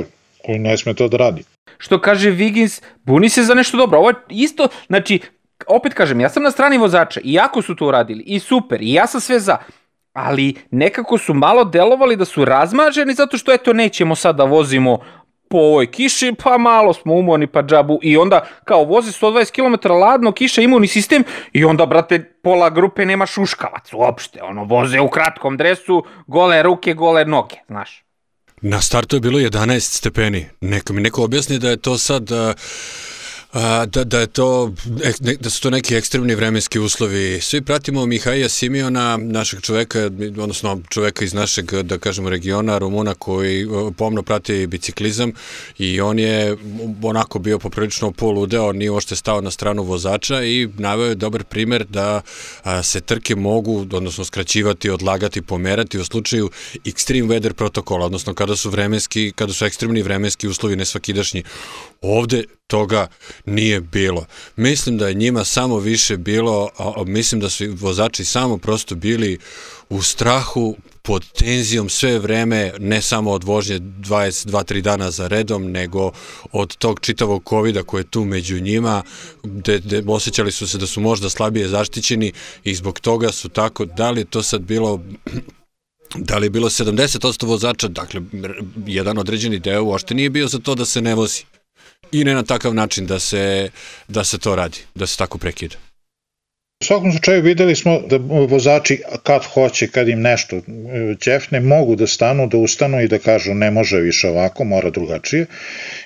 koji 0.45 0.59
ne 0.59 0.77
sme 0.77 0.95
to 0.95 1.09
da 1.09 1.17
radi. 1.17 1.54
Što 1.79 2.01
kaže 2.01 2.31
Wiggins, 2.31 2.83
buni 3.05 3.29
se 3.29 3.43
za 3.43 3.55
nešto 3.55 3.77
dobro. 3.77 3.99
Ovo 3.99 4.09
je 4.09 4.15
isto, 4.29 4.69
znači, 4.87 5.21
opet 5.67 5.95
kažem, 5.95 6.21
ja 6.21 6.29
sam 6.29 6.43
na 6.43 6.51
strani 6.51 6.79
vozača, 6.79 7.21
iako 7.25 7.63
su 7.63 7.77
to 7.77 7.87
uradili, 7.87 8.23
i 8.27 8.41
super, 8.41 8.83
i 8.83 8.93
ja 8.93 9.07
sam 9.07 9.21
sve 9.21 9.41
za, 9.41 9.57
ali 10.13 10.55
nekako 10.71 11.19
su 11.19 11.35
malo 11.35 11.65
delovali 11.65 12.17
da 12.17 12.25
su 12.25 12.45
razmaženi 12.45 13.15
zato 13.15 13.39
što 13.39 13.53
eto 13.53 13.73
nećemo 13.73 14.15
sad 14.15 14.37
da 14.37 14.45
vozimo 14.45 14.99
po 15.49 15.59
ovoj 15.59 15.91
kiši, 15.91 16.35
pa 16.45 16.59
malo 16.59 16.93
smo 16.93 17.15
umorni 17.15 17.47
pa 17.47 17.63
džabu 17.63 17.99
i 18.03 18.17
onda 18.17 18.47
kao 18.65 18.85
voze 18.85 19.11
120 19.11 19.53
km 19.53 19.93
ladno, 19.93 20.33
kiša 20.33 20.63
imunni 20.63 20.87
sistem 20.87 21.25
i 21.53 21.65
onda 21.65 21.87
brate 21.87 22.19
pola 22.43 22.71
grupe 22.71 23.07
nema 23.07 23.27
šuškavac 23.27 23.93
uopšte, 23.93 24.43
ono 24.43 24.65
voze 24.65 25.01
u 25.01 25.09
kratkom 25.09 25.57
dresu, 25.57 26.05
gole 26.27 26.63
ruke, 26.63 26.95
gole 26.95 27.25
noge, 27.25 27.57
znaš. 27.67 28.04
Na 28.67 28.81
startu 28.81 29.17
je 29.17 29.21
bilo 29.21 29.39
11 29.39 29.81
stepeni. 29.81 30.47
Neka 30.61 30.93
mi 30.93 31.01
neko 31.01 31.25
objasni 31.25 31.59
da 31.59 31.71
je 31.71 31.77
to 31.77 31.99
sad... 31.99 32.31
Uh 32.31 32.55
A, 33.55 33.87
da, 33.87 34.05
da, 34.05 34.21
je 34.21 34.27
to, 34.27 34.73
da 35.41 35.51
su 35.51 35.61
to 35.63 35.71
neki 35.71 35.95
ekstremni 35.97 36.35
vremenski 36.35 36.79
uslovi. 36.79 37.41
Svi 37.41 37.63
pratimo 37.63 38.07
Mihaija 38.07 38.49
Simiona, 38.49 39.17
našeg 39.17 39.61
čoveka, 39.61 40.11
odnosno 40.39 40.81
čoveka 40.91 41.25
iz 41.25 41.35
našeg, 41.35 41.73
da 41.83 41.99
kažemo, 41.99 42.31
regiona, 42.31 42.79
Rumuna, 42.79 43.15
koji 43.15 43.67
pomno 43.97 44.23
prati 44.23 44.67
biciklizam 44.67 45.33
i 45.79 46.01
on 46.01 46.19
je 46.19 46.57
onako 47.03 47.39
bio 47.39 47.59
poprilično 47.59 48.13
poludeo, 48.13 48.73
nije 48.73 48.91
ošte 48.91 49.17
stao 49.17 49.41
na 49.41 49.51
stranu 49.51 49.83
vozača 49.83 50.45
i 50.45 50.69
naveo 50.79 51.07
je 51.07 51.15
dobar 51.15 51.45
primer 51.45 51.85
da 51.85 52.21
se 52.83 53.01
trke 53.01 53.37
mogu, 53.37 53.87
odnosno 53.93 54.25
skraćivati, 54.25 54.91
odlagati, 54.91 55.43
pomerati 55.43 55.99
u 55.99 56.05
slučaju 56.05 56.51
extreme 56.85 57.27
weather 57.27 57.53
protokola, 57.53 58.07
odnosno 58.07 58.35
kada 58.35 58.57
su 58.57 58.71
vremenski, 58.71 59.33
kada 59.37 59.53
su 59.53 59.65
ekstremni 59.65 60.03
vremenski 60.03 60.49
uslovi 60.49 60.77
nesvakidašnji. 60.77 61.45
Ovde 62.01 62.45
toga 62.67 63.07
nije 63.47 63.81
bilo. 63.81 64.27
Mislim 64.57 64.99
da 64.99 65.09
je 65.09 65.15
njima 65.15 65.45
samo 65.45 65.79
više 65.79 66.17
bilo, 66.17 66.71
a, 66.79 67.05
mislim 67.07 67.41
da 67.41 67.51
su 67.51 67.65
vozači 67.81 68.25
samo 68.25 68.59
prosto 68.59 68.95
bili 68.95 69.39
u 69.89 70.03
strahu, 70.03 70.77
pod 71.07 71.33
tenzijom 71.33 71.89
sve 71.89 72.19
vreme, 72.19 72.73
ne 72.79 73.03
samo 73.03 73.31
od 73.31 73.45
vožnje 73.45 73.79
22-3 73.79 74.81
dana 74.81 75.11
za 75.11 75.29
redom, 75.29 75.71
nego 75.71 76.13
od 76.53 76.77
tog 76.77 77.01
čitavog 77.01 77.43
covid 77.49 77.79
koje 77.87 78.01
je 78.01 78.11
tu 78.11 78.25
među 78.25 78.61
njima, 78.61 79.03
gde, 79.43 79.79
gde 79.79 80.03
osjećali 80.07 80.53
su 80.53 80.69
se 80.69 80.79
da 80.79 80.87
su 80.87 81.01
možda 81.01 81.31
slabije 81.31 81.69
zaštićeni 81.69 82.33
i 82.65 82.75
zbog 82.75 83.01
toga 83.01 83.33
su 83.33 83.49
tako, 83.49 83.85
da 83.85 84.11
li 84.11 84.25
to 84.25 84.43
sad 84.43 84.63
bilo 84.63 85.01
da 86.29 86.39
li 86.39 86.47
je 86.47 86.51
bilo 86.51 86.69
70% 86.69 87.47
vozača, 87.47 87.89
dakle, 87.89 88.21
jedan 88.87 89.19
određeni 89.19 89.59
deo 89.59 89.85
uopšte 89.85 90.15
nije 90.15 90.31
bio 90.31 90.49
za 90.49 90.59
to 90.59 90.75
da 90.75 90.85
se 90.85 91.01
ne 91.01 91.15
vozi 91.15 91.45
i 92.13 92.25
ne 92.25 92.35
na 92.35 92.43
takav 92.43 92.75
način 92.75 93.07
da 93.07 93.19
se, 93.19 93.71
da 94.09 94.25
se 94.25 94.39
to 94.39 94.57
radi, 94.57 94.79
da 94.95 95.07
se 95.07 95.17
tako 95.17 95.39
prekida. 95.39 95.77
U 96.85 96.87
svakom 96.87 97.13
slučaju 97.13 97.43
videli 97.43 97.77
smo 97.77 98.01
da 98.09 98.17
vozači 98.49 98.99
kad 99.23 99.45
hoće, 99.45 99.87
kad 99.87 100.09
im 100.09 100.21
nešto 100.21 100.61
ćefne, 101.21 101.61
mogu 101.61 101.97
da 101.97 102.07
stanu, 102.07 102.47
da 102.47 102.57
ustanu 102.57 103.01
i 103.01 103.09
da 103.09 103.19
kažu 103.19 103.55
ne 103.55 103.71
može 103.71 104.01
više 104.01 104.29
ovako, 104.29 104.65
mora 104.65 104.91
drugačije. 104.91 105.47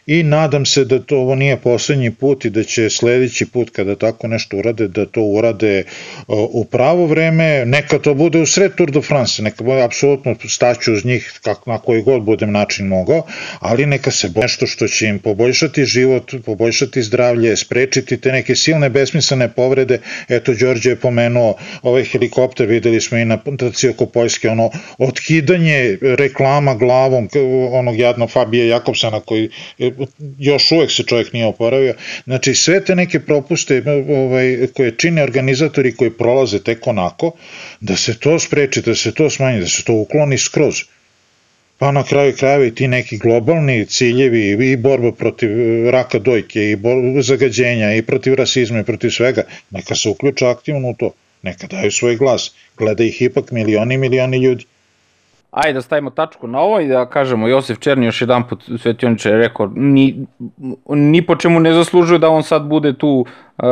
I 0.06 0.22
nadam 0.22 0.66
se 0.66 0.84
da 0.84 0.98
to 0.98 1.18
ovo 1.18 1.34
nije 1.34 1.56
poslednji 1.56 2.10
put 2.10 2.44
i 2.44 2.50
da 2.50 2.62
će 2.64 2.90
sledeći 2.90 3.46
put 3.46 3.70
kada 3.70 3.96
tako 3.96 4.28
nešto 4.28 4.56
urade, 4.56 4.88
da 4.88 5.06
to 5.06 5.22
urade 5.22 5.82
u 6.28 6.64
pravo 6.64 7.06
vreme, 7.06 7.64
neka 7.66 7.98
to 7.98 8.14
bude 8.14 8.38
u 8.38 8.46
sred 8.46 8.74
Tour 8.74 8.90
de 8.90 9.00
France, 9.02 9.42
neka 9.42 9.64
bude 9.64 9.82
apsolutno 9.82 10.36
staću 10.48 10.92
uz 10.92 11.04
njih 11.04 11.40
kako, 11.42 11.70
na 11.70 11.78
koji 11.78 12.02
god 12.02 12.22
budem 12.22 12.52
način 12.52 12.86
mogao, 12.86 13.26
ali 13.60 13.86
neka 13.86 14.10
se 14.10 14.30
nešto 14.42 14.66
što 14.66 14.88
će 14.88 15.06
im 15.06 15.18
poboljšati 15.18 15.84
život, 15.84 16.34
poboljšati 16.44 17.02
zdravlje, 17.02 17.56
sprečiti 17.56 18.16
te 18.16 18.32
neke 18.32 18.56
silne 18.56 18.90
besmislene 18.90 19.48
povrede, 19.48 19.98
eto 20.28 20.52
Đorđe 20.68 20.90
je 20.90 21.00
pomenuo 21.00 21.54
ovaj 21.82 22.04
helikopter, 22.04 22.66
videli 22.66 23.00
smo 23.00 23.18
i 23.18 23.24
na 23.24 23.38
trci 23.58 23.88
oko 23.88 24.06
Poljske, 24.06 24.50
ono 24.50 24.70
otkidanje 24.98 25.98
reklama 26.02 26.74
glavom 26.74 27.28
onog 27.72 27.98
jadnog 27.98 28.30
Fabija 28.30 28.66
Jakobsana 28.66 29.20
koji 29.20 29.48
još 30.38 30.72
uvek 30.72 30.90
se 30.90 31.02
čovjek 31.02 31.32
nije 31.32 31.46
oporavio. 31.46 31.94
Znači 32.24 32.54
sve 32.54 32.84
te 32.84 32.94
neke 32.94 33.20
propuste 33.20 33.82
ovaj, 34.08 34.68
koje 34.76 34.96
čine 34.96 35.22
organizatori 35.22 35.94
koji 35.96 36.10
prolaze 36.10 36.62
tek 36.62 36.86
onako, 36.86 37.32
da 37.80 37.96
se 37.96 38.18
to 38.18 38.38
spreči, 38.38 38.82
da 38.82 38.94
se 38.94 39.14
to 39.14 39.30
smanji, 39.30 39.60
da 39.60 39.66
se 39.66 39.84
to 39.84 39.94
ukloni 39.94 40.38
skroz 40.38 40.84
pa 41.78 41.92
na 41.92 42.02
kraju 42.02 42.32
krajeva 42.36 42.64
i 42.66 42.74
ti 42.74 42.88
neki 42.88 43.18
globalni 43.18 43.86
ciljevi 43.86 44.72
i 44.72 44.76
borba 44.76 45.12
protiv 45.12 45.50
raka 45.90 46.18
dojke 46.18 46.70
i 46.70 46.76
borba 46.76 47.22
zagađenja 47.22 47.94
i 47.94 48.02
protiv 48.02 48.34
rasizma 48.34 48.80
i 48.80 48.84
protiv 48.84 49.10
svega, 49.10 49.42
neka 49.70 49.94
se 49.94 50.08
uključa 50.08 50.50
aktivno 50.50 50.90
u 50.90 50.94
to, 50.94 51.10
neka 51.42 51.66
daju 51.66 51.90
svoj 51.90 52.16
glas, 52.16 52.50
gleda 52.76 53.04
ih 53.04 53.22
ipak 53.22 53.50
milioni 53.50 53.94
i 53.94 53.98
milioni 53.98 54.38
ljudi. 54.38 54.64
Ajde 55.50 55.72
da 55.72 55.82
stavimo 55.82 56.10
tačku 56.10 56.46
na 56.46 56.60
ovo 56.60 56.80
i 56.80 56.88
da 56.88 57.06
kažemo 57.06 57.48
Josif 57.48 57.78
Černi 57.78 58.06
još 58.06 58.20
jedan 58.20 58.48
put 58.48 58.64
Svetioniče 58.78 59.28
je 59.28 59.38
rekao 59.38 59.70
ni, 59.74 60.26
ni 60.88 61.26
po 61.26 61.36
čemu 61.36 61.60
ne 61.60 61.72
zaslužuje 61.72 62.18
da 62.18 62.28
on 62.28 62.42
sad 62.42 62.62
bude 62.62 62.92
tu 62.92 63.26
uh, 63.58 63.64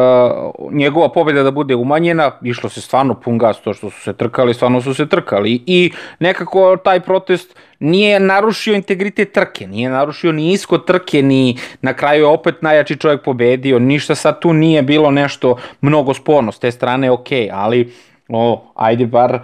njegova 0.72 1.08
pobjeda 1.12 1.42
da 1.42 1.50
bude 1.50 1.74
umanjena, 1.74 2.30
išlo 2.42 2.68
se 2.68 2.80
stvarno 2.80 3.14
pun 3.14 3.38
gas 3.38 3.60
to 3.60 3.74
što 3.74 3.90
su 3.90 4.00
se 4.00 4.12
trkali, 4.12 4.54
stvarno 4.54 4.80
su 4.80 4.94
se 4.94 5.06
trkali. 5.06 5.62
I 5.66 5.92
nekako 6.18 6.76
taj 6.76 7.00
protest 7.00 7.56
nije 7.78 8.20
narušio 8.20 8.74
integritet 8.74 9.32
trke, 9.32 9.66
nije 9.66 9.90
narušio 9.90 10.32
ni 10.32 10.52
isko 10.52 10.78
trke, 10.78 11.22
ni 11.22 11.58
na 11.82 11.94
kraju 11.94 12.22
je 12.22 12.26
opet 12.26 12.62
najjači 12.62 12.96
čovjek 12.96 13.22
pobedio, 13.22 13.78
ništa 13.78 14.14
sad 14.14 14.40
tu 14.40 14.52
nije 14.52 14.82
bilo 14.82 15.10
nešto 15.10 15.56
mnogo 15.80 16.14
sporno, 16.14 16.52
s 16.52 16.58
te 16.58 16.70
strane 16.70 17.10
ok, 17.10 17.28
ali 17.52 17.92
o, 18.28 18.72
ajde 18.74 19.06
bar 19.06 19.40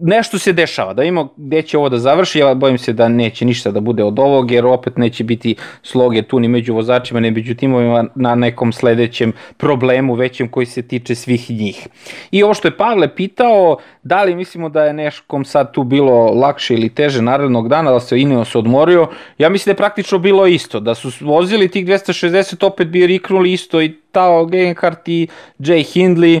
nešto 0.00 0.38
se 0.38 0.52
dešava, 0.52 0.94
da 0.94 1.04
imamo 1.04 1.32
gde 1.36 1.62
će 1.62 1.78
ovo 1.78 1.88
da 1.88 1.98
završi, 1.98 2.38
ja 2.38 2.54
bojim 2.54 2.78
se 2.78 2.92
da 2.92 3.08
neće 3.08 3.44
ništa 3.44 3.70
da 3.70 3.80
bude 3.80 4.04
od 4.04 4.18
ovog, 4.18 4.50
jer 4.50 4.66
opet 4.66 4.96
neće 4.96 5.24
biti 5.24 5.56
sloge 5.82 6.22
tu 6.22 6.40
ni 6.40 6.48
među 6.48 6.74
vozačima, 6.74 7.20
ni 7.20 7.30
među 7.30 7.54
timovima 7.54 8.04
na 8.14 8.34
nekom 8.34 8.72
sledećem 8.72 9.32
problemu 9.56 10.14
većem 10.14 10.48
koji 10.48 10.66
se 10.66 10.82
tiče 10.82 11.14
svih 11.14 11.50
njih. 11.50 11.88
I 12.30 12.42
ovo 12.42 12.54
što 12.54 12.68
je 12.68 12.76
Pavle 12.76 13.14
pitao, 13.14 13.76
da 14.02 14.22
li 14.22 14.34
mislimo 14.34 14.68
da 14.68 14.84
je 14.84 14.92
neškom 14.92 15.44
sad 15.44 15.72
tu 15.72 15.84
bilo 15.84 16.32
lakše 16.32 16.74
ili 16.74 16.88
teže 16.88 17.22
narednog 17.22 17.68
dana, 17.68 17.90
da 17.90 18.00
se 18.00 18.20
Ineos 18.20 18.54
odmorio, 18.54 19.08
ja 19.38 19.48
mislim 19.48 19.70
da 19.70 19.74
je 19.74 19.76
praktično 19.76 20.18
bilo 20.18 20.46
isto, 20.46 20.80
da 20.80 20.94
su 20.94 21.10
vozili 21.20 21.68
tih 21.68 21.86
260, 21.86 22.66
opet 22.66 22.88
bi 22.88 23.06
riknuli 23.06 23.52
isto 23.52 23.82
i 23.82 24.00
Tao 24.12 24.46
Gegenhardt 24.46 25.08
i 25.08 25.28
Jay 25.58 25.84
Hindley, 25.94 26.40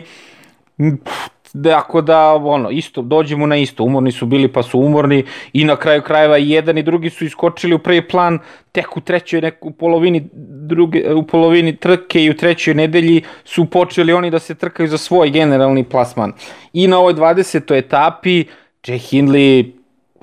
Dakle 1.52 2.02
da, 2.02 2.34
ono, 2.34 2.70
isto, 2.70 3.02
dođemo 3.02 3.46
na 3.46 3.56
isto, 3.56 3.84
umorni 3.84 4.12
su 4.12 4.26
bili 4.26 4.48
pa 4.48 4.62
su 4.62 4.80
umorni 4.80 5.24
i 5.52 5.64
na 5.64 5.76
kraju 5.76 6.02
krajeva 6.02 6.38
i 6.38 6.50
jedan 6.50 6.78
i 6.78 6.82
drugi 6.82 7.10
su 7.10 7.24
iskočili 7.24 7.74
u 7.74 7.78
prvi 7.78 8.08
plan 8.08 8.38
tek 8.72 8.96
u 8.96 9.00
trećoj 9.00 9.40
neku, 9.40 9.68
u 9.68 9.72
polovini 9.72 10.28
druge, 10.32 11.14
u 11.14 11.22
polovini 11.22 11.76
trke 11.76 12.24
i 12.24 12.30
u 12.30 12.36
trećoj 12.36 12.74
nedelji 12.74 13.22
su 13.44 13.64
počeli 13.64 14.12
oni 14.12 14.30
da 14.30 14.38
se 14.38 14.54
trkaju 14.54 14.88
za 14.88 14.98
svoj 14.98 15.30
generalni 15.30 15.84
plasman. 15.84 16.32
I 16.72 16.86
na 16.86 16.98
ovoj 16.98 17.14
20. 17.14 17.76
etapi 17.76 18.44
Jay 18.86 19.10
Hindley 19.10 19.72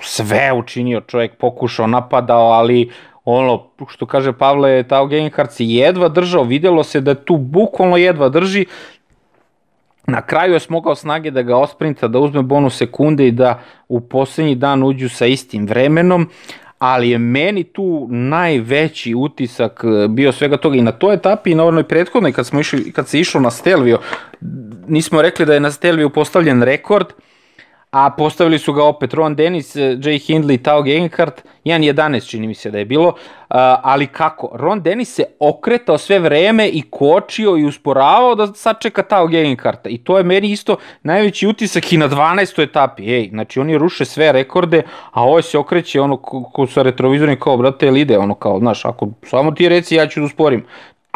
sve 0.01 0.53
učinio, 0.53 1.01
čovjek 1.01 1.35
pokušao, 1.35 1.87
napadao, 1.87 2.51
ali 2.51 2.89
ono, 3.25 3.63
što 3.87 4.05
kaže 4.05 4.33
Pavle, 4.33 4.83
Tao 4.83 5.07
Genhardt 5.07 5.53
jedva 5.59 6.09
držao, 6.09 6.43
videlo 6.43 6.83
se 6.83 7.01
da 7.01 7.15
tu 7.15 7.37
bukvalno 7.37 7.97
jedva 7.97 8.29
drži, 8.29 8.65
Na 10.08 10.22
kraju 10.22 10.54
je 10.54 10.60
smogao 10.60 10.96
snage 10.96 11.32
da 11.32 11.41
ga 11.41 11.58
osprinta, 11.58 12.08
da 12.08 12.20
uzme 12.20 12.41
bonus 12.41 12.78
sekunde 12.78 13.28
i 13.28 13.32
da 13.32 13.60
u 13.88 14.00
poslednji 14.00 14.56
dan 14.56 14.84
uđu 14.84 15.10
sa 15.10 15.26
istim 15.26 15.65
vremenom, 15.67 16.30
ali 16.80 17.10
je 17.10 17.17
meni 17.17 17.63
tu 17.63 18.08
najveći 18.10 19.15
utisak 19.15 19.84
e, 19.84 20.08
bio 20.08 20.32
svega 20.32 20.58
toga 20.58 20.76
i 20.78 20.82
na 20.82 20.91
toj 20.91 21.13
etapi 21.13 21.52
i 21.52 21.56
na 21.56 21.63
onoj 21.63 21.84
prethodnoj 21.84 22.32
kad, 22.32 22.46
smo 22.46 22.60
išli, 22.60 22.91
kad 22.91 23.08
se 23.08 23.20
išlo 23.20 23.41
na 23.41 23.52
Stelvio, 23.52 24.00
nismo 24.88 25.22
rekli 25.22 25.46
da 25.46 25.54
je 25.54 25.60
na 25.60 25.72
Stelvio 25.72 26.10
postavljen 26.10 26.63
rekord, 26.63 27.08
a 27.91 28.10
postavili 28.10 28.60
su 28.60 28.73
ga 28.73 28.84
opet 28.84 29.13
Ron 29.13 29.36
Dennis, 29.36 29.76
eh, 29.76 29.80
Jay 29.80 30.28
Hindley, 30.28 30.62
Tao 30.62 30.82
Gegenhardt, 30.82 31.43
1.11 31.65 32.30
čini 32.30 32.47
mi 32.47 32.54
se 32.54 32.71
da 32.71 32.78
je 32.78 32.86
bilo, 32.86 33.13
ali 33.84 34.08
kako? 34.08 34.50
Ron 34.54 34.82
Dennis 34.82 35.13
se 35.13 35.23
okretao 35.39 35.97
sve 35.97 36.19
vreme 36.19 36.67
i 36.67 36.82
kočio 36.89 37.58
i 37.58 37.65
usporavao 37.65 38.36
da 38.36 38.47
sačeka 38.47 39.04
Tao 39.04 39.28
Gegenhardta 39.28 39.89
i 39.89 39.97
to 39.97 40.17
je 40.17 40.23
meni 40.23 40.52
isto 40.52 40.78
najveći 41.04 41.47
utisak 41.47 41.93
i 41.93 41.97
na 41.97 42.10
12. 42.10 42.63
etapi, 42.63 43.13
ej, 43.13 43.30
znači 43.30 43.60
oni 43.60 43.78
ruše 43.78 44.06
sve 44.06 44.32
rekorde, 44.32 44.82
a 45.12 45.23
ovo 45.23 45.41
se 45.41 45.58
okreće 45.58 46.02
ono 46.02 46.17
ko, 46.17 46.43
ko 46.43 46.67
sa 46.67 46.82
retrovizornim 46.82 47.39
kao, 47.39 47.58
brate, 47.58 47.88
ide, 47.88 48.17
ono 48.17 48.36
kao, 48.36 48.60
znaš, 48.60 48.86
ako 48.86 49.08
samo 49.23 49.52
ti 49.52 49.69
reci 49.69 49.95
ja 49.95 50.08
ću 50.08 50.19
da 50.19 50.26
usporim, 50.26 50.65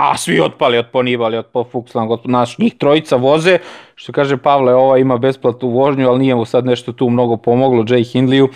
a 0.01 0.17
svi 0.17 0.39
otpali, 0.39 0.77
otpo 0.77 1.03
Nibali, 1.03 1.37
otpo 1.37 1.65
Fuxland, 1.73 2.11
otpo 2.11 2.29
naš, 2.29 2.57
njih 2.57 2.73
trojica 2.77 3.15
voze, 3.15 3.57
što 3.95 4.11
kaže 4.11 4.37
Pavle, 4.37 4.73
ova 4.73 4.97
ima 4.97 5.17
besplatnu 5.17 5.69
vožnju, 5.69 6.09
ali 6.09 6.19
nije 6.19 6.35
mu 6.35 6.45
sad 6.45 6.65
nešto 6.65 6.91
tu 6.91 7.09
mnogo 7.09 7.37
pomoglo 7.37 7.83
Jay 7.83 8.13
Hindleyu, 8.13 8.47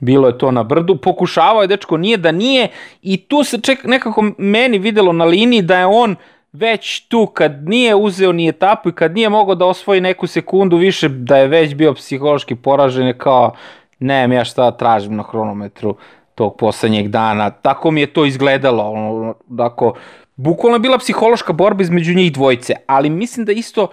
bilo 0.00 0.28
je 0.28 0.38
to 0.38 0.50
na 0.50 0.62
brdu, 0.62 0.96
pokušavao 0.96 1.62
je 1.62 1.68
dečko, 1.68 1.96
nije 1.96 2.16
da 2.16 2.32
nije 2.32 2.68
i 3.02 3.16
tu 3.16 3.44
se 3.44 3.60
ček, 3.60 3.84
nekako 3.84 4.24
meni 4.38 4.78
videlo 4.78 5.12
na 5.12 5.24
liniji 5.24 5.62
da 5.62 5.78
je 5.78 5.86
on 5.86 6.16
već 6.52 7.08
tu 7.08 7.26
kad 7.26 7.68
nije 7.68 7.94
uzeo 7.94 8.32
ni 8.32 8.48
etapu 8.48 8.88
i 8.88 8.92
kad 8.92 9.14
nije 9.14 9.28
mogao 9.28 9.54
da 9.54 9.66
osvoji 9.66 10.00
neku 10.00 10.26
sekundu 10.26 10.76
više 10.76 11.08
da 11.08 11.36
je 11.36 11.48
već 11.48 11.74
bio 11.74 11.94
psihološki 11.94 12.54
poražen 12.54 13.06
je 13.06 13.18
kao 13.18 13.54
ne 13.98 14.34
ja 14.34 14.44
šta 14.44 14.70
tražim 14.70 15.16
na 15.16 15.22
hronometru 15.22 15.96
tog 16.34 16.56
poslednjeg 16.56 17.08
dana. 17.08 17.50
Tako 17.50 17.90
mi 17.90 18.00
je 18.00 18.06
to 18.06 18.24
izgledalo. 18.24 18.90
Ono, 18.90 19.34
dakle, 19.46 19.90
bukvalno 20.36 20.76
je 20.76 20.80
bila 20.80 20.98
psihološka 20.98 21.52
borba 21.52 21.82
između 21.82 22.14
njih 22.14 22.32
dvojice, 22.32 22.74
ali 22.86 23.10
mislim 23.10 23.46
da 23.46 23.52
isto 23.52 23.88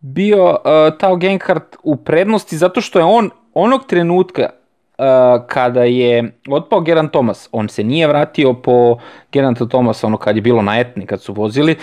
bio 0.00 0.50
uh, 0.50 0.98
Tao 0.98 1.16
Genkart 1.16 1.76
u 1.82 1.96
prednosti 1.96 2.56
zato 2.56 2.80
što 2.80 2.98
je 2.98 3.04
on 3.04 3.30
onog 3.54 3.86
trenutka 3.86 4.42
uh, 4.42 5.46
kada 5.46 5.84
je 5.84 6.38
otpao 6.48 6.80
Geran 6.80 7.08
Thomas, 7.08 7.48
on 7.52 7.68
se 7.68 7.84
nije 7.84 8.06
vratio 8.06 8.54
po 8.54 8.98
Geranta 9.32 9.66
Thomas 9.66 10.04
ono 10.04 10.16
kad 10.16 10.36
je 10.36 10.42
bilo 10.42 10.62
na 10.62 10.78
etni, 10.78 11.06
kad 11.06 11.22
su 11.22 11.32
vozili, 11.32 11.76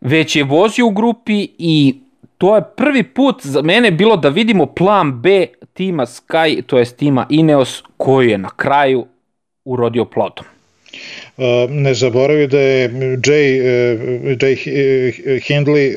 već 0.00 0.36
je 0.36 0.44
vozio 0.44 0.86
u 0.86 0.90
grupi 0.90 1.48
i 1.58 2.00
to 2.38 2.56
je 2.56 2.62
prvi 2.76 3.02
put 3.02 3.46
za 3.46 3.62
mene 3.62 3.90
bilo 3.90 4.16
da 4.16 4.28
vidimo 4.28 4.66
plan 4.66 5.20
B 5.20 5.46
tima 5.72 6.06
Sky, 6.06 6.62
to 6.62 6.78
je 6.78 6.84
tima 6.84 7.26
Ineos, 7.28 7.82
koji 7.96 8.30
je 8.30 8.38
na 8.38 8.50
kraju 8.56 9.06
urodio 9.64 10.04
plodom. 10.04 10.44
Ne 11.68 11.94
zaboravi 11.94 12.46
da 12.46 12.60
je 12.60 12.88
Jay, 13.26 13.60
Jay 14.40 15.40
Hindley 15.40 15.94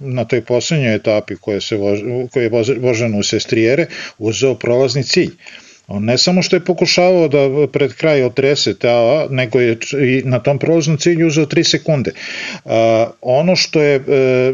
na 0.00 0.24
toj 0.24 0.40
poslednjoj 0.40 0.94
etapi 0.94 1.36
koja, 1.36 1.60
se 1.60 1.76
vož, 1.76 2.00
koja 2.32 2.42
je 2.42 2.50
vožena 2.80 3.18
u 3.18 3.22
Sestrijere 3.22 3.86
uzeo 4.18 4.54
prolazni 4.54 5.04
cilj. 5.04 5.30
On 5.86 6.04
ne 6.04 6.18
samo 6.18 6.42
što 6.42 6.56
je 6.56 6.64
pokušavao 6.64 7.28
da 7.28 7.66
pred 7.72 7.92
kraj 7.94 8.22
otrese 8.22 8.78
ta, 8.78 9.26
nego 9.30 9.60
je 9.60 9.78
i 10.00 10.22
na 10.24 10.38
tom 10.38 10.58
prolaznom 10.58 10.96
cilju 10.96 11.26
uzeo 11.26 11.46
3 11.46 11.62
sekunde. 11.62 12.12
A, 12.64 13.10
ono 13.20 13.56
što 13.56 13.82
je 13.82 13.96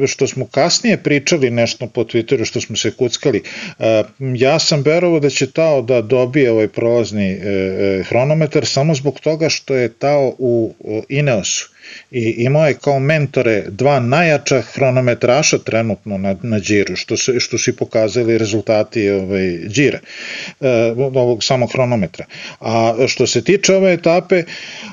e, 0.03 0.07
što 0.07 0.27
smo 0.27 0.47
kasnije 0.47 0.97
pričali 0.97 1.51
nešto 1.51 1.87
po 1.87 2.05
Twitteru, 2.05 2.45
što 2.45 2.61
smo 2.61 2.77
se 2.77 2.91
kuckali, 2.91 3.43
a, 3.79 4.03
ja 4.19 4.59
sam 4.59 4.83
verovao 4.83 5.21
da 5.21 5.31
će 5.31 5.51
Tao 5.51 5.83
da 5.83 6.03
dobije 6.03 6.51
ovaj 6.51 6.69
prolazni 6.69 7.31
e, 7.31 7.37
e, 7.37 8.03
hronometar 8.03 8.67
samo 8.67 8.95
zbog 8.95 9.21
toga 9.21 9.49
što 9.49 9.75
je 9.75 9.93
Tao 9.93 10.35
u 10.39 10.75
Ineosu 11.09 11.78
i 12.11 12.35
imao 12.39 12.67
je 12.67 12.75
kao 12.75 12.99
mentore 12.99 13.65
dva 13.69 14.01
najjača 14.01 14.61
hronometraša 14.61 15.59
trenutno 15.59 16.19
na, 16.19 16.37
na 16.43 16.61
Džiru, 16.61 16.97
što, 16.97 17.17
se, 17.17 17.41
što 17.41 17.59
su 17.59 17.71
i 17.71 17.77
pokazali 17.77 18.39
rezultati 18.39 19.11
ovaj, 19.11 19.59
Džira, 19.69 19.99
e, 20.61 20.69
ovog 20.97 21.45
samog 21.45 21.73
hronometra. 21.73 22.25
A 22.61 22.95
što 23.07 23.27
se 23.27 23.45
tiče 23.45 23.75
ove 23.75 23.93
etape, 23.93 24.43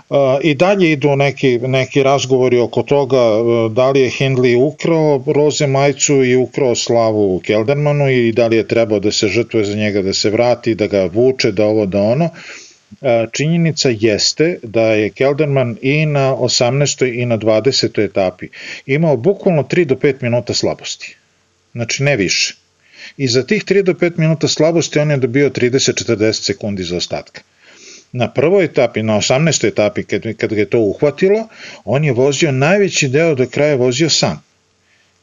a, 0.10 0.39
i 0.43 0.55
dalje 0.55 0.91
idu 0.91 1.15
neki, 1.15 1.60
neki 1.60 2.03
razgovori 2.03 2.60
oko 2.60 2.84
toga 2.84 3.17
e, 3.17 3.69
da 3.69 3.89
li 3.91 4.01
je 4.01 4.10
Hindley 4.10 4.55
ukrao 4.58 5.23
roze 5.27 5.67
majicu 5.67 6.23
i 6.23 6.36
ukrao 6.36 6.75
slavu 6.75 7.41
Keldermanu 7.45 8.10
i 8.10 8.31
da 8.31 8.47
li 8.47 8.58
je 8.58 8.67
trebao 8.67 8.99
da 8.99 9.12
se 9.12 9.27
žrtvuje 9.27 9.65
za 9.65 9.75
njega, 9.75 10.01
da 10.01 10.13
se 10.13 10.29
vrati, 10.29 10.75
da 10.75 10.88
ga 10.88 11.10
vuče, 11.13 11.51
da 11.51 11.65
ovo, 11.65 11.86
da 11.86 12.01
ono 12.01 12.29
činjenica 13.32 13.89
jeste 14.00 14.60
da 14.63 14.82
je 14.82 15.10
Kelderman 15.10 15.78
i 15.82 16.06
na 16.06 16.36
18. 16.36 17.21
i 17.21 17.26
na 17.26 17.38
20. 17.38 18.06
etapi 18.06 18.48
imao 18.86 19.17
bukvalno 19.17 19.63
3 19.63 19.86
do 19.86 19.95
5 19.95 20.15
minuta 20.21 20.54
slabosti. 20.54 21.15
Znači 21.71 22.04
ne 22.04 22.15
više. 22.15 22.56
I 23.17 23.28
za 23.28 23.43
tih 23.43 23.63
3 23.63 23.82
do 23.82 23.93
5 23.93 24.17
minuta 24.17 24.48
slabosti 24.48 25.00
on 25.00 25.12
je 25.12 25.17
dobio 25.17 25.50
30-40 25.50 26.34
sekundi 26.34 26.84
za 26.84 26.98
ostatka. 26.98 27.41
Na 28.12 28.32
prvoj 28.32 28.65
etapi, 28.65 29.04
na 29.04 29.17
18. 29.17 29.67
etapi, 29.67 30.04
kad, 30.04 30.21
kad 30.38 30.54
ga 30.54 30.60
je 30.60 30.69
to 30.69 30.80
uhvatilo, 30.80 31.48
on 31.86 32.04
je 32.04 32.13
vozio 32.13 32.52
najveći 32.52 33.08
deo 33.08 33.36
do 33.36 33.48
kraja 33.48 33.76
vozio 33.76 34.10
sam. 34.10 34.43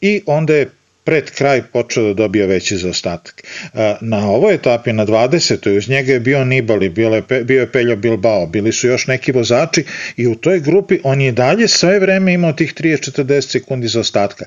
I 0.01 0.22
onda 0.27 0.55
je 0.55 0.70
pred 1.05 1.31
kraj 1.31 1.62
počeo 1.62 2.05
da 2.05 2.15
dobija 2.15 2.47
veći 2.47 2.77
zaostatak. 2.77 3.43
Na 4.01 4.31
ovoj 4.31 4.55
etapi, 4.55 4.93
na 4.93 5.07
20. 5.07 5.77
uz 5.77 5.88
njega 5.88 6.12
je 6.12 6.21
bio 6.21 6.45
Nibali, 6.45 6.88
bio 6.88 7.09
je, 7.09 7.45
bio 7.45 7.61
je 7.61 7.73
Peljo 7.73 7.97
Bilbao, 7.97 8.47
bili 8.47 8.73
su 8.73 8.87
još 8.87 9.07
neki 9.07 9.33
vozači 9.33 9.85
i 10.17 10.27
u 10.27 10.35
toj 10.35 10.61
grupi 10.61 10.99
on 11.05 11.21
je 11.21 11.33
dalje 11.33 11.69
sve 11.69 11.99
vreme 11.99 12.33
imao 12.33 12.53
tih 12.53 12.75
30-40 12.75 13.41
sekundi 13.41 13.88
zaostatka 13.88 14.45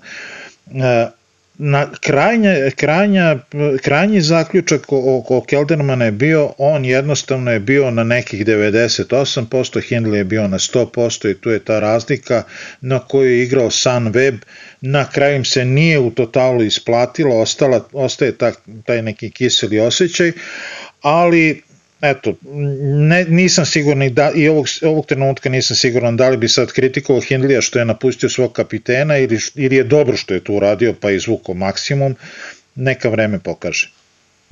na 1.57 1.91
krajnja, 2.01 2.53
krajnja, 2.75 3.39
krajnji 3.81 4.21
zaključak 4.21 4.85
oko 4.89 5.41
Keldermana 5.41 6.05
je 6.05 6.11
bio, 6.11 6.53
on 6.57 6.85
jednostavno 6.85 7.51
je 7.51 7.59
bio 7.59 7.91
na 7.91 8.03
nekih 8.03 8.45
98%, 8.45 9.81
Hindley 9.89 10.15
je 10.15 10.23
bio 10.23 10.47
na 10.47 10.59
100% 10.59 11.31
i 11.31 11.33
tu 11.33 11.49
je 11.49 11.59
ta 11.59 11.79
razlika 11.79 12.43
na 12.81 12.99
koju 12.99 13.31
je 13.31 13.43
igrao 13.43 13.69
Sunweb, 13.69 14.37
na 14.85 15.09
kraju 15.09 15.35
im 15.35 15.45
se 15.45 15.65
nije 15.65 15.99
u 15.99 16.11
totalu 16.11 16.63
isplatilo, 16.63 17.39
ostala, 17.39 17.87
ostaje 17.93 18.37
ta, 18.37 18.51
taj 18.85 19.01
neki 19.01 19.29
kiseli 19.31 19.79
osjećaj, 19.79 20.31
ali 21.01 21.61
eto, 22.01 22.33
ne, 22.83 23.25
nisam 23.25 23.65
siguran 23.65 24.13
da, 24.13 24.31
i 24.35 24.47
ovog, 24.49 24.65
ovog 24.81 25.05
trenutka 25.05 25.49
nisam 25.49 25.75
siguran 25.75 26.17
da 26.17 26.29
li 26.29 26.37
bi 26.37 26.47
sad 26.47 26.71
kritikovao 26.71 27.21
Hindlija 27.21 27.61
što 27.61 27.79
je 27.79 27.85
napustio 27.85 28.29
svog 28.29 28.53
kapitena 28.53 29.17
ili, 29.17 29.39
ili 29.55 29.75
je 29.75 29.83
dobro 29.83 30.17
što 30.17 30.33
je 30.33 30.43
to 30.43 30.53
uradio 30.53 30.93
pa 30.93 31.11
izvukao 31.11 31.55
maksimum, 31.55 32.15
neka 32.75 33.09
vreme 33.09 33.39
pokaže. 33.39 33.94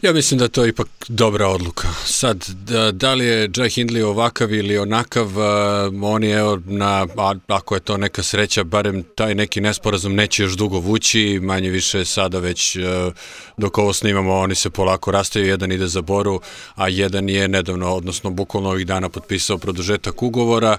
Ja 0.03 0.13
mislim 0.13 0.37
da 0.37 0.47
to 0.47 0.63
je 0.63 0.69
ipak 0.69 0.87
dobra 1.07 1.47
odluka. 1.47 1.87
Sad, 2.05 2.45
da, 2.49 2.91
da 2.91 3.13
li 3.13 3.25
je 3.25 3.49
Jai 3.55 3.69
Hindley 3.69 4.03
ovakav 4.03 4.53
ili 4.53 4.77
onakav, 4.77 5.27
uh, 5.27 5.43
on 6.01 6.23
je 6.23 6.41
na, 6.65 7.07
a, 7.17 7.33
ako 7.47 7.75
je 7.75 7.79
to 7.79 7.97
neka 7.97 8.23
sreća, 8.23 8.63
barem 8.63 9.03
taj 9.15 9.35
neki 9.35 9.61
nesporazum 9.61 10.15
neće 10.15 10.43
još 10.43 10.53
dugo 10.53 10.79
vući, 10.79 11.39
manje 11.41 11.69
više 11.69 12.05
sada 12.05 12.39
već 12.39 12.75
uh, 12.75 12.83
dok 13.57 13.77
ovo 13.77 13.93
snimamo, 13.93 14.33
oni 14.33 14.55
se 14.55 14.69
polako 14.69 15.11
rastaju, 15.11 15.45
jedan 15.45 15.71
ide 15.71 15.87
za 15.87 16.01
Boru, 16.01 16.41
a 16.75 16.87
jedan 16.87 17.29
je 17.29 17.47
nedavno, 17.47 17.95
odnosno 17.95 18.29
bukvalno 18.29 18.69
ovih 18.69 18.87
dana 18.87 19.09
potpisao 19.09 19.57
produžetak 19.57 20.23
ugovora 20.23 20.77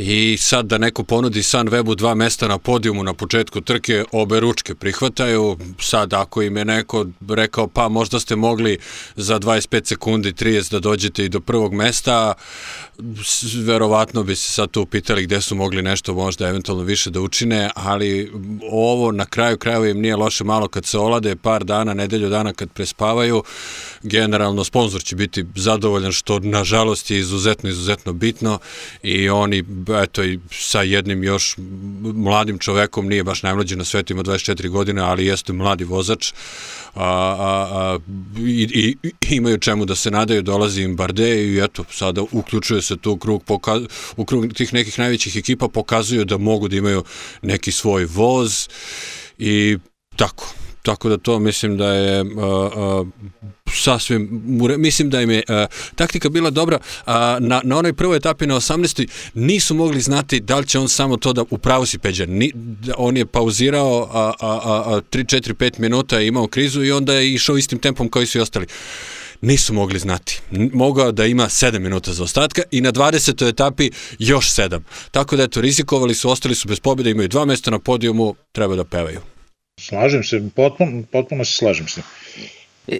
I 0.00 0.36
sad 0.36 0.66
da 0.66 0.78
neko 0.78 1.02
ponudi 1.02 1.42
Sunwebu 1.42 1.94
dva 1.94 2.14
mesta 2.14 2.48
na 2.48 2.58
podijumu 2.58 3.02
na 3.02 3.14
početku 3.14 3.60
trke, 3.60 4.04
obe 4.12 4.40
ručke 4.40 4.74
prihvataju. 4.74 5.56
Sad 5.80 6.12
ako 6.12 6.42
im 6.42 6.56
je 6.56 6.64
neko 6.64 7.06
rekao 7.28 7.68
pa 7.68 7.88
možda 7.88 8.20
ste 8.20 8.36
mogli 8.36 8.78
za 9.16 9.38
25 9.38 9.86
sekundi 9.86 10.32
30 10.32 10.72
da 10.72 10.78
dođete 10.78 11.24
i 11.24 11.28
do 11.28 11.40
prvog 11.40 11.74
mesta, 11.74 12.34
verovatno 13.64 14.22
bi 14.22 14.36
se 14.36 14.52
sad 14.52 14.70
tu 14.70 14.86
pitali 14.86 15.22
gde 15.22 15.40
su 15.40 15.54
mogli 15.54 15.82
nešto 15.82 16.14
možda 16.14 16.48
eventualno 16.48 16.84
više 16.84 17.10
da 17.10 17.20
učine, 17.20 17.70
ali 17.74 18.32
ovo 18.70 19.12
na 19.12 19.26
kraju 19.26 19.58
krajeva 19.58 19.88
im 19.88 20.00
nije 20.00 20.16
loše. 20.16 20.44
Malo 20.44 20.68
kad 20.68 20.84
se 20.84 20.98
olade, 20.98 21.36
par 21.36 21.64
dana, 21.64 21.94
nedelju 21.94 22.28
dana 22.28 22.52
kad 22.52 22.70
prespavaju, 22.70 23.42
generalno 24.02 24.64
sponsor 24.64 25.02
će 25.02 25.16
biti 25.16 25.44
zadovoljan 25.54 26.12
što 26.12 26.38
nažalost 26.38 27.10
je 27.10 27.18
izuzetno, 27.18 27.70
izuzetno 27.70 28.12
bitno 28.12 28.58
i 29.02 29.28
oni 29.28 29.64
eto 30.02 30.24
i 30.24 30.38
sa 30.50 30.82
jednim 30.82 31.24
još 31.24 31.54
mladim 32.02 32.58
čovekom, 32.58 33.08
nije 33.08 33.24
baš 33.24 33.42
najmlađi 33.42 33.76
na 33.76 33.84
svetu, 33.84 34.12
ima 34.12 34.22
24 34.22 34.68
godine, 34.68 35.02
ali 35.02 35.26
jeste 35.26 35.52
mladi 35.52 35.84
vozač, 35.84 36.32
a, 36.98 37.36
a, 37.38 37.68
a, 37.70 37.98
i, 38.38 38.96
i, 39.02 39.36
imaju 39.36 39.58
čemu 39.58 39.84
da 39.84 39.94
se 39.94 40.10
nadaju, 40.10 40.42
dolazi 40.42 40.82
im 40.82 40.96
Barde 40.96 41.44
i 41.44 41.58
eto, 41.64 41.84
sada 41.90 42.22
uključuje 42.32 42.82
se 42.82 42.96
tu 42.96 43.16
krug, 43.16 43.44
pokaz, 43.44 43.82
u 44.16 44.24
krug 44.24 44.54
tih 44.54 44.74
nekih 44.74 44.98
najvećih 44.98 45.36
ekipa, 45.36 45.68
pokazuju 45.68 46.24
da 46.24 46.38
mogu 46.38 46.68
da 46.68 46.76
imaju 46.76 47.04
neki 47.42 47.72
svoj 47.72 48.04
voz 48.04 48.68
i 49.38 49.78
tako. 50.16 50.57
Tako 50.82 51.08
da 51.08 51.18
to 51.18 51.38
mislim 51.38 51.76
da 51.76 51.92
je 51.92 52.22
uh, 52.22 52.28
uh, 52.30 53.08
sasvim, 53.74 54.42
mislim 54.78 55.10
da 55.10 55.20
im 55.20 55.30
je 55.30 55.42
uh, 55.48 55.54
taktika 55.94 56.28
bila 56.28 56.50
dobra, 56.50 56.78
uh, 56.78 57.12
na, 57.40 57.60
na 57.64 57.78
onoj 57.78 57.92
prvoj 57.92 58.16
etapi 58.16 58.46
na 58.46 58.54
18. 58.54 59.08
nisu 59.34 59.74
mogli 59.74 60.00
znati 60.00 60.40
da 60.40 60.58
li 60.58 60.66
će 60.66 60.78
on 60.78 60.88
samo 60.88 61.16
to 61.16 61.32
da, 61.32 61.44
upravo 61.50 61.86
si 61.86 61.98
Peđa, 61.98 62.26
Ni, 62.26 62.52
da 62.54 62.94
on 62.96 63.16
je 63.16 63.26
pauzirao 63.26 64.08
a, 64.12 64.32
a, 64.40 64.60
a, 64.86 65.00
3, 65.10 65.36
4, 65.36 65.54
5 65.54 65.78
minuta, 65.78 66.20
imao 66.20 66.46
krizu 66.46 66.84
i 66.84 66.92
onda 66.92 67.14
je 67.14 67.34
išao 67.34 67.56
istim 67.56 67.78
tempom 67.78 68.10
kao 68.10 68.22
i 68.22 68.26
svi 68.26 68.40
ostali 68.40 68.66
nisu 69.40 69.74
mogli 69.74 69.98
znati. 69.98 70.40
Mogao 70.72 71.12
da 71.12 71.26
ima 71.26 71.44
7 71.44 71.78
minuta 71.78 72.12
za 72.12 72.22
ostatka 72.22 72.62
i 72.70 72.80
na 72.80 72.92
20. 72.92 73.48
etapi 73.48 73.90
još 74.18 74.46
7. 74.46 74.80
Tako 75.10 75.36
da 75.36 75.42
eto, 75.42 75.60
rizikovali 75.60 76.14
su, 76.14 76.30
ostali 76.30 76.54
su 76.54 76.68
bez 76.68 76.80
pobjede, 76.80 77.10
imaju 77.10 77.28
dva 77.28 77.44
mesta 77.44 77.70
na 77.70 77.78
podijumu, 77.78 78.34
treba 78.52 78.76
da 78.76 78.84
pevaju. 78.84 79.20
Slažem 79.78 80.24
se, 80.24 80.42
potpuno, 80.56 81.02
potpuno 81.12 81.44
se 81.44 81.52
slažem 81.52 81.88
se. 81.88 82.02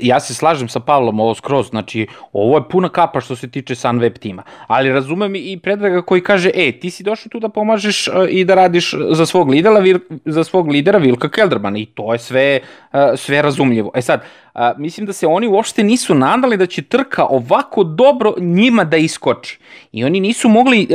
ja 0.00 0.20
se 0.20 0.34
slažem 0.34 0.68
sa 0.68 0.80
Pavlom 0.80 1.20
ovo 1.20 1.34
skroz, 1.34 1.68
znači 1.68 2.06
ovo 2.32 2.56
je 2.56 2.68
puna 2.70 2.88
kapa 2.88 3.20
što 3.20 3.36
se 3.36 3.48
tiče 3.50 3.74
Sunweb 3.74 4.18
tima, 4.18 4.42
ali 4.66 4.92
razumem 4.92 5.34
i 5.34 5.58
Predraga 5.62 6.02
koji 6.02 6.20
kaže, 6.20 6.50
e, 6.54 6.72
ti 6.72 6.90
si 6.90 7.02
došao 7.02 7.30
tu 7.30 7.40
da 7.40 7.48
pomažeš 7.48 8.08
uh, 8.08 8.14
i 8.28 8.44
da 8.44 8.54
radiš 8.54 8.94
za 9.10 9.26
svog 9.26 9.48
lidera, 9.48 9.82
za 10.24 10.44
svog 10.44 10.68
lidera 10.68 10.98
Vilka 10.98 11.28
Keldermana 11.28 11.78
i 11.78 11.86
to 11.86 12.12
je 12.12 12.18
sve, 12.18 12.60
uh, 12.92 13.00
sve 13.16 13.42
razumljivo. 13.42 13.90
E 13.94 14.02
sad, 14.02 14.20
uh, 14.54 14.60
mislim 14.78 15.06
da 15.06 15.12
se 15.12 15.26
oni 15.26 15.46
uopšte 15.46 15.82
nisu 15.82 16.14
nadali 16.14 16.56
da 16.56 16.66
će 16.66 16.82
trka 16.82 17.24
ovako 17.24 17.84
dobro 17.84 18.34
njima 18.38 18.84
da 18.84 18.96
iskoči 18.96 19.58
i 19.92 20.04
oni 20.04 20.20
nisu 20.20 20.48
mogli 20.48 20.88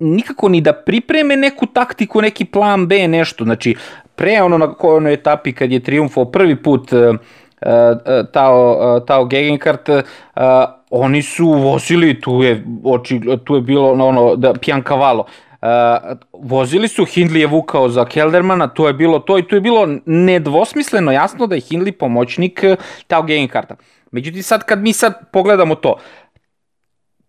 nikako 0.00 0.48
ni 0.48 0.60
da 0.60 0.72
pripreme 0.72 1.36
neku 1.36 1.66
taktiku, 1.66 2.22
neki 2.22 2.44
plan 2.44 2.86
B, 2.86 3.08
nešto, 3.08 3.44
znači 3.44 3.74
pre 4.22 4.38
ono 4.42 4.58
na 4.58 4.68
kojoj 4.74 5.12
etapi 5.12 5.52
kad 5.52 5.72
je 5.72 5.80
triumfao 5.80 6.24
prvi 6.24 6.56
put 6.62 6.92
uh, 6.92 7.16
Tao, 8.32 9.00
Tao 9.06 9.24
Gegenkart, 9.24 9.88
oni 10.90 11.22
su 11.22 11.46
vozili, 11.46 12.20
tu 12.20 12.42
je, 12.42 12.64
oči, 12.84 13.20
tu 13.44 13.54
je 13.54 13.60
bilo 13.60 13.92
ono, 13.92 14.36
da, 14.36 14.54
Pian 14.54 14.82
Cavallo, 14.82 15.26
Uh, 15.62 15.68
vozili 16.32 16.88
su, 16.88 17.04
Hindley 17.04 17.38
je 17.38 17.46
vukao 17.46 17.88
za 17.88 18.04
Keldermana, 18.04 18.66
to 18.68 18.86
je 18.86 18.92
bilo 18.92 19.18
to 19.18 19.38
i 19.38 19.42
to 19.42 19.56
je 19.56 19.60
bilo 19.60 19.86
nedvosmisleno 20.06 21.12
jasno 21.12 21.46
da 21.46 21.54
je 21.54 21.60
Hindley 21.60 21.92
pomoćnik 21.92 22.64
Tao 23.06 23.22
Gegenkarta. 23.22 23.76
Međutim, 24.10 24.42
sad 24.42 24.64
kad 24.64 24.82
mi 24.82 24.92
sad 24.92 25.30
pogledamo 25.32 25.74
to, 25.74 25.96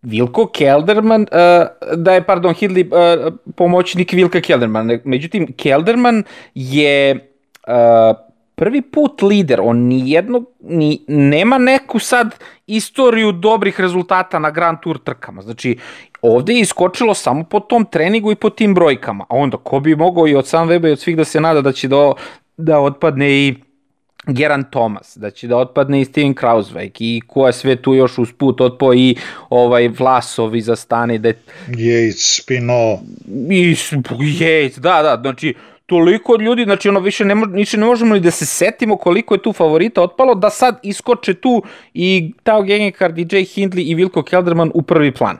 Vilko 0.04 0.48
Kelderman, 0.48 1.22
uh, 1.22 1.98
da 1.98 2.13
je, 2.13 2.24
pardon, 2.24 2.54
Hindley 2.54 2.86
uh, 2.86 3.34
pomoćnik 3.56 4.12
Vilka 4.12 4.42
Kelderman. 4.42 5.00
Međutim, 5.04 5.54
Kelderman 5.58 6.24
je 6.56 7.30
uh, 7.68 8.18
prvi 8.56 8.82
put 8.82 9.22
lider, 9.22 9.60
on 9.63 9.78
ni 9.78 10.12
jedno, 10.12 10.44
ni, 10.62 11.02
nema 11.08 11.58
neku 11.58 12.00
sad 12.00 12.36
istoriju 12.68 13.32
dobrih 13.32 13.80
rezultata 13.80 14.39
na 14.39 14.52
Grand 14.52 14.78
Tour 14.82 14.98
trkama. 14.98 15.42
Znači, 15.42 15.78
ovde 16.22 16.54
je 16.54 16.60
iskočilo 16.60 17.13
samo 17.13 17.44
po 17.44 17.60
tom 17.60 17.86
treningu 17.86 18.32
i 18.32 18.36
po 18.36 18.50
tim 18.50 18.74
brojkama. 18.74 19.26
A 19.30 19.36
onda, 19.36 19.58
ko 19.58 19.80
bi 19.80 19.96
mogao 19.96 20.28
i 20.28 20.36
od 20.36 20.48
sam 20.48 20.70
Weba 20.70 20.89
i 20.89 20.92
od 20.92 21.00
svih 21.00 21.18
da 21.18 21.24
se 21.24 21.42
nada 21.42 21.62
da 21.62 21.72
će 21.72 21.88
do, 21.88 22.13
da 22.58 22.80
otpadne 22.80 23.32
i 23.32 23.56
Geran 24.27 24.63
Thomas, 24.71 25.17
da 25.17 25.31
će 25.31 25.47
da 25.47 25.57
otpadne 25.57 26.01
i 26.01 26.05
Steven 26.05 26.36
Krauswijk 26.36 26.91
i 26.99 27.21
ko 27.27 27.47
je 27.47 27.53
sve 27.53 27.75
tu 27.75 27.93
još 27.95 28.17
usput 28.17 28.62
otpo 28.62 28.93
i 28.93 29.15
ovaj 29.49 29.88
Vlasovi 29.88 30.62
za 30.62 30.75
stane 30.75 31.17
da 31.17 31.29
Yates, 31.67 32.41
Spino 32.41 32.99
i 33.51 33.75
Yates, 34.39 34.79
da, 34.79 35.01
da, 35.01 35.19
znači 35.21 35.53
toliko 35.86 36.36
ljudi, 36.36 36.63
znači 36.63 36.89
ono 36.89 37.00
više 37.00 37.26
ne, 37.26 37.36
više 37.50 37.78
ne 37.78 37.86
možemo 37.86 38.13
ni 38.15 38.19
da 38.19 38.32
se 38.32 38.46
setimo 38.46 38.98
koliko 38.98 39.36
je 39.36 39.41
tu 39.41 39.54
favorita 39.54 40.02
otpalo, 40.02 40.36
da 40.36 40.50
sad 40.50 40.80
iskoče 40.84 41.34
tu 41.34 41.63
i 41.93 42.34
Tao 42.43 42.62
Gengekard, 42.62 43.15
DJ 43.15 43.36
Hindley 43.36 43.84
i 43.86 43.96
Vilko 43.96 44.24
Kelderman 44.24 44.72
u 44.74 44.82
prvi 44.82 45.12
plan. 45.12 45.38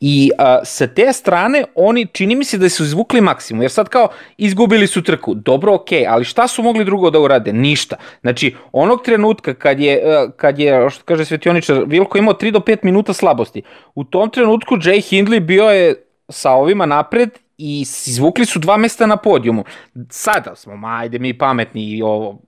I 0.00 0.30
a, 0.38 0.64
sa 0.64 0.86
te 0.86 1.12
strane 1.12 1.64
oni 1.74 2.06
čini 2.06 2.34
mi 2.34 2.44
se 2.44 2.58
da 2.58 2.68
su 2.68 2.84
izvukli 2.84 3.20
maksimum, 3.20 3.62
jer 3.62 3.70
sad 3.70 3.88
kao 3.88 4.08
izgubili 4.36 4.86
su 4.86 5.02
trku, 5.02 5.34
dobro 5.34 5.74
ok, 5.74 5.88
ali 6.08 6.24
šta 6.24 6.48
su 6.48 6.62
mogli 6.62 6.84
drugo 6.84 7.10
da 7.10 7.20
urade? 7.20 7.52
Ništa. 7.52 7.96
Znači, 8.20 8.54
onog 8.72 9.02
trenutka 9.04 9.54
kad 9.54 9.80
je, 9.80 10.02
kad 10.36 10.58
je 10.58 10.90
što 10.90 11.04
kaže 11.04 11.24
Svetioničar, 11.24 11.84
Vilko 11.86 12.18
imao 12.18 12.34
3 12.34 12.50
do 12.50 12.58
5 12.58 12.78
minuta 12.82 13.12
slabosti, 13.12 13.62
u 13.94 14.04
tom 14.04 14.30
trenutku 14.30 14.76
Jay 14.76 15.10
Hindley 15.10 15.40
bio 15.40 15.64
je 15.64 15.94
sa 16.28 16.50
ovima 16.50 16.86
napred 16.86 17.43
i 17.58 17.80
izvukli 18.06 18.46
su 18.46 18.58
dva 18.58 18.76
mesta 18.76 19.06
na 19.06 19.16
podijumu. 19.16 19.64
Sada 20.10 20.56
smo, 20.56 20.76
ma, 20.76 20.96
ajde 20.98 21.18
mi 21.18 21.38
pametni 21.38 21.84
i 21.84 22.02
ovo, 22.02 22.38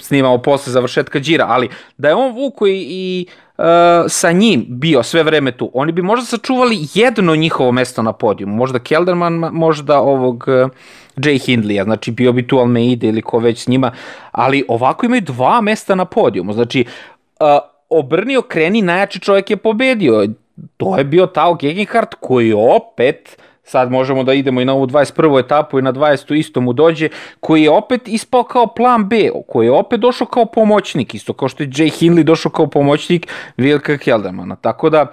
snimamo 0.00 0.38
posle 0.38 0.72
završetka 0.72 1.20
džira, 1.20 1.46
ali 1.48 1.68
da 1.98 2.08
je 2.08 2.14
on 2.14 2.34
vuko 2.34 2.66
i, 2.66 2.86
i 2.88 3.26
uh, 3.58 3.64
sa 4.08 4.32
njim 4.32 4.66
bio 4.68 5.02
sve 5.02 5.22
vreme 5.22 5.52
tu, 5.52 5.70
oni 5.74 5.92
bi 5.92 6.02
možda 6.02 6.26
sačuvali 6.26 6.78
jedno 6.94 7.36
njihovo 7.36 7.72
mesto 7.72 8.02
na 8.02 8.12
podijumu, 8.12 8.56
možda 8.56 8.78
Kelderman, 8.78 9.32
možda 9.52 10.00
ovog 10.00 10.44
uh, 10.48 10.70
Jay 11.16 11.46
Hindleya, 11.46 11.84
znači 11.84 12.10
bio 12.10 12.32
bi 12.32 12.46
tu 12.46 12.58
Almeida 12.58 13.06
ili 13.06 13.22
ko 13.22 13.38
već 13.38 13.62
s 13.62 13.68
njima, 13.68 13.92
ali 14.32 14.64
ovako 14.68 15.06
imaju 15.06 15.20
dva 15.20 15.60
mesta 15.60 15.94
na 15.94 16.04
podijumu, 16.04 16.52
znači 16.52 16.84
uh, 17.40 17.46
obrnio 17.88 18.42
kreni, 18.42 18.82
najjači 18.82 19.20
čovjek 19.20 19.50
je 19.50 19.56
pobedio, 19.56 20.26
to 20.76 20.98
je 20.98 21.04
bio 21.04 21.26
Tao 21.26 21.54
Gegenhardt 21.54 22.14
koji 22.20 22.52
opet 22.52 23.38
sad 23.68 23.90
možemo 23.90 24.22
da 24.24 24.32
idemo 24.32 24.60
i 24.60 24.64
na 24.64 24.72
ovu 24.72 24.86
21. 24.86 25.44
etapu 25.44 25.78
i 25.78 25.82
na 25.82 25.92
20. 25.92 26.34
isto 26.34 26.60
mu 26.60 26.72
dođe, 26.72 27.08
koji 27.40 27.62
je 27.62 27.70
opet 27.70 28.08
ispao 28.08 28.42
kao 28.42 28.66
plan 28.66 29.08
B, 29.08 29.30
koji 29.48 29.66
je 29.66 29.72
opet 29.72 30.00
došao 30.00 30.26
kao 30.26 30.44
pomoćnik, 30.44 31.14
isto 31.14 31.32
kao 31.32 31.48
što 31.48 31.62
je 31.62 31.68
Jay 31.68 32.00
Hindley 32.00 32.22
došao 32.22 32.52
kao 32.52 32.66
pomoćnik 32.66 33.26
Vilka 33.56 33.98
Keldemana. 33.98 34.56
Tako 34.56 34.90
da, 34.90 35.06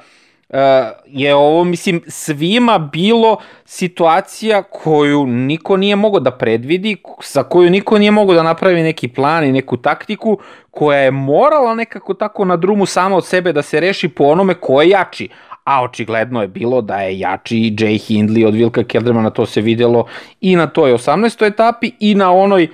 Uh, 0.50 0.60
je 1.06 1.36
ovo, 1.36 1.64
mislim, 1.64 2.02
svima 2.08 2.78
bilo 2.78 3.38
situacija 3.66 4.64
koju 4.64 5.26
niko 5.26 5.78
nije 5.78 5.96
mogao 5.96 6.20
da 6.20 6.32
predvidi, 6.32 6.98
sa 7.22 7.44
koju 7.44 7.70
niko 7.70 7.98
nije 7.98 8.12
mogao 8.12 8.36
da 8.36 8.44
napravi 8.44 8.84
neki 8.84 9.08
plan 9.08 9.44
i 9.44 9.52
neku 9.52 9.78
taktiku, 9.78 10.40
koja 10.72 11.00
je 11.00 11.12
morala 11.12 11.76
nekako 11.76 12.14
tako 12.14 12.46
na 12.46 12.58
drumu 12.58 12.86
sama 12.86 13.16
od 13.18 13.26
sebe 13.26 13.54
da 13.54 13.62
se 13.62 13.80
reši 13.80 14.10
po 14.10 14.24
onome 14.24 14.54
ko 14.54 14.82
je 14.82 14.90
jači 14.90 15.30
a 15.66 15.84
očigledno 15.84 16.42
je 16.42 16.48
bilo 16.48 16.82
da 16.82 16.98
je 16.98 17.20
jači 17.20 17.56
Jay 17.56 17.98
Hindley 17.98 18.48
od 18.48 18.54
Vilka 18.54 18.84
Keldermana, 18.84 19.30
to 19.30 19.46
se 19.46 19.62
videlo 19.62 20.08
i 20.42 20.56
na 20.56 20.68
toj 20.68 20.94
18. 20.94 21.48
etapi 21.48 21.92
i 22.00 22.16
na 22.16 22.32
onoj 22.32 22.70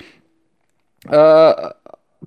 uh, 1.06 1.12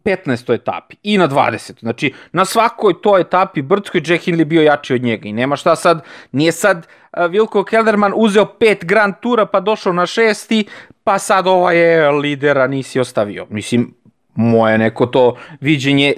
15. 0.05 0.55
etapi 0.55 0.97
i 1.03 1.19
na 1.19 1.29
20. 1.29 1.81
Znači, 1.81 2.13
na 2.33 2.45
svakoj 2.45 3.03
toj 3.03 3.21
etapi 3.21 3.63
Brdskoj 3.63 4.01
Jay 4.01 4.19
Hindley 4.19 4.45
bio 4.45 4.63
jači 4.63 4.95
od 4.95 5.03
njega 5.03 5.29
i 5.29 5.33
nema 5.33 5.57
šta 5.57 5.77
sad, 5.77 6.05
nije 6.33 6.53
sad 6.53 6.87
uh, 7.17 7.31
Vilko 7.31 7.65
Kelderman 7.65 8.13
uzeo 8.17 8.45
pet 8.45 8.85
Grand 8.85 9.15
Tura 9.21 9.47
pa 9.47 9.61
došao 9.61 9.93
na 9.93 10.07
šesti, 10.07 10.65
pa 11.05 11.19
sad 11.19 11.47
ova 11.47 11.73
je 11.73 12.11
lidera 12.11 12.67
nisi 12.67 13.01
ostavio. 13.01 13.47
Mislim, 13.51 13.95
moje 14.35 14.79
neko 14.79 15.07
to 15.07 15.37
viđenje 15.61 16.15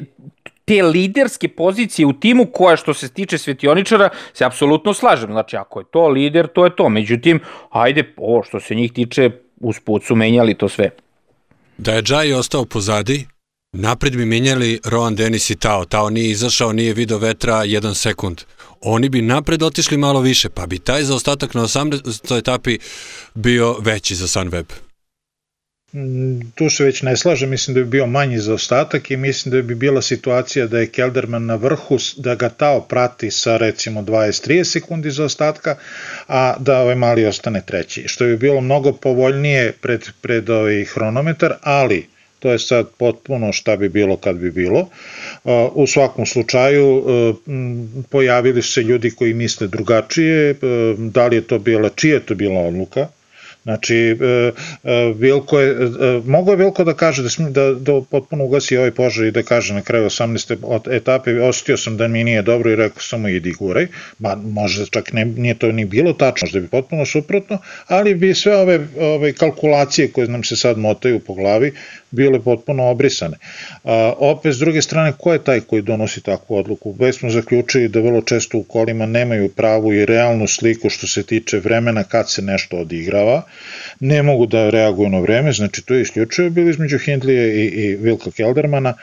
te 0.67 0.83
liderske 0.83 1.49
pozicije 1.49 2.07
u 2.07 2.13
timu 2.13 2.47
koja 2.53 2.77
što 2.77 2.95
se 2.95 3.09
tiče 3.09 3.39
svetioničara 3.39 4.09
se 4.35 4.45
apsolutno 4.45 4.95
slažem. 4.95 5.31
Znači 5.31 5.57
ako 5.57 5.81
je 5.81 5.85
to 5.93 6.09
lider, 6.09 6.47
to 6.47 6.65
je 6.65 6.77
to. 6.77 6.89
Međutim, 6.89 7.41
ajde, 7.71 8.15
ovo 8.17 8.43
što 8.43 8.61
se 8.61 8.75
njih 8.75 8.93
tiče, 8.93 9.31
usput 9.61 10.05
su 10.05 10.17
menjali 10.17 10.55
to 10.55 10.69
sve. 10.69 10.91
Da 11.79 11.93
je 11.93 12.03
Džaj 12.03 12.35
ostao 12.35 12.65
pozadi, 12.65 13.27
napred 13.73 14.17
bi 14.17 14.25
menjali 14.25 14.81
Rohan 14.85 15.15
Dennis 15.15 15.51
i 15.51 15.57
Tao. 15.57 15.85
Tao 15.85 16.11
nije 16.11 16.31
izašao, 16.31 16.73
nije 16.73 16.95
video 16.95 17.19
vetra 17.19 17.65
jedan 17.65 17.95
sekund. 17.95 18.43
Oni 18.81 19.09
bi 19.09 19.23
napred 19.23 19.63
otišli 19.63 19.97
malo 19.97 20.21
više, 20.21 20.49
pa 20.49 20.67
bi 20.67 20.79
taj 20.79 21.03
zaostatak 21.03 21.55
na 21.55 21.63
18. 21.63 22.39
etapi 22.39 22.79
bio 23.35 23.77
veći 23.81 24.15
za 24.15 24.27
Sunweb. 24.27 24.86
Tu 26.55 26.71
se 26.71 26.85
već 26.85 27.03
ne 27.03 27.17
slažem, 27.17 27.51
mislim 27.51 27.75
da 27.75 27.81
bi 27.81 27.87
bio 27.91 28.07
manji 28.07 28.39
za 28.39 28.55
ostatak 28.55 29.11
i 29.11 29.17
mislim 29.17 29.53
da 29.53 29.63
bi 29.63 29.75
bila 29.75 30.03
situacija 30.03 30.67
da 30.67 30.79
je 30.79 30.87
Kelderman 30.87 31.47
na 31.47 31.55
vrhu, 31.55 31.99
da 32.17 32.35
ga 32.35 32.49
Tao 32.49 32.81
prati 32.81 33.31
sa 33.31 33.57
recimo 33.57 34.03
20-30 34.03 34.65
sekundi 34.65 35.11
za 35.11 35.25
ostatka, 35.25 35.77
a 36.29 36.57
da 36.59 36.81
ovaj 36.81 36.95
mali 36.95 37.27
ostane 37.27 37.63
treći, 37.67 38.05
što 38.09 38.25
bi 38.25 38.37
bilo 38.37 38.61
mnogo 38.61 38.93
povoljnije 38.93 39.73
pred, 39.73 40.05
pred 40.21 40.51
ovaj 40.51 40.85
hronometar, 40.85 41.55
ali 41.63 42.07
to 42.39 42.53
je 42.53 42.59
sad 42.59 42.87
potpuno 42.99 43.53
šta 43.53 43.77
bi 43.77 43.89
bilo 43.89 44.17
kad 44.17 44.37
bi 44.37 44.51
bilo. 44.51 44.89
U 45.75 45.87
svakom 45.87 46.27
slučaju 46.27 47.05
pojavili 48.11 48.63
se 48.63 48.83
ljudi 48.83 49.11
koji 49.11 49.35
misle 49.35 49.67
drugačije, 49.67 50.55
da 50.99 51.27
li 51.27 51.37
je 51.37 51.43
to 51.43 51.59
bila, 51.59 51.89
čija 51.89 52.15
je 52.15 52.27
to 52.27 52.35
bila 52.35 52.61
odluka, 52.61 53.09
Znači, 53.67 53.97
e, 53.97 54.53
e, 54.85 55.13
Vilko 55.17 55.61
je, 55.61 55.71
e, 55.71 56.21
mogo 56.25 56.51
je 56.51 56.57
Vilko 56.57 56.85
da 56.85 56.95
kaže 56.95 57.23
da, 57.23 57.51
da, 57.51 57.73
da 57.75 58.01
potpuno 58.11 58.45
ugasi 58.45 58.77
ovaj 58.77 58.91
požar 58.91 59.27
i 59.27 59.31
da 59.31 59.43
kaže 59.43 59.75
na 59.75 59.83
kraju 59.83 60.05
18. 60.05 60.97
etape, 60.97 61.41
osetio 61.41 61.77
sam 61.77 61.97
da 61.97 62.09
mi 62.09 62.25
nije 62.25 62.43
dobro 62.43 62.71
i 62.71 62.77
rekao 62.77 63.03
samo 63.03 63.29
idi 63.29 63.53
guraj, 63.53 63.87
ba, 64.19 64.37
možda 64.37 64.87
čak 64.87 65.13
ne, 65.13 65.25
nije 65.25 65.55
to 65.55 65.73
ni 65.73 65.85
bilo 65.85 66.13
tačno, 66.13 66.47
možda 66.47 66.61
bi 66.61 66.69
potpuno 66.69 67.07
suprotno, 67.07 67.59
ali 67.87 68.15
bi 68.15 68.35
sve 68.35 68.57
ove, 68.57 68.81
ove 69.01 69.33
kalkulacije 69.33 70.13
koje 70.13 70.29
nam 70.29 70.45
se 70.45 70.57
sad 70.57 70.79
motaju 70.79 71.19
po 71.19 71.35
glavi 71.35 71.73
bile 72.11 72.41
potpuno 72.41 72.91
obrisane. 72.91 73.37
A, 73.85 74.13
opet, 74.19 74.55
s 74.55 74.59
druge 74.59 74.83
strane, 74.83 75.13
ko 75.19 75.33
je 75.33 75.45
taj 75.45 75.61
koji 75.61 75.83
donosi 75.83 76.21
takvu 76.21 76.57
odluku? 76.57 76.95
Već 76.99 77.19
smo 77.19 77.31
zaključili 77.31 77.89
da 77.89 78.01
vrlo 78.01 78.23
često 78.23 78.59
u 78.59 78.63
kolima 78.63 79.07
nemaju 79.07 79.49
pravu 79.49 79.93
i 79.93 80.07
realnu 80.07 80.47
sliku 80.47 80.91
što 80.91 81.07
se 81.07 81.23
tiče 81.23 81.59
vremena 81.59 82.05
kad 82.05 82.31
se 82.31 82.43
nešto 82.43 82.77
odigrava, 82.77 83.43
ne 84.01 84.23
mogu 84.23 84.47
da 84.47 84.71
reaguju 84.71 85.09
na 85.09 85.21
vreme, 85.21 85.53
znači 85.53 85.83
to 85.83 85.95
je 85.95 86.03
isključio 86.03 86.51
bili 86.51 86.71
između 86.71 86.99
Hindlija 86.99 87.47
i, 87.47 87.65
i 87.67 87.97
Vilka 87.97 88.31
Keldermana, 88.31 88.95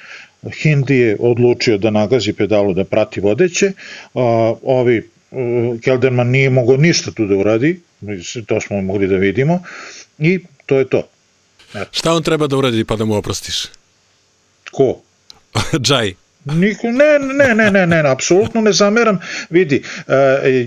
Hindley 0.44 0.94
je 0.94 1.18
odlučio 1.20 1.78
da 1.78 1.90
nagazi 1.90 2.34
pedalu 2.34 2.74
da 2.74 2.84
prati 2.84 3.22
vodeće, 3.22 3.72
a, 4.14 4.54
ovi 4.64 5.10
Kelderman 5.82 6.28
nije 6.28 6.50
mogao 6.50 6.78
ništa 6.78 7.12
tu 7.12 7.26
da 7.26 7.36
uradi, 7.36 7.80
to 8.48 8.62
smo 8.62 8.82
mogli 8.82 9.08
da 9.08 9.16
vidimo, 9.16 9.64
i 10.20 10.40
to 10.66 10.78
je 10.78 10.90
to. 10.90 11.13
Eto. 11.74 11.90
Šta 11.92 12.14
on 12.14 12.24
treba 12.24 12.48
da 12.48 12.58
uradi 12.58 12.84
pa 12.84 12.96
da 12.96 13.06
mu 13.06 13.16
oprostiš? 13.16 13.66
Ko? 14.72 15.02
Džaj. 15.86 16.14
Niko, 16.46 16.88
ne, 16.92 17.20
ne, 17.20 17.56
ne, 17.56 17.72
ne, 17.72 17.88
ne, 17.88 18.10
apsolutno 18.10 18.62
ne 18.62 18.72
zameram. 18.72 19.20
Vidi, 19.50 19.84
uh, 20.08 20.14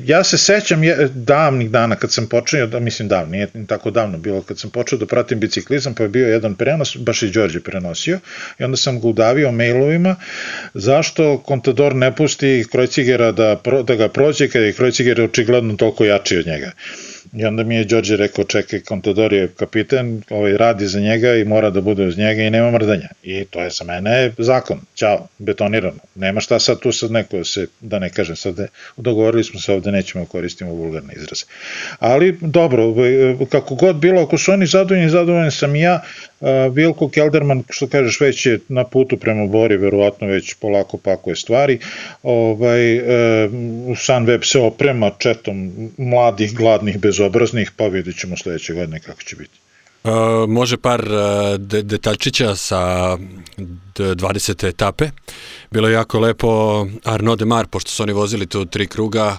ja 0.05 0.25
se 0.25 0.39
sećam 0.39 0.85
je, 0.85 1.09
davnih 1.15 1.71
dana 1.71 1.97
kad 1.97 2.13
sam 2.13 2.27
počeo, 2.27 2.67
da 2.67 2.81
mislim 2.81 3.09
davno, 3.09 3.31
nije 3.33 3.49
tako 3.67 3.91
davno 3.91 4.19
bilo, 4.19 4.43
kad 4.43 4.59
sam 4.59 4.71
počeo 4.71 4.99
da 4.99 5.07
pratim 5.07 5.41
biciklizam, 5.41 5.95
pa 5.95 6.03
je 6.03 6.09
bio 6.09 6.29
jedan 6.29 6.55
prenos, 6.55 6.97
baš 6.97 7.23
i 7.23 7.31
Đorđe 7.31 7.61
prenosio, 7.61 8.19
i 8.59 8.65
onda 8.65 8.77
sam 8.77 9.01
ga 9.01 9.09
udavio 9.09 9.53
mailovima, 9.53 10.17
zašto 10.75 11.43
Contador 11.49 11.95
ne 11.95 12.17
pusti 12.17 12.65
Krojcigera 12.73 13.33
da, 13.33 13.57
pro, 13.57 13.83
da 13.83 13.95
ga 13.95 14.09
prođe, 14.09 14.49
kada 14.49 14.65
je 14.65 14.73
Krojciger 14.73 15.21
očigledno 15.21 15.77
toliko 15.77 16.05
jači 16.05 16.39
od 16.39 16.47
njega. 16.47 16.73
I 17.37 17.45
onda 17.45 17.63
mi 17.63 17.75
je 17.75 17.85
Đorđe 17.85 18.17
rekao, 18.17 18.45
čekaj, 18.45 18.81
Contador 18.81 19.33
je 19.33 19.49
kapitan, 19.57 20.23
ovaj, 20.31 20.57
radi 20.57 20.87
za 20.87 21.01
njega 21.01 21.35
i 21.35 21.45
mora 21.45 21.71
da 21.71 21.81
bude 21.81 22.07
uz 22.07 22.19
njega 22.19 22.43
i 22.43 22.51
nema 22.51 22.71
mrdanja. 22.71 23.09
I 23.23 23.45
to 23.45 23.61
je 23.61 23.71
za 23.71 23.85
mene 23.85 24.33
zakon, 24.39 24.81
ćao, 24.95 25.29
betonirano. 25.39 25.99
Nema 26.15 26.41
šta 26.41 26.59
sad 26.59 26.81
tu 26.81 26.93
sad 26.93 27.11
neko 27.11 27.45
se, 27.45 27.67
da 27.81 27.99
ne 27.99 28.11
kažem 28.11 28.37
sad, 28.37 28.69
dogovorili 28.97 29.45
smo 29.45 29.61
se 29.61 29.73
ovde, 29.73 29.93
nećemo 29.93 30.25
da 30.25 30.31
koristimo 30.31 30.71
vulgarne 30.71 31.15
izraze. 31.15 31.45
Ali 31.99 32.39
dobro, 32.41 32.85
ovaj, 32.85 33.37
kako 33.51 33.75
god 33.75 33.97
bilo, 33.97 34.23
ako 34.23 34.39
su 34.39 34.53
oni 34.53 34.67
zadovoljni, 34.67 35.11
zadovoljan 35.11 35.51
sam 35.51 35.77
i 35.77 35.81
ja, 35.81 36.03
Vilko 36.73 37.09
Kelderman, 37.09 37.63
što 37.71 37.87
kažeš, 37.87 38.21
već 38.21 38.47
je 38.47 38.59
na 38.69 38.85
putu 38.85 39.17
prema 39.17 39.47
Bori, 39.47 39.77
verovatno 39.77 40.27
već 40.27 40.55
polako 40.55 40.97
pakuje 40.97 41.37
stvari. 41.37 41.79
Ovaj, 42.23 42.97
e, 42.97 43.49
Sunweb 43.95 44.45
se 44.45 44.59
oprema 44.59 45.11
četom 45.19 45.73
mladih, 45.97 46.55
gladnih, 46.55 46.99
bezobraznih, 46.99 47.71
pa 47.77 47.87
vidit 47.87 48.21
ćemo 48.21 48.37
sledeće 48.37 48.73
godine 48.73 49.01
kako 49.01 49.23
će 49.23 49.37
biti. 49.37 49.59
Uh, 50.05 50.49
može 50.49 50.77
par 50.77 51.01
uh, 51.01 51.61
de 51.61 51.83
detaljčića 51.83 52.57
sa 52.57 53.17
20. 53.97 54.69
etape. 54.69 55.11
Bilo 55.71 55.89
je 55.89 55.95
jako 55.95 56.21
lepo 56.21 56.87
Arnaud 57.05 57.39
Demar, 57.39 57.67
pošto 57.67 57.91
su 57.91 58.03
oni 58.03 58.13
vozili 58.13 58.47
tu 58.47 58.65
tri 58.65 58.87
kruga, 58.87 59.39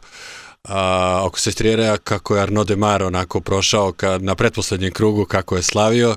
a, 0.63 1.21
oko 1.23 1.39
Sestriera, 1.39 1.97
kako 1.97 2.35
je 2.35 2.41
Arnaud 2.41 2.67
Demar 2.67 3.03
onako 3.03 3.41
prošao 3.41 3.91
kad, 3.91 4.23
na 4.23 4.35
pretposlednjem 4.35 4.91
krugu, 4.91 5.25
kako 5.25 5.55
je 5.55 5.63
slavio. 5.63 6.15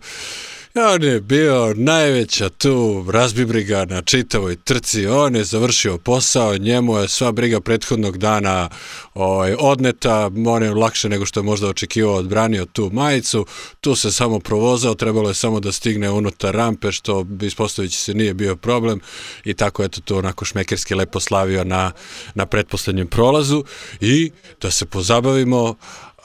On 0.74 1.02
je 1.02 1.20
bio 1.20 1.74
najveća 1.76 2.48
tu 2.48 3.06
razbibriga 3.08 3.84
na 3.84 4.02
čitavoj 4.02 4.56
trci, 4.56 5.06
on 5.06 5.36
je 5.36 5.44
završio 5.44 5.98
posao, 5.98 6.56
njemu 6.56 6.98
je 6.98 7.08
sva 7.08 7.32
briga 7.32 7.60
prethodnog 7.60 8.18
dana 8.18 8.68
ovaj, 9.14 9.56
odneta, 9.58 10.30
on 10.46 10.62
je 10.62 10.74
lakše 10.74 11.08
nego 11.08 11.26
što 11.26 11.40
je 11.40 11.44
možda 11.44 11.68
očekivao 11.68 12.14
odbranio 12.14 12.64
tu 12.64 12.90
majicu, 12.92 13.46
tu 13.80 13.94
se 13.94 14.12
samo 14.12 14.38
provozao, 14.38 14.94
trebalo 14.94 15.28
je 15.28 15.34
samo 15.34 15.60
da 15.60 15.72
stigne 15.72 16.10
unutar 16.10 16.54
rampe, 16.54 16.92
što 16.92 17.26
ispostavići 17.42 17.98
se 17.98 18.14
nije 18.14 18.34
bio 18.34 18.56
problem. 18.56 19.00
I 19.44 19.54
tako 19.54 19.84
eto 19.84 20.00
to 20.00 20.18
onako 20.18 20.44
šmekerski 20.44 20.94
lepo 20.94 21.20
slavio 21.20 21.64
na, 21.64 21.92
na 22.34 22.46
pretposlednjem 22.46 23.06
prolazu. 23.06 23.64
I 24.00 24.30
da 24.60 24.70
se 24.70 24.86
pozabavimo 24.86 25.76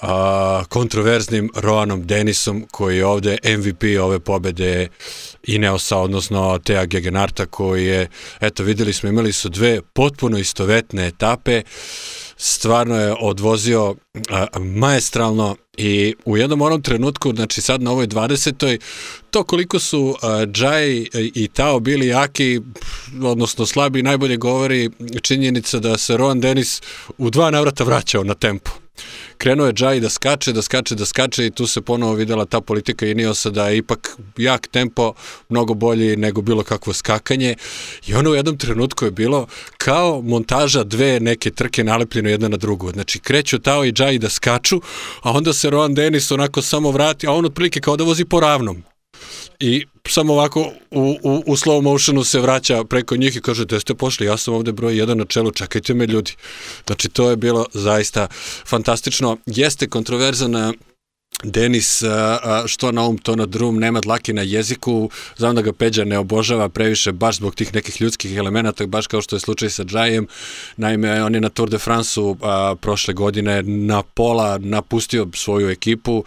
a, 0.05 0.63
kontroverznim 0.69 1.49
Roanom 1.55 2.07
Denisom 2.07 2.65
koji 2.71 2.97
je 2.97 3.05
ovde 3.05 3.37
MVP 3.57 3.83
ove 4.01 4.19
pobede 4.19 4.87
Ineosa, 5.43 5.97
odnosno 5.97 6.59
Tea 6.59 6.85
Gegenarta 6.85 7.45
koji 7.45 7.85
je, 7.85 8.07
eto 8.41 8.63
videli 8.63 8.93
smo, 8.93 9.09
imali 9.09 9.33
su 9.33 9.49
dve 9.49 9.81
potpuno 9.81 10.37
istovetne 10.37 11.07
etape, 11.07 11.61
stvarno 12.37 12.95
je 13.01 13.15
odvozio 13.19 13.95
a, 14.29 14.59
maestralno 14.59 15.55
i 15.77 16.15
u 16.25 16.37
jednom 16.37 16.61
onom 16.61 16.81
trenutku, 16.81 17.33
znači 17.35 17.61
sad 17.61 17.81
na 17.81 17.91
ovoj 17.91 18.07
20. 18.07 18.79
to 19.31 19.43
koliko 19.43 19.79
su 19.79 20.15
Džaj 20.51 21.05
i 21.13 21.49
Tao 21.53 21.79
bili 21.79 22.07
jaki, 22.07 22.61
odnosno 23.23 23.65
slabi, 23.65 24.03
najbolje 24.03 24.37
govori 24.37 24.89
činjenica 25.21 25.79
da 25.79 25.97
se 25.97 26.17
Roan 26.17 26.41
Denis 26.41 26.81
u 27.17 27.29
dva 27.29 27.51
navrata 27.51 27.83
vraćao 27.83 28.23
na 28.23 28.33
tempo 28.33 28.71
krenuo 29.37 29.67
je 29.67 29.73
Džaj 29.73 29.99
da 29.99 30.09
skače, 30.09 30.53
da 30.53 30.61
skače, 30.61 30.95
da 30.95 31.05
skače 31.05 31.45
i 31.45 31.51
tu 31.51 31.67
se 31.67 31.81
ponovo 31.81 32.13
videla 32.13 32.45
ta 32.45 32.61
politika 32.61 33.05
Ineosa 33.05 33.49
da 33.49 33.67
je 33.67 33.77
ipak 33.77 34.17
jak 34.37 34.67
tempo 34.67 35.13
mnogo 35.49 35.73
bolji 35.73 36.15
nego 36.15 36.41
bilo 36.41 36.63
kakvo 36.63 36.93
skakanje 36.93 37.55
i 38.07 38.13
ono 38.13 38.29
u 38.29 38.35
jednom 38.35 38.57
trenutku 38.57 39.05
je 39.05 39.11
bilo 39.11 39.47
kao 39.77 40.21
montaža 40.21 40.83
dve 40.83 41.19
neke 41.19 41.51
trke 41.51 41.83
nalepljene 41.83 42.31
jedna 42.31 42.47
na 42.47 42.57
drugu. 42.57 42.91
Znači 42.91 43.19
kreću 43.19 43.59
Tao 43.59 43.85
i 43.85 43.91
Džaj 43.91 44.17
da 44.17 44.29
skaču, 44.29 44.81
a 45.21 45.31
onda 45.31 45.53
se 45.53 45.69
Roan 45.69 45.93
Dennis 45.93 46.31
onako 46.31 46.61
samo 46.61 46.91
vrati, 46.91 47.27
a 47.27 47.31
on 47.31 47.45
otprilike 47.45 47.81
kao 47.81 47.97
da 47.97 48.03
vozi 48.03 48.25
po 48.25 48.39
ravnom 48.39 48.83
i 49.59 49.85
samo 50.07 50.33
ovako 50.33 50.71
u, 50.91 51.17
u, 51.23 51.43
u 51.45 51.55
slow 51.55 51.81
motionu 51.81 52.23
se 52.23 52.39
vraća 52.39 52.83
preko 52.83 53.15
njih 53.15 53.35
i 53.35 53.41
kaže 53.41 53.65
da 53.65 53.79
ste 53.79 53.95
pošli, 53.95 54.25
ja 54.25 54.37
sam 54.37 54.53
ovde 54.53 54.71
broj 54.71 54.97
jedan 54.97 55.17
na 55.17 55.25
čelu, 55.25 55.51
čekajte 55.51 55.93
me 55.93 56.07
ljudi. 56.07 56.31
Znači 56.85 57.09
to 57.09 57.29
je 57.29 57.35
bilo 57.35 57.65
zaista 57.73 58.27
fantastično. 58.65 59.37
Jeste 59.45 59.87
kontroverzana 59.87 60.73
Denis, 61.43 62.03
što 62.65 62.91
na 62.91 63.07
um, 63.07 63.17
to 63.17 63.35
na 63.35 63.45
drum, 63.45 63.79
nema 63.79 64.01
dlake 64.01 64.33
na 64.33 64.41
jeziku, 64.41 65.09
znam 65.37 65.55
da 65.55 65.61
ga 65.61 65.73
Peđa 65.73 66.03
ne 66.03 66.17
obožava 66.17 66.69
previše 66.69 67.11
baš 67.11 67.35
zbog 67.35 67.55
tih 67.55 67.73
nekih 67.73 68.01
ljudskih 68.01 68.37
elemenata, 68.37 68.87
baš 68.87 69.07
kao 69.07 69.21
što 69.21 69.35
je 69.35 69.39
slučaj 69.39 69.69
sa 69.69 69.83
Džajem. 69.83 70.27
Naime, 70.77 71.23
on 71.23 71.35
je 71.35 71.41
na 71.41 71.49
Tour 71.49 71.69
de 71.69 71.77
France-u 71.77 72.37
prošle 72.81 73.13
godine 73.13 73.63
na 73.63 74.01
pola 74.03 74.57
napustio 74.57 75.27
svoju 75.33 75.69
ekipu, 75.69 76.23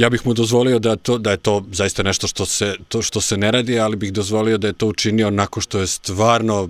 ja 0.00 0.10
bih 0.10 0.26
mu 0.26 0.34
dozvolio 0.34 0.78
da 0.78 0.96
to 0.96 1.18
da 1.18 1.30
je 1.30 1.36
to 1.36 1.64
zaista 1.72 2.02
nešto 2.02 2.26
što 2.26 2.46
se 2.46 2.76
to 2.88 3.02
što 3.02 3.20
se 3.20 3.36
ne 3.36 3.50
radi, 3.50 3.80
ali 3.80 3.96
bih 3.96 4.12
dozvolio 4.12 4.58
da 4.58 4.66
je 4.66 4.72
to 4.72 4.86
učinio 4.86 5.30
nakon 5.30 5.62
što 5.62 5.78
je 5.78 5.86
stvarno 5.86 6.68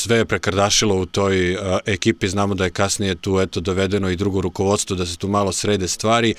sve 0.00 0.24
prekardašilo 0.24 0.94
u 0.96 1.06
toj 1.06 1.54
uh, 1.54 1.60
ekipi. 1.86 2.28
Znamo 2.28 2.54
da 2.54 2.64
je 2.64 2.70
kasnije 2.70 3.14
tu 3.14 3.40
eto 3.40 3.60
dovedeno 3.60 4.10
i 4.10 4.16
drugo 4.16 4.40
rukovodstvo 4.40 4.96
da 4.96 5.06
se 5.06 5.16
tu 5.16 5.28
malo 5.28 5.52
srede 5.52 5.88
stvari 5.88 6.34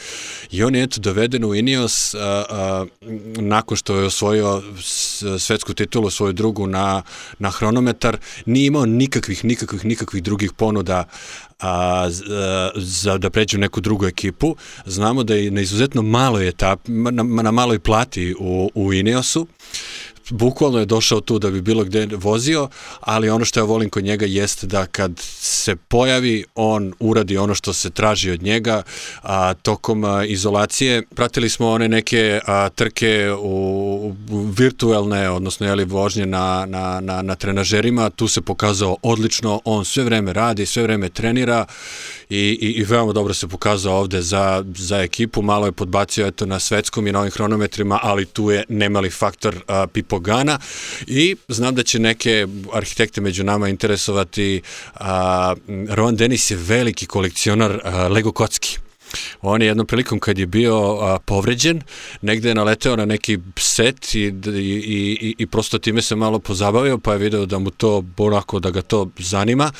i 0.51 0.63
on 0.63 0.75
je 0.75 0.83
eto 0.83 1.01
doveden 1.01 1.45
u 1.45 1.55
Ineos 1.55 2.13
uh, 2.13 2.21
uh, 2.21 2.87
nakon 3.41 3.77
što 3.77 3.95
je 3.95 4.05
osvojio 4.05 4.63
svetsku 5.39 5.73
titulu 5.73 6.09
svoju 6.09 6.33
drugu 6.33 6.67
na 6.67 7.01
na 7.39 7.49
hronometar, 7.49 8.17
nije 8.45 8.67
imao 8.67 8.85
nikakvih 8.85 9.45
nikakvih 9.45 9.85
nikakvih 9.85 10.23
drugih 10.23 10.53
ponuda 10.53 11.03
a, 11.59 12.09
za 12.75 13.17
da 13.17 13.29
pređu 13.29 13.57
neku 13.57 13.81
drugu 13.81 14.05
ekipu. 14.05 14.55
Znamo 14.85 15.23
da 15.23 15.35
je 15.35 15.51
na 15.51 15.61
izuzetno 15.61 16.01
maloj 16.01 16.47
etapi, 16.47 16.91
na, 16.91 17.23
na 17.23 17.51
maloj 17.51 17.79
plati 17.79 18.35
u, 18.39 18.71
u 18.75 18.93
Ineosu 18.93 19.47
bukvalno 20.31 20.79
je 20.79 20.85
došao 20.85 21.21
tu 21.21 21.39
da 21.39 21.49
bi 21.49 21.61
bilo 21.61 21.83
gde 21.83 22.07
vozio, 22.15 22.69
ali 22.99 23.29
ono 23.29 23.45
što 23.45 23.59
ja 23.59 23.63
volim 23.63 23.89
kod 23.89 24.03
njega 24.03 24.25
jeste 24.25 24.67
da 24.67 24.85
kad 24.85 25.11
se 25.39 25.75
pojavi, 25.75 26.43
on 26.55 26.93
uradi 26.99 27.37
ono 27.37 27.55
što 27.55 27.73
se 27.73 27.89
traži 27.89 28.31
od 28.31 28.43
njega. 28.43 28.83
A, 29.21 29.53
tokom 29.53 30.03
a, 30.03 30.25
izolacije 30.25 31.03
pratili 31.15 31.49
smo 31.49 31.69
one 31.69 31.87
neke 31.87 32.39
a, 32.45 32.69
trke 32.69 33.31
u, 33.39 34.15
u 34.29 34.41
virtuelne, 34.57 35.29
odnosno 35.29 35.67
jeli, 35.67 35.85
vožnje 35.85 36.25
na, 36.25 36.65
na, 36.65 36.99
na, 36.99 37.21
na 37.21 37.35
trenažerima. 37.35 38.09
Tu 38.09 38.27
se 38.27 38.41
pokazao 38.41 38.97
odlično, 39.01 39.61
on 39.65 39.85
sve 39.85 40.03
vreme 40.03 40.33
radi, 40.33 40.65
sve 40.65 40.83
vreme 40.83 41.09
trenira 41.09 41.65
i, 42.29 42.57
i, 42.61 42.71
i 42.79 42.83
veoma 42.83 43.13
dobro 43.13 43.33
se 43.33 43.47
pokazao 43.47 43.97
ovde 43.97 44.21
za, 44.21 44.63
za 44.75 44.97
ekipu. 44.97 45.41
Malo 45.41 45.65
je 45.65 45.71
podbacio 45.71 46.27
eto, 46.27 46.45
na 46.45 46.59
svetskom 46.59 47.07
i 47.07 47.11
na 47.11 47.19
ovim 47.19 47.31
hronometrima, 47.31 47.99
ali 48.03 48.25
tu 48.25 48.51
je 48.51 48.63
nemali 48.69 49.09
faktor 49.09 49.55
a, 49.67 49.87
Pipo 49.87 50.19
Gana 50.21 50.59
i 51.07 51.35
znam 51.47 51.75
da 51.75 51.83
će 51.83 51.99
neke 51.99 52.47
arhitekte 52.73 53.21
među 53.21 53.43
nama 53.43 53.69
interesovati. 53.69 54.61
A, 54.93 55.55
Rowan 55.67 56.15
Dennis 56.15 56.51
je 56.51 56.57
veliki 56.57 57.05
kolekcionar 57.05 57.81
a, 57.83 58.07
Lego 58.07 58.31
kocki. 58.31 58.77
On 59.41 59.61
je 59.61 59.67
jednom 59.67 59.87
prilikom 59.87 60.19
kad 60.19 60.37
je 60.39 60.45
bio 60.45 60.97
a, 61.01 61.19
povređen, 61.25 61.81
negde 62.21 62.49
je 62.49 62.55
naleteo 62.55 62.95
na 62.95 63.05
neki 63.05 63.37
set 63.57 64.15
i, 64.15 64.19
i, 64.19 65.17
i, 65.21 65.35
i 65.37 65.47
prosto 65.47 65.77
time 65.77 66.01
se 66.01 66.15
malo 66.15 66.39
pozabavio, 66.39 66.97
pa 66.97 67.13
je 67.13 67.17
video 67.17 67.45
da 67.45 67.59
mu 67.59 67.69
to 67.69 68.03
onako, 68.17 68.59
da 68.59 68.69
ga 68.71 68.81
to 68.81 69.09
zanima. 69.19 69.71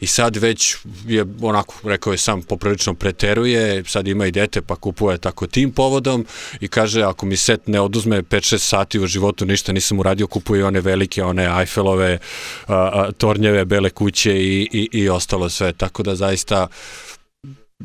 I 0.00 0.06
sad 0.06 0.36
već 0.36 0.76
je 1.06 1.24
onako, 1.40 1.74
rekao 1.88 2.12
je 2.12 2.18
sam, 2.18 2.42
poprilično 2.42 2.94
preteruje, 2.94 3.84
sad 3.86 4.08
ima 4.08 4.26
i 4.26 4.30
dete 4.30 4.62
pa 4.62 4.76
kupuje 4.76 5.18
tako 5.18 5.46
tim 5.46 5.72
povodom 5.72 6.26
i 6.60 6.68
kaže 6.68 7.02
ako 7.02 7.26
mi 7.26 7.36
set 7.36 7.66
ne 7.66 7.80
oduzme 7.80 8.22
5-6 8.22 8.58
sati 8.58 9.00
u 9.00 9.06
životu, 9.06 9.44
ništa 9.44 9.72
nisam 9.72 9.98
uradio, 9.98 10.26
kupuje 10.26 10.64
one 10.64 10.80
velike, 10.80 11.24
one 11.24 11.44
Eiffelove 11.60 12.18
a, 12.66 12.74
a, 12.74 13.12
tornjeve, 13.12 13.64
bele 13.64 13.90
kuće 13.90 14.32
i, 14.32 14.68
i, 14.72 14.88
i 14.92 15.08
ostalo 15.08 15.48
sve, 15.48 15.72
tako 15.72 16.02
da 16.02 16.14
zaista 16.14 16.66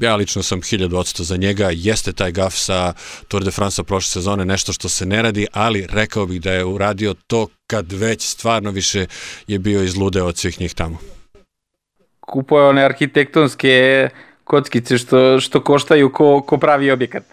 ja 0.01 0.15
lično 0.15 0.43
sam 0.43 0.61
1000% 0.61 1.21
za 1.21 1.37
njega, 1.37 1.69
jeste 1.73 2.13
taj 2.13 2.31
gaf 2.31 2.53
sa 2.55 2.93
Tour 3.27 3.43
de 3.43 3.51
France 3.51 3.83
prošle 3.83 4.09
sezone 4.09 4.45
nešto 4.45 4.73
što 4.73 4.89
se 4.89 5.05
ne 5.05 5.21
radi, 5.21 5.47
ali 5.51 5.87
rekao 5.89 6.25
bih 6.25 6.41
da 6.41 6.51
je 6.51 6.65
uradio 6.65 7.15
to 7.27 7.47
kad 7.67 7.91
već 7.91 8.21
stvarno 8.27 8.71
više 8.71 9.05
je 9.47 9.59
bio 9.59 9.83
izludeo 9.83 10.25
od 10.25 10.37
svih 10.37 10.61
njih 10.61 10.73
tamo. 10.73 10.97
Kupuje 12.19 12.63
one 12.63 12.83
arhitektonske 12.83 14.09
kockice 14.43 14.97
što, 14.97 15.39
što 15.39 15.63
koštaju 15.63 16.11
ko, 16.11 16.41
ko 16.41 16.57
pravi 16.57 16.91
objekat. 16.91 17.23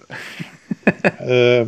e, 1.20 1.64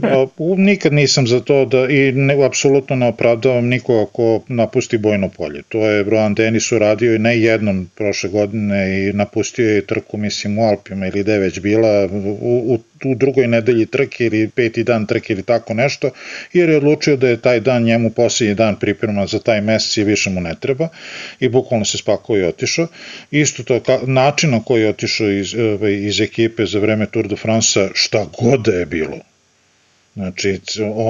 nikad 0.57 0.93
nisam 0.93 1.27
za 1.27 1.41
to 1.41 1.64
da 1.64 1.89
i 1.91 2.12
ne, 2.12 2.45
apsolutno 2.45 2.97
ne 2.97 3.07
opravdavam 3.07 3.66
nikoga 3.66 4.07
ko 4.12 4.43
napusti 4.49 4.99
bojno 4.99 5.29
polje. 5.29 5.62
To 5.69 5.87
je 5.87 6.03
Rohan 6.03 6.35
Denis 6.35 6.73
uradio 6.73 7.14
i 7.14 7.19
ne 7.19 7.41
jednom 7.41 7.91
prošle 7.97 8.31
godine 8.31 9.09
i 9.09 9.12
napustio 9.12 9.71
je 9.71 9.87
trku 9.87 10.16
mislim 10.16 10.59
u 10.59 10.62
Alpima 10.62 11.07
ili 11.07 11.21
gde 11.21 11.39
već 11.39 11.61
bila 11.61 12.09
u, 12.41 12.75
u, 12.75 12.79
u 13.05 13.14
drugoj 13.14 13.46
nedelji 13.46 13.86
trke 13.86 14.26
ili 14.26 14.49
peti 14.49 14.84
dan 14.84 15.07
trke 15.07 15.32
ili 15.32 15.42
tako 15.42 15.74
nešto 15.74 16.11
jer 16.53 16.68
je 16.68 16.76
odlučio 16.76 17.16
da 17.16 17.28
je 17.28 17.40
taj 17.40 17.61
dan 17.61 17.82
njemu 17.82 18.11
posljednji 18.11 18.55
dan 18.55 18.78
priprema 18.78 19.26
za 19.26 19.38
taj 19.38 19.61
mesec 19.61 19.96
i 19.96 20.05
više 20.05 20.30
mu 20.30 20.40
ne 20.40 20.55
treba 20.61 20.88
i 21.40 21.49
bukvalno 21.49 21.84
se 21.84 21.99
spakao 21.99 22.36
i 22.36 22.44
otišao. 22.44 22.86
Isto 23.30 23.62
to 23.62 23.80
način 24.07 24.51
na 24.51 24.62
koji 24.64 24.82
je 24.82 24.88
otišao 24.88 25.30
iz, 25.30 25.55
ovaj, 25.55 25.92
iz 25.92 26.20
ekipe 26.20 26.66
za 26.66 26.78
vreme 26.78 27.07
Tour 27.07 27.28
de 27.28 27.36
France 27.36 27.88
šta 27.94 28.26
god 28.40 28.61
da 28.61 28.72
je 28.72 28.86
bilo. 28.86 29.18
Znači, 30.18 30.61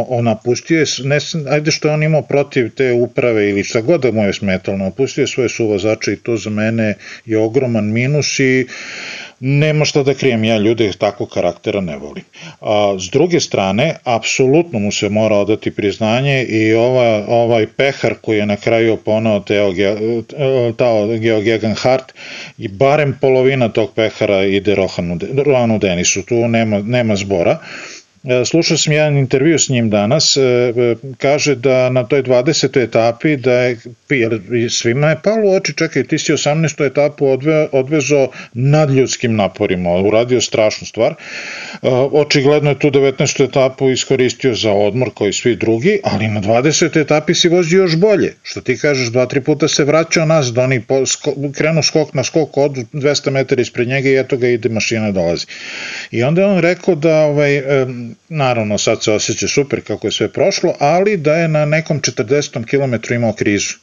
on 0.08 0.24
napustio 0.24 0.80
je, 0.80 0.86
ne, 1.04 1.18
ajde 1.50 1.70
što 1.70 1.92
on 1.92 2.02
imao 2.02 2.22
protiv 2.22 2.70
te 2.70 2.92
uprave 2.92 3.48
ili 3.50 3.64
šta 3.64 3.80
god 3.80 4.00
da 4.00 4.12
mu 4.12 4.24
je 4.24 4.32
smetalo, 4.32 4.76
napustio 4.76 5.22
je 5.22 5.26
svoje 5.26 5.48
suvozače 5.48 6.12
i 6.12 6.16
to 6.16 6.36
za 6.36 6.50
mene 6.50 6.94
je 7.26 7.38
ogroman 7.38 7.92
minus 7.92 8.38
i 8.38 8.66
nema 9.40 9.84
šta 9.84 10.02
da 10.02 10.14
krijem, 10.14 10.44
ja 10.44 10.58
ljude 10.58 10.92
takvog 10.92 11.30
karaktera 11.30 11.80
ne 11.80 11.96
volim. 11.96 12.24
A, 12.60 12.96
s 12.98 13.10
druge 13.10 13.40
strane, 13.40 13.94
apsolutno 14.04 14.78
mu 14.78 14.92
se 14.92 15.08
mora 15.08 15.36
odati 15.36 15.70
priznanje 15.70 16.44
i 16.44 16.74
ova, 16.74 17.24
ovaj 17.28 17.66
pehar 17.66 18.14
koji 18.22 18.38
je 18.38 18.46
na 18.46 18.56
kraju 18.56 18.96
ponao 18.96 19.40
Teo, 19.40 19.72
Tao 20.76 21.06
Geo 21.06 21.40
Gegenhardt 21.40 22.12
i 22.58 22.68
barem 22.68 23.18
polovina 23.20 23.68
tog 23.68 23.94
pehara 23.94 24.44
ide 24.44 24.74
Rohanu, 24.74 25.18
Rohanu 25.44 25.78
Denisu, 25.78 26.22
tu 26.22 26.48
nema, 26.48 26.78
nema 26.78 27.16
zbora. 27.16 27.50
E, 27.50 27.97
slušao 28.44 28.76
sam 28.76 28.92
jedan 28.92 29.16
intervju 29.16 29.58
s 29.58 29.68
njim 29.68 29.90
danas, 29.90 30.36
e, 30.36 30.40
e, 30.40 30.94
kaže 31.18 31.54
da 31.54 31.90
na 31.90 32.04
toj 32.04 32.22
20. 32.22 32.82
etapi 32.82 33.36
da 33.36 33.52
je, 33.52 33.78
jer 34.10 34.40
svima 34.70 35.10
je 35.10 35.20
palo 35.24 35.50
u 35.50 35.54
oči, 35.54 35.74
čekaj, 35.76 36.04
ti 36.04 36.18
si 36.18 36.32
18. 36.32 36.86
etapu 36.86 37.26
odve, 37.26 37.68
odvezo 37.72 38.28
nadljudskim 38.52 39.36
naporima, 39.36 39.90
uradio 39.90 40.40
strašnu 40.40 40.86
stvar. 40.86 41.14
Očigledno 42.12 42.70
je 42.70 42.78
tu 42.78 42.90
19. 42.90 43.44
etapu 43.44 43.90
iskoristio 43.90 44.54
za 44.54 44.72
odmor 44.72 45.10
kao 45.18 45.28
i 45.28 45.32
svi 45.32 45.56
drugi, 45.56 46.00
ali 46.04 46.28
na 46.28 46.40
20. 46.40 47.00
etapi 47.00 47.34
si 47.34 47.48
vozio 47.48 47.82
još 47.82 47.96
bolje. 47.96 48.34
Što 48.42 48.60
ti 48.60 48.78
kažeš, 48.78 49.08
dva, 49.08 49.26
tri 49.26 49.40
puta 49.40 49.68
se 49.68 49.84
vraćao 49.84 50.26
nas, 50.26 50.52
da 50.52 50.62
oni 50.62 50.80
po, 50.80 51.06
sko, 51.06 51.32
krenu 51.54 51.82
skok 51.82 52.14
na 52.14 52.24
skok, 52.24 52.56
od 52.56 52.72
200 52.92 53.30
metara 53.30 53.62
ispred 53.62 53.88
njega 53.88 54.08
i 54.08 54.16
eto 54.16 54.36
ga 54.36 54.48
ide 54.48 54.68
mašina 54.68 55.10
dolazi. 55.12 55.46
I 56.10 56.22
onda 56.22 56.40
je 56.40 56.46
on 56.46 56.58
rekao 56.58 56.94
da 56.94 57.24
ovaj, 57.24 57.62
naravno 58.28 58.78
sad 58.78 59.04
se 59.04 59.12
osjeća 59.12 59.48
super 59.48 59.80
kako 59.86 60.06
je 60.06 60.12
sve 60.12 60.28
prošlo, 60.32 60.74
ali 60.78 61.16
da 61.16 61.36
je 61.36 61.48
na 61.48 61.64
nekom 61.64 62.00
40. 62.00 62.66
kilometru 62.66 63.14
imao 63.14 63.32
krizu 63.32 63.74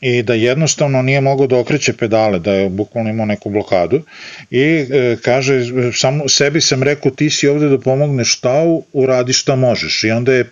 i 0.00 0.22
da 0.22 0.34
jednostavno 0.34 1.02
nije 1.02 1.20
mogao 1.20 1.46
da 1.46 1.58
okreće 1.58 1.92
pedale, 1.92 2.38
da 2.38 2.52
je 2.52 2.68
bukvalno 2.68 3.10
imao 3.10 3.26
neku 3.26 3.50
blokadu. 3.50 4.02
I 4.50 4.62
e, 4.62 5.16
kaže, 5.22 5.60
samo 5.94 6.28
sebi 6.28 6.60
sam 6.60 6.82
rekao 6.82 7.10
ti 7.10 7.30
si 7.30 7.48
ovde 7.48 7.68
da 7.68 7.78
pomogneš 7.78 8.32
štau, 8.32 8.82
uradi 8.92 9.32
šta 9.32 9.56
možeš. 9.56 10.04
I 10.04 10.10
onda 10.10 10.32
je 10.32 10.44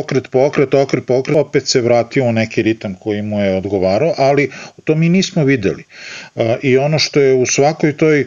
okret 0.00 0.28
po 0.30 0.38
okret, 0.46 0.74
okret 0.74 1.06
po 1.06 1.14
okret, 1.14 1.36
opet 1.36 1.66
se 1.68 1.80
vratio 1.80 2.24
u 2.24 2.32
neki 2.32 2.62
ritam 2.62 2.94
koji 2.94 3.22
mu 3.22 3.40
je 3.40 3.56
odgovarao, 3.56 4.14
ali 4.18 4.50
to 4.84 4.94
mi 4.94 5.08
nismo 5.08 5.44
videli. 5.44 5.84
E, 6.36 6.56
I 6.62 6.78
ono 6.78 6.98
što 6.98 7.20
je 7.20 7.34
u 7.34 7.46
svakoj 7.46 7.96
toj, 7.96 8.20
e, 8.20 8.26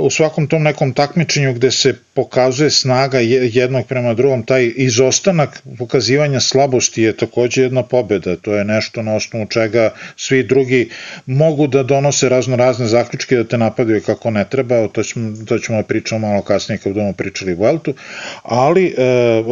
u 0.00 0.10
svakom 0.10 0.46
tom 0.46 0.62
nekom 0.62 0.92
takmičenju 0.92 1.52
gde 1.52 1.70
se 1.70 1.94
pokazuje 2.14 2.70
snaga 2.70 3.18
jednog 3.18 3.86
prema 3.86 4.14
drugom, 4.14 4.42
taj 4.42 4.72
izostanak 4.76 5.62
pokazivanja 5.78 6.40
slabosti 6.40 7.02
je 7.02 7.16
takođe 7.16 7.62
jedna 7.62 7.82
pobeda, 7.82 8.36
to 8.36 8.54
je 8.54 8.64
nešto 8.64 9.02
na 9.02 9.14
osnovu 9.14 9.46
čega 9.46 9.67
svi 10.16 10.42
drugi 10.42 10.90
mogu 11.26 11.66
da 11.66 11.82
donose 11.82 12.28
razno 12.28 12.56
razne 12.56 12.86
zaključke 12.86 13.36
da 13.36 13.44
te 13.44 13.58
napadaju 13.58 14.02
kako 14.06 14.30
ne 14.30 14.44
treba, 14.50 14.88
to 14.88 15.02
ćemo, 15.02 15.32
to 15.48 15.58
ćemo 15.58 15.78
da 15.78 15.86
pričamo 15.86 16.28
malo 16.28 16.42
kasnije 16.42 16.78
kad 16.78 16.92
budemo 16.92 17.12
pričali 17.12 17.54
u 17.54 17.56
Vueltu, 17.56 17.94
ali 18.42 18.86
e, 18.86 19.02
e, 19.02 19.44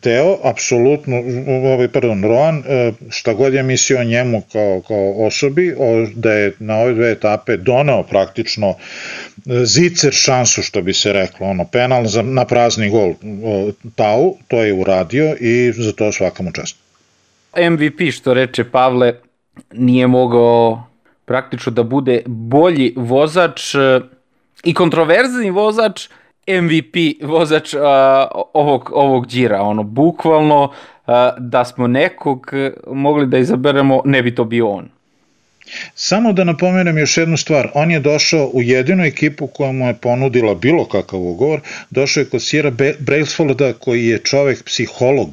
Teo, 0.00 0.38
apsolutno, 0.42 1.22
ovaj, 1.72 1.88
pardon, 1.88 2.24
Roan, 2.24 2.62
e, 2.68 2.92
šta 3.10 3.34
god 3.34 3.54
je 3.54 3.62
mislio 3.62 4.00
o 4.00 4.04
njemu 4.04 4.42
kao, 4.52 4.82
kao 4.88 5.26
osobi, 5.26 5.74
o, 5.78 6.06
da 6.14 6.32
je 6.32 6.52
na 6.58 6.76
ove 6.76 6.94
dve 6.94 7.10
etape 7.10 7.56
doneo 7.56 8.02
praktično 8.02 8.68
e, 8.70 8.74
zicer 9.64 10.12
šansu, 10.12 10.62
što 10.62 10.82
bi 10.82 10.92
se 10.94 11.12
reklo, 11.12 11.46
ono, 11.46 11.64
penal 11.64 12.06
za, 12.06 12.22
na 12.22 12.44
prazni 12.44 12.90
gol 12.90 13.14
Tau, 13.94 14.36
to 14.48 14.62
je 14.62 14.72
uradio 14.72 15.36
i 15.40 15.72
za 15.76 15.92
to 15.92 16.12
svaka 16.12 16.42
mu 16.42 16.52
čast. 16.52 16.76
MVP, 17.56 18.12
što 18.12 18.34
reče 18.34 18.64
Pavle, 18.64 19.14
nije 19.72 20.06
mogao 20.06 20.82
praktično 21.24 21.72
da 21.72 21.82
bude 21.82 22.22
bolji 22.26 22.94
vozač 22.96 23.74
e, 23.74 24.00
i 24.64 24.74
kontroverzni 24.74 25.50
vozač 25.50 26.08
MVP 26.48 27.22
vozač 27.22 27.74
uh, 27.74 27.80
ovog, 28.54 28.90
ovog 28.94 29.26
džira, 29.26 29.62
ono, 29.62 29.82
bukvalno 29.82 30.62
uh, 30.64 31.14
da 31.38 31.64
smo 31.64 31.86
nekog 31.86 32.52
mogli 32.86 33.26
da 33.26 33.38
izaberemo, 33.38 34.02
ne 34.04 34.22
bi 34.22 34.34
to 34.34 34.44
bio 34.44 34.68
on. 34.68 34.88
Samo 35.94 36.32
da 36.32 36.44
napomenem 36.44 36.98
još 36.98 37.16
jednu 37.16 37.36
stvar, 37.36 37.68
on 37.74 37.90
je 37.90 38.00
došao 38.00 38.50
u 38.52 38.62
jedinu 38.62 39.04
ekipu 39.04 39.46
koja 39.46 39.72
mu 39.72 39.86
je 39.86 39.94
ponudila 39.94 40.54
bilo 40.54 40.84
kakav 40.84 41.20
ugovor, 41.20 41.60
došao 41.90 42.20
je 42.20 42.28
kod 42.28 42.42
Sira 42.42 42.72
Brailsfolda 42.98 43.72
koji 43.72 44.06
je 44.06 44.18
čovek 44.18 44.64
psiholog, 44.64 45.28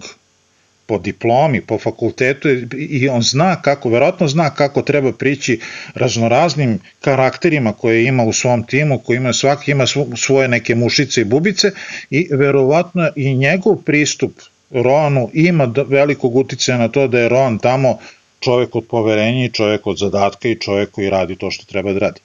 po 0.89 0.97
diplomi, 0.97 1.61
po 1.61 1.77
fakultetu 1.77 2.49
i 2.77 3.09
on 3.09 3.21
zna 3.21 3.61
kako, 3.61 3.89
verovatno 3.89 4.27
zna 4.27 4.49
kako 4.49 4.81
treba 4.81 5.11
prići 5.11 5.59
raznoraznim 5.93 6.79
karakterima 7.01 7.73
koje 7.73 8.05
ima 8.05 8.23
u 8.23 8.33
svom 8.33 8.63
timu, 8.63 8.97
koji 8.99 9.17
ima 9.17 9.33
svaki 9.33 9.71
ima 9.71 9.85
svoje 10.17 10.47
neke 10.47 10.75
mušice 10.75 11.21
i 11.21 11.25
bubice 11.25 11.71
i 12.09 12.27
verovatno 12.31 13.09
i 13.15 13.35
njegov 13.35 13.75
pristup 13.75 14.31
Roanu 14.71 15.29
ima 15.33 15.73
velikog 15.87 16.35
uticaja 16.35 16.77
na 16.77 16.87
to 16.87 17.07
da 17.07 17.19
je 17.19 17.29
Roan 17.29 17.59
tamo 17.59 17.97
čovek 18.39 18.75
od 18.75 18.85
poverenja 18.89 19.45
i 19.45 19.51
čovek 19.51 19.87
od 19.87 19.97
zadatka 19.97 20.49
i 20.49 20.59
čovek 20.59 20.91
koji 20.91 21.09
radi 21.09 21.35
to 21.35 21.51
što 21.51 21.65
treba 21.65 21.93
da 21.93 21.99
radi. 21.99 22.19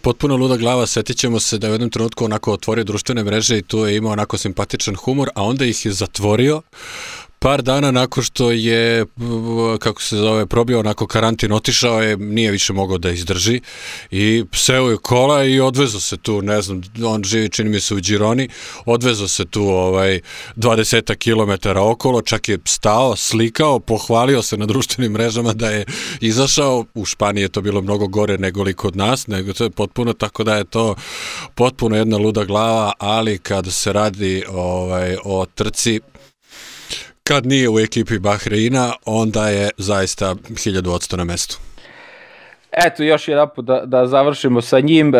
Potpuno 0.00 0.36
luda 0.36 0.56
glava, 0.56 0.86
setit 0.86 1.16
ćemo 1.16 1.40
se 1.40 1.58
da 1.58 1.66
je 1.66 1.70
u 1.70 1.74
jednom 1.74 1.90
trenutku 1.90 2.24
onako 2.24 2.52
otvorio 2.52 2.84
društvene 2.84 3.24
mreže 3.24 3.58
i 3.58 3.62
tu 3.62 3.86
je 3.86 3.96
imao 3.96 4.12
onako 4.12 4.38
simpatičan 4.38 4.94
humor, 4.94 5.28
a 5.34 5.42
onda 5.44 5.64
ih 5.64 5.86
je 5.86 5.92
zatvorio 5.92 6.62
par 7.42 7.62
dana 7.62 7.90
nakon 7.90 8.24
što 8.24 8.50
je, 8.50 9.06
kako 9.78 10.02
se 10.02 10.16
zove, 10.16 10.46
probio 10.46 10.80
onako 10.80 11.06
karantin, 11.06 11.52
otišao 11.52 12.02
je, 12.02 12.16
nije 12.16 12.50
više 12.50 12.72
mogao 12.72 12.98
da 12.98 13.10
izdrži 13.10 13.60
i 14.10 14.44
seo 14.52 14.90
je 14.90 14.96
kola 14.96 15.44
i 15.44 15.60
odvezo 15.60 16.00
se 16.00 16.16
tu, 16.16 16.42
ne 16.42 16.62
znam, 16.62 16.82
on 17.04 17.24
živi, 17.24 17.48
čini 17.48 17.70
mi 17.70 17.80
se 17.80 17.94
u 17.94 18.00
Gironi, 18.00 18.48
odvezo 18.86 19.28
se 19.28 19.44
tu 19.44 19.62
ovaj 19.62 20.20
20 20.56 21.16
km 21.16 21.78
okolo, 21.78 22.22
čak 22.22 22.48
je 22.48 22.58
stao, 22.64 23.16
slikao, 23.16 23.78
pohvalio 23.78 24.42
se 24.42 24.56
na 24.56 24.66
društvenim 24.66 25.12
mrežama 25.12 25.52
da 25.52 25.70
je 25.70 25.84
izašao, 26.20 26.84
u 26.94 27.04
Španiji 27.04 27.42
je 27.42 27.48
to 27.48 27.60
bilo 27.60 27.80
mnogo 27.80 28.06
gore 28.06 28.38
nego 28.38 28.62
li 28.62 28.74
kod 28.74 28.96
nas, 28.96 29.26
nego 29.26 29.52
to 29.52 29.64
je 29.64 29.70
potpuno, 29.70 30.12
tako 30.12 30.44
da 30.44 30.56
je 30.56 30.64
to 30.64 30.94
potpuno 31.54 31.96
jedna 31.96 32.16
luda 32.16 32.44
glava, 32.44 32.92
ali 32.98 33.38
kad 33.38 33.72
se 33.72 33.92
radi 33.92 34.44
ovaj, 34.48 35.16
o 35.24 35.46
trci, 35.54 36.00
kad 37.24 37.46
nije 37.46 37.68
u 37.68 37.78
ekipi 37.78 38.18
Bahreina, 38.18 38.92
onda 39.04 39.48
je 39.48 39.70
zaista 39.78 40.34
1000% 40.34 41.16
na 41.16 41.24
mestu. 41.24 41.58
Eto, 42.72 43.02
još 43.02 43.28
jedan 43.28 43.48
put 43.56 43.64
da, 43.64 43.82
da 43.86 44.06
završimo 44.06 44.60
sa 44.62 44.80
njim. 44.80 45.12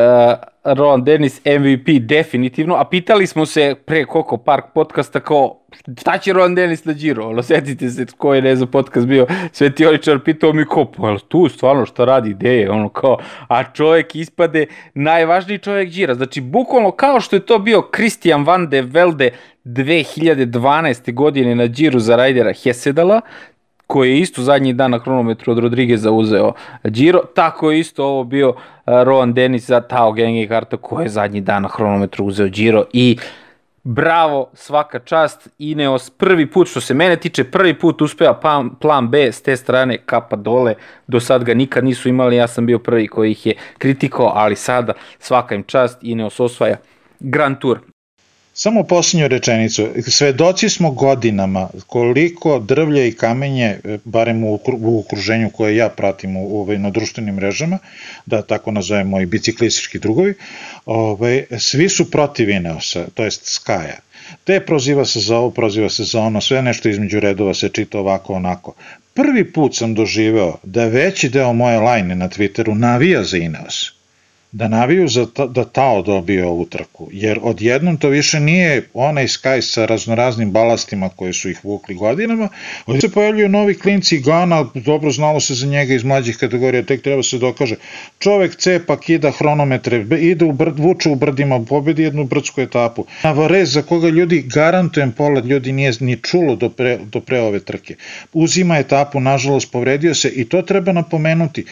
Ron 0.64 1.04
Dennis 1.04 1.40
MVP 1.44 2.00
definitivno, 2.00 2.74
a 2.74 2.84
pitali 2.84 3.26
smo 3.26 3.46
se 3.46 3.74
pre 3.86 4.04
koliko 4.04 4.36
park 4.36 4.64
podcasta 4.74 5.20
kao 5.20 5.58
šta 6.00 6.18
će 6.18 6.32
Ron 6.32 6.54
Dennis 6.54 6.84
na 6.84 6.92
Giro, 6.92 7.28
ono 7.28 7.42
setite 7.42 7.88
se 7.88 8.06
ko 8.18 8.34
je 8.34 8.42
ne 8.42 8.56
znam 8.56 8.70
podcast 8.70 9.06
bio 9.06 9.26
svetioničar, 9.52 10.18
pitao 10.24 10.52
mi 10.52 10.64
ko, 10.64 10.84
pa 10.84 11.16
tu 11.28 11.48
stvarno 11.48 11.86
šta 11.86 12.04
radi, 12.04 12.30
gde 12.30 12.56
je, 12.56 12.70
ono 12.70 12.88
kao, 12.88 13.18
a 13.48 13.72
čovjek 13.72 14.14
ispade 14.14 14.66
najvažniji 14.94 15.58
čovjek 15.58 15.90
Gira, 15.90 16.14
znači 16.14 16.40
bukvalno 16.40 16.90
kao 16.90 17.20
što 17.20 17.36
je 17.36 17.46
to 17.46 17.58
bio 17.58 17.88
Christian 17.94 18.44
Van 18.44 18.68
de 18.68 18.82
Velde 18.82 19.30
2012. 19.64 21.14
godine 21.14 21.54
na 21.54 21.66
Giro 21.66 21.98
za 21.98 22.16
rajdera 22.16 22.52
Hesedala, 22.52 23.20
koji 23.86 24.10
je 24.10 24.20
isto 24.20 24.42
zadnji 24.42 24.72
dan 24.72 24.90
na 24.90 25.02
kronometru 25.02 25.52
od 25.52 25.58
Rodrigueza 25.58 26.10
uzeo 26.10 26.52
Giro, 26.84 27.20
tako 27.34 27.70
je 27.70 27.80
isto 27.80 28.04
ovo 28.04 28.24
bio 28.24 28.54
Rowan 28.86 29.32
Dennis 29.32 29.66
za 29.66 29.80
Tao 29.80 30.12
Gengikarta 30.12 30.76
koji 30.76 31.04
je 31.04 31.08
zadnji 31.08 31.40
dan 31.40 31.62
na 31.62 31.68
kronometru 31.68 32.24
uzeo 32.24 32.48
Giro 32.48 32.84
i 32.92 33.18
bravo, 33.84 34.50
svaka 34.54 34.98
čast, 34.98 35.48
Ineos 35.58 36.10
prvi 36.10 36.50
put, 36.50 36.68
što 36.68 36.80
se 36.80 36.94
mene 36.94 37.16
tiče, 37.16 37.44
prvi 37.44 37.78
put 37.78 38.02
uspeva 38.02 38.40
plan 38.80 39.08
B 39.08 39.32
s 39.32 39.42
te 39.42 39.56
strane 39.56 39.98
kapa 40.06 40.36
dole, 40.36 40.74
do 41.06 41.20
sad 41.20 41.44
ga 41.44 41.54
nikad 41.54 41.84
nisu 41.84 42.08
imali, 42.08 42.36
ja 42.36 42.46
sam 42.46 42.66
bio 42.66 42.78
prvi 42.78 43.08
koji 43.08 43.30
ih 43.30 43.46
je 43.46 43.54
kritikao, 43.78 44.32
ali 44.34 44.56
sada 44.56 44.92
svaka 45.18 45.54
im 45.54 45.62
čast, 45.62 45.98
Ineos 46.02 46.40
osvaja 46.40 46.76
Grand 47.20 47.58
Tour. 47.58 47.91
Samo 48.54 48.82
posljednju 48.84 49.28
rečenicu. 49.28 49.88
Svedoci 50.08 50.68
smo 50.68 50.90
godinama 50.90 51.68
koliko 51.86 52.58
drvlje 52.58 53.08
i 53.08 53.12
kamenje, 53.12 53.64
e, 53.64 53.98
barem 54.04 54.44
u, 54.44 54.60
okruženju 55.00 55.50
koje 55.50 55.76
ja 55.76 55.88
pratim 55.88 56.36
u, 56.36 56.62
u, 56.62 56.78
na 56.78 56.90
društvenim 56.90 57.34
mrežama, 57.34 57.78
da 58.26 58.42
tako 58.42 58.70
nazovem 58.70 59.08
moji 59.08 59.26
biciklistički 59.26 59.98
drugovi, 59.98 60.34
ovaj, 60.86 61.44
svi 61.58 61.88
su 61.88 62.10
protiv 62.10 62.50
Ineosa, 62.50 63.06
to 63.14 63.24
jest 63.24 63.44
Skaja. 63.44 63.98
Te 64.44 64.60
proziva 64.60 65.04
se 65.04 65.20
za 65.20 65.36
ovo, 65.36 65.50
proziva 65.50 65.88
se 65.88 66.04
za 66.04 66.20
ono, 66.20 66.40
sve 66.40 66.62
nešto 66.62 66.88
između 66.88 67.20
redova 67.20 67.54
se 67.54 67.68
čita 67.68 67.98
ovako, 67.98 68.34
onako. 68.34 68.74
Prvi 69.14 69.52
put 69.52 69.76
sam 69.76 69.94
doživeo 69.94 70.58
da 70.62 70.86
veći 70.86 71.28
deo 71.28 71.52
moje 71.52 71.80
lajne 71.80 72.14
na 72.14 72.28
Twitteru 72.28 72.74
navija 72.74 73.24
za 73.24 73.36
Ineos 73.36 74.01
da 74.52 74.68
naviju 74.68 75.08
za 75.08 75.26
ta, 75.26 75.46
da 75.46 75.64
Tao 75.64 76.02
dobije 76.02 76.46
ovu 76.46 76.64
trku, 76.64 77.08
jer 77.12 77.38
odjednom 77.42 77.96
to 77.96 78.08
više 78.08 78.40
nije 78.40 78.88
onaj 78.94 79.26
Sky 79.26 79.60
sa 79.60 79.86
raznoraznim 79.86 80.50
balastima 80.50 81.08
koji 81.08 81.32
su 81.32 81.50
ih 81.50 81.64
vukli 81.64 81.94
godinama, 81.94 82.48
ovdje 82.86 83.00
se 83.00 83.10
pojavljuju 83.14 83.48
novi 83.48 83.74
klinci 83.74 84.18
Gana, 84.18 84.66
dobro 84.74 85.10
znalo 85.10 85.40
se 85.40 85.54
za 85.54 85.66
njega 85.66 85.94
iz 85.94 86.04
mlađih 86.04 86.36
kategorija, 86.36 86.82
tek 86.82 87.02
treba 87.02 87.22
se 87.22 87.38
dokaže. 87.38 87.76
Čovek 88.18 88.56
cepa, 88.56 89.00
kida 89.00 89.30
hronometre, 89.30 90.06
ide 90.20 90.44
u 90.44 90.52
brd, 90.52 90.78
vuče 90.78 91.08
u 91.08 91.14
brdima, 91.14 91.64
pobedi 91.68 92.02
jednu 92.02 92.24
brdsku 92.24 92.60
etapu. 92.60 93.06
Navarez, 93.22 93.72
za 93.72 93.82
koga 93.82 94.08
ljudi, 94.08 94.44
garantujem 94.54 95.12
pola 95.12 95.40
ljudi 95.40 95.72
nije 95.72 95.92
ni 96.00 96.16
čulo 96.22 96.56
do 96.56 96.68
pre, 96.68 96.98
do 97.12 97.20
pre 97.20 97.40
ove 97.40 97.60
trke. 97.60 97.94
Uzima 98.32 98.78
etapu, 98.78 99.20
nažalost 99.20 99.72
povredio 99.72 100.14
se 100.14 100.28
i 100.28 100.44
to 100.44 100.62
treba 100.62 100.92
napomenuti. 100.92 101.64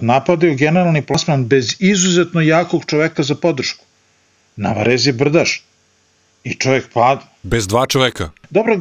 Napadaju 0.00 0.56
generalni 0.56 1.02
plasman 1.02 1.44
bez 1.44 1.76
izuzetno 1.92 2.40
jakog 2.40 2.84
čoveka 2.86 3.22
za 3.22 3.34
podršku. 3.34 3.84
Navarez 4.56 5.06
je 5.06 5.12
brdaš. 5.12 5.62
I 6.44 6.54
čovjek 6.54 6.88
pada. 6.92 7.22
Bez 7.42 7.66
dva 7.66 7.86
čoveka. 7.86 8.30
Dobro, 8.50 8.74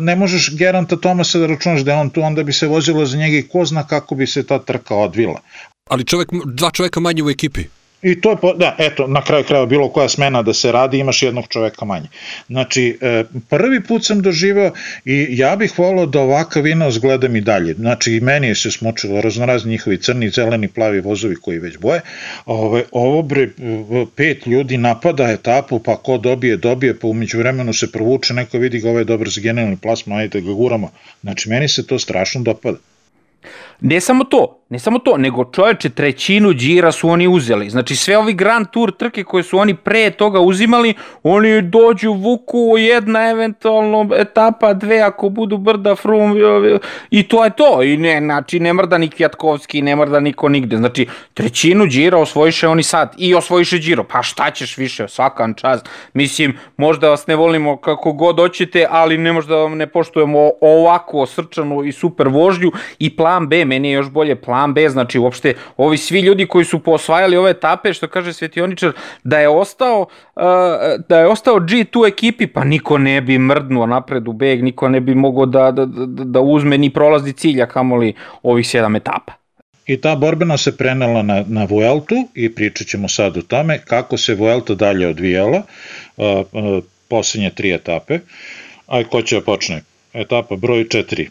ne 0.00 0.16
možeš 0.16 0.56
Geranta 0.56 0.96
Tomasa 0.96 1.38
da 1.38 1.46
računaš 1.46 1.80
da 1.80 1.92
je 1.92 1.98
on 1.98 2.10
tu, 2.10 2.22
onda 2.22 2.42
bi 2.42 2.52
se 2.52 2.66
vozilo 2.66 3.06
za 3.06 3.16
njega 3.16 3.36
i 3.36 3.48
ko 3.48 3.64
zna 3.64 3.86
kako 3.86 4.14
bi 4.14 4.26
se 4.26 4.42
ta 4.46 4.58
trka 4.58 4.94
odvila. 4.94 5.40
Ali 5.86 6.04
čovek, 6.04 6.28
dva 6.44 6.70
čoveka 6.70 7.00
manje 7.00 7.22
u 7.22 7.30
ekipi. 7.30 7.64
I 8.04 8.20
to 8.20 8.30
je, 8.30 8.36
da, 8.56 8.76
eto, 8.78 9.06
na 9.06 9.22
kraju 9.22 9.44
kraja 9.44 9.66
bilo 9.66 9.88
koja 9.88 10.08
smena 10.08 10.42
da 10.42 10.54
se 10.54 10.72
radi, 10.72 10.98
imaš 10.98 11.22
jednog 11.22 11.44
čoveka 11.48 11.84
manje. 11.84 12.08
Znači, 12.48 12.98
e, 13.00 13.24
prvi 13.48 13.82
put 13.82 14.04
sam 14.04 14.22
doživao 14.22 14.70
i 15.04 15.26
ja 15.30 15.56
bih 15.56 15.78
volao 15.78 16.06
da 16.06 16.20
ovakav 16.20 16.62
vino 16.62 16.90
zgledam 16.90 17.36
i 17.36 17.40
dalje. 17.40 17.74
Znači, 17.74 18.12
i 18.12 18.20
meni 18.20 18.46
je 18.46 18.54
se 18.54 18.70
smučilo 18.70 19.20
raznorazni 19.20 19.70
njihovi 19.70 19.98
crni, 19.98 20.30
zeleni, 20.30 20.68
plavi 20.68 21.00
vozovi 21.00 21.36
koji 21.36 21.58
već 21.58 21.78
boje. 21.78 22.00
Ove, 22.46 22.84
ovo 22.92 23.22
bre, 23.22 23.48
pet 24.16 24.46
ljudi 24.46 24.76
napada 24.76 25.30
etapu, 25.30 25.78
pa 25.78 25.96
ko 25.96 26.18
dobije, 26.18 26.56
dobije, 26.56 26.98
pa 26.98 27.06
umeđu 27.06 27.38
vremenu 27.38 27.72
se 27.72 27.92
provuče, 27.92 28.34
neko 28.34 28.58
vidi 28.58 28.80
ga, 28.80 28.88
ovo 28.88 28.98
je 28.98 29.04
dobar 29.04 29.28
za 29.28 29.40
generalni 29.40 29.76
plasma, 29.76 30.16
ajde 30.16 30.40
ga 30.40 30.52
guramo. 30.52 30.90
Znači, 31.22 31.48
meni 31.48 31.68
se 31.68 31.86
to 31.86 31.98
strašno 31.98 32.42
dopada. 32.42 32.78
Ne 33.80 34.00
samo 34.00 34.24
to, 34.24 34.64
ne 34.68 34.78
samo 34.78 34.98
to, 34.98 35.16
nego 35.16 35.44
čoveče 35.44 35.88
trećinu 35.88 36.52
džira 36.52 36.92
su 36.92 37.08
oni 37.08 37.28
uzeli. 37.28 37.70
Znači 37.70 37.96
sve 37.96 38.18
ovi 38.18 38.32
Grand 38.32 38.66
Tour 38.70 38.92
trke 38.92 39.24
koje 39.24 39.42
su 39.42 39.58
oni 39.58 39.74
pre 39.74 40.10
toga 40.10 40.40
uzimali, 40.40 40.94
oni 41.22 41.62
dođu 41.62 42.12
vuku 42.12 42.74
jedna 42.78 43.30
eventualno 43.30 44.08
etapa, 44.16 44.72
dve 44.72 45.00
ako 45.00 45.28
budu 45.28 45.58
brda 45.58 45.94
frum 45.94 46.34
i 47.10 47.22
to 47.22 47.44
je 47.44 47.50
to. 47.50 47.82
I 47.82 47.96
ne, 47.96 48.20
znači 48.20 48.60
ne 48.60 48.72
mrda 48.72 48.98
ni 48.98 49.08
Kvjatkovski, 49.08 49.82
ne 49.82 49.96
mrda 49.96 50.20
niko 50.20 50.48
nigde. 50.48 50.76
Znači 50.76 51.06
trećinu 51.34 51.86
džira 51.86 52.18
osvojiše 52.18 52.68
oni 52.68 52.82
sad 52.82 53.14
i 53.18 53.34
osvojiše 53.34 53.78
džiro. 53.78 54.04
Pa 54.04 54.22
šta 54.22 54.50
ćeš 54.50 54.76
više, 54.78 55.08
svakan 55.08 55.54
čas. 55.54 55.80
Mislim, 56.12 56.58
možda 56.76 57.08
vas 57.08 57.26
ne 57.26 57.36
volimo 57.36 57.76
kako 57.76 58.12
god 58.12 58.36
hoćete, 58.36 58.86
ali 58.90 59.18
ne 59.18 59.32
možda 59.32 59.56
vam 59.56 59.76
ne 59.76 59.86
poštujemo 59.86 60.50
ovako 60.60 61.26
srčanu 61.26 61.84
i 61.84 61.92
super 61.92 62.28
vožnju 62.28 62.72
i 62.98 63.16
plan 63.16 63.48
B, 63.48 63.64
meni 63.74 63.88
je 63.88 63.94
još 63.94 64.10
bolje 64.10 64.36
plan 64.36 64.74
B, 64.74 64.88
znači 64.88 65.18
uopšte 65.18 65.54
ovi 65.76 65.98
svi 65.98 66.20
ljudi 66.20 66.46
koji 66.46 66.64
su 66.64 66.78
posvajali 66.78 67.36
ove 67.36 67.50
etape, 67.50 67.92
što 67.92 68.08
kaže 68.08 68.32
Svetioničar, 68.32 68.92
da 69.24 69.38
je 69.38 69.48
ostao 69.48 70.00
uh, 70.00 70.42
da 71.08 71.18
je 71.18 71.26
ostao 71.26 71.60
G2 71.60 72.08
ekipi, 72.08 72.46
pa 72.46 72.64
niko 72.64 72.98
ne 72.98 73.20
bi 73.20 73.38
mrdnuo 73.38 73.86
napred 73.86 74.28
u 74.28 74.32
beg, 74.32 74.62
niko 74.62 74.88
ne 74.88 75.00
bi 75.00 75.14
mogao 75.14 75.46
da, 75.46 75.70
da, 75.70 75.86
da, 75.86 76.24
da 76.24 76.40
uzme 76.40 76.78
ni 76.78 76.90
prolazi 76.90 77.32
cilja 77.32 77.66
kamoli 77.66 78.14
ovih 78.42 78.68
sedam 78.68 78.96
etapa. 78.96 79.32
I 79.86 80.00
ta 80.00 80.14
borbena 80.16 80.56
se 80.56 80.76
prenela 80.76 81.22
na, 81.22 81.44
na 81.48 81.64
Vueltu 81.64 82.14
i 82.34 82.48
pričat 82.54 82.86
ćemo 82.86 83.08
sad 83.08 83.36
o 83.36 83.42
tome 83.42 83.78
kako 83.84 84.16
se 84.16 84.34
Vuelta 84.34 84.74
dalje 84.74 85.08
odvijala, 85.08 85.62
uh, 86.16 86.24
uh, 86.52 86.84
poslednje 87.08 87.50
tri 87.50 87.74
etape. 87.74 88.18
Aj, 88.86 89.04
ko 89.04 89.22
će 89.22 89.40
da 89.40 89.44
počne? 89.44 89.82
Etapa 90.12 90.56
broj 90.56 90.84
4 90.84 91.28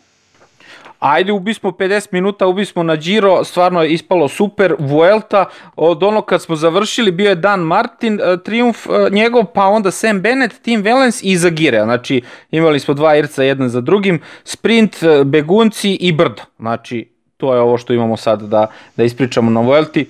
ajde 1.04 1.32
ubismo 1.32 1.72
50 1.72 2.08
minuta, 2.12 2.48
ubismo 2.48 2.84
na 2.84 2.96
Giro, 2.96 3.44
stvarno 3.44 3.84
je 3.84 3.94
ispalo 3.94 4.28
super, 4.28 4.76
Vuelta, 4.80 5.46
od 5.76 6.04
ono 6.04 6.22
kad 6.22 6.42
smo 6.42 6.56
završili 6.56 7.12
bio 7.12 7.30
je 7.30 7.36
Dan 7.36 7.60
Martin, 7.60 8.14
uh, 8.14 8.40
triumf 8.44 8.88
uh, 8.88 9.12
njegov, 9.12 9.46
pa 9.46 9.68
onda 9.68 9.92
Sam 9.92 10.22
Bennett, 10.22 10.62
Tim 10.62 10.84
Valens 10.84 11.24
i 11.24 11.38
Zagire, 11.38 11.84
znači 11.84 12.22
imali 12.52 12.80
smo 12.80 12.94
dva 12.94 13.16
irca 13.16 13.44
jedan 13.44 13.70
za 13.70 13.82
drugim, 13.82 14.20
sprint, 14.44 14.96
uh, 15.04 15.24
begunci 15.24 15.92
i 15.92 16.12
brdo, 16.12 16.42
znači 16.60 17.10
to 17.38 17.54
je 17.54 17.60
ovo 17.62 17.78
što 17.78 17.94
imamo 17.94 18.18
sad 18.18 18.42
da, 18.42 18.68
da 18.98 19.04
ispričamo 19.04 19.52
na 19.52 19.60
Vuelti, 19.60 20.10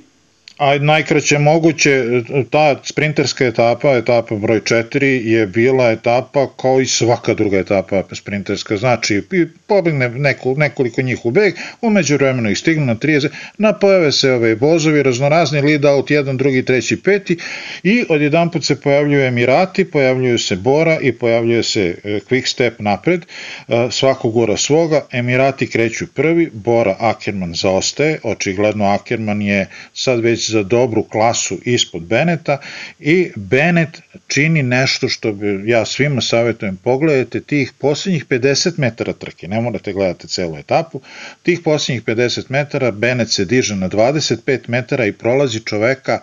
a 0.64 0.80
najkraće 0.80 1.39
moguće, 1.39 2.03
ta 2.49 2.80
sprinterska 2.84 3.45
etapa, 3.45 3.97
etapa 3.97 4.36
broj 4.36 4.61
4, 4.61 5.03
je 5.03 5.47
bila 5.47 5.91
etapa 5.91 6.47
kao 6.61 6.82
i 6.82 6.86
svaka 6.86 7.34
druga 7.34 7.57
etapa 7.57 8.03
sprinterska, 8.11 8.78
znači 8.78 9.22
pobegne 9.68 10.09
neko, 10.09 10.53
nekoliko 10.57 11.01
njih 11.01 11.26
u 11.26 11.32
beg, 11.32 11.53
umeđu 11.82 12.16
vremenu 12.16 12.49
ih 12.49 12.57
stignu 12.57 12.86
na 12.86 12.95
30, 12.95 13.28
napojave 13.57 14.11
se 14.11 14.32
ove 14.32 14.55
vozovi, 14.55 15.03
raznorazni 15.03 15.61
lead 15.61 15.86
out, 15.86 16.11
jedan, 16.11 16.38
drugi, 16.38 16.66
treći, 16.66 17.01
peti 17.01 17.38
i 17.84 18.05
odjedan 18.09 18.51
put 18.51 18.66
se 18.66 18.82
pojavljuju 18.82 19.26
Emirati, 19.26 19.86
pojavljuju 19.86 20.39
se 20.39 20.55
Bora 20.55 20.97
i 21.01 21.11
pojavljuje 21.11 21.64
se 21.64 21.95
e, 22.03 22.20
Quick 22.30 22.45
Step 22.47 22.80
napred, 22.80 23.22
e, 23.68 23.88
svako 23.91 24.30
gura 24.30 24.57
svoga, 24.57 25.05
Emirati 25.11 25.68
kreću 25.68 26.07
prvi, 26.07 26.49
Bora 26.53 26.95
Ackerman 26.99 27.53
zaostaje, 27.53 28.20
očigledno 28.24 28.86
Ackerman 28.86 29.41
je 29.41 29.68
sad 29.93 30.20
već 30.20 30.53
za 30.54 30.64
dobru 30.64 31.04
klasu 31.04 31.58
ispod 31.66 32.04
Beneta 32.04 32.58
i 32.99 33.32
Benet 33.36 34.01
čini 34.28 34.64
nešto 34.64 35.10
što 35.10 35.32
bi 35.34 35.70
ja 35.70 35.86
svima 35.86 36.22
savjetujem, 36.22 36.78
pogledajte 36.78 37.41
tih 37.41 37.74
posljednjih 37.80 38.26
50 38.26 38.72
metara 38.78 39.14
trke, 39.14 39.47
ne 39.47 39.62
morate 39.62 39.93
gledati 39.93 40.28
celu 40.28 40.58
etapu, 40.58 41.01
tih 41.43 41.60
posljednjih 41.64 42.04
50 42.04 42.45
metara 42.49 42.91
Benet 42.91 43.32
se 43.32 43.45
diže 43.45 43.76
na 43.76 43.89
25 43.89 44.60
metara 44.68 45.06
i 45.06 45.12
prolazi 45.12 45.60
čoveka 45.60 46.20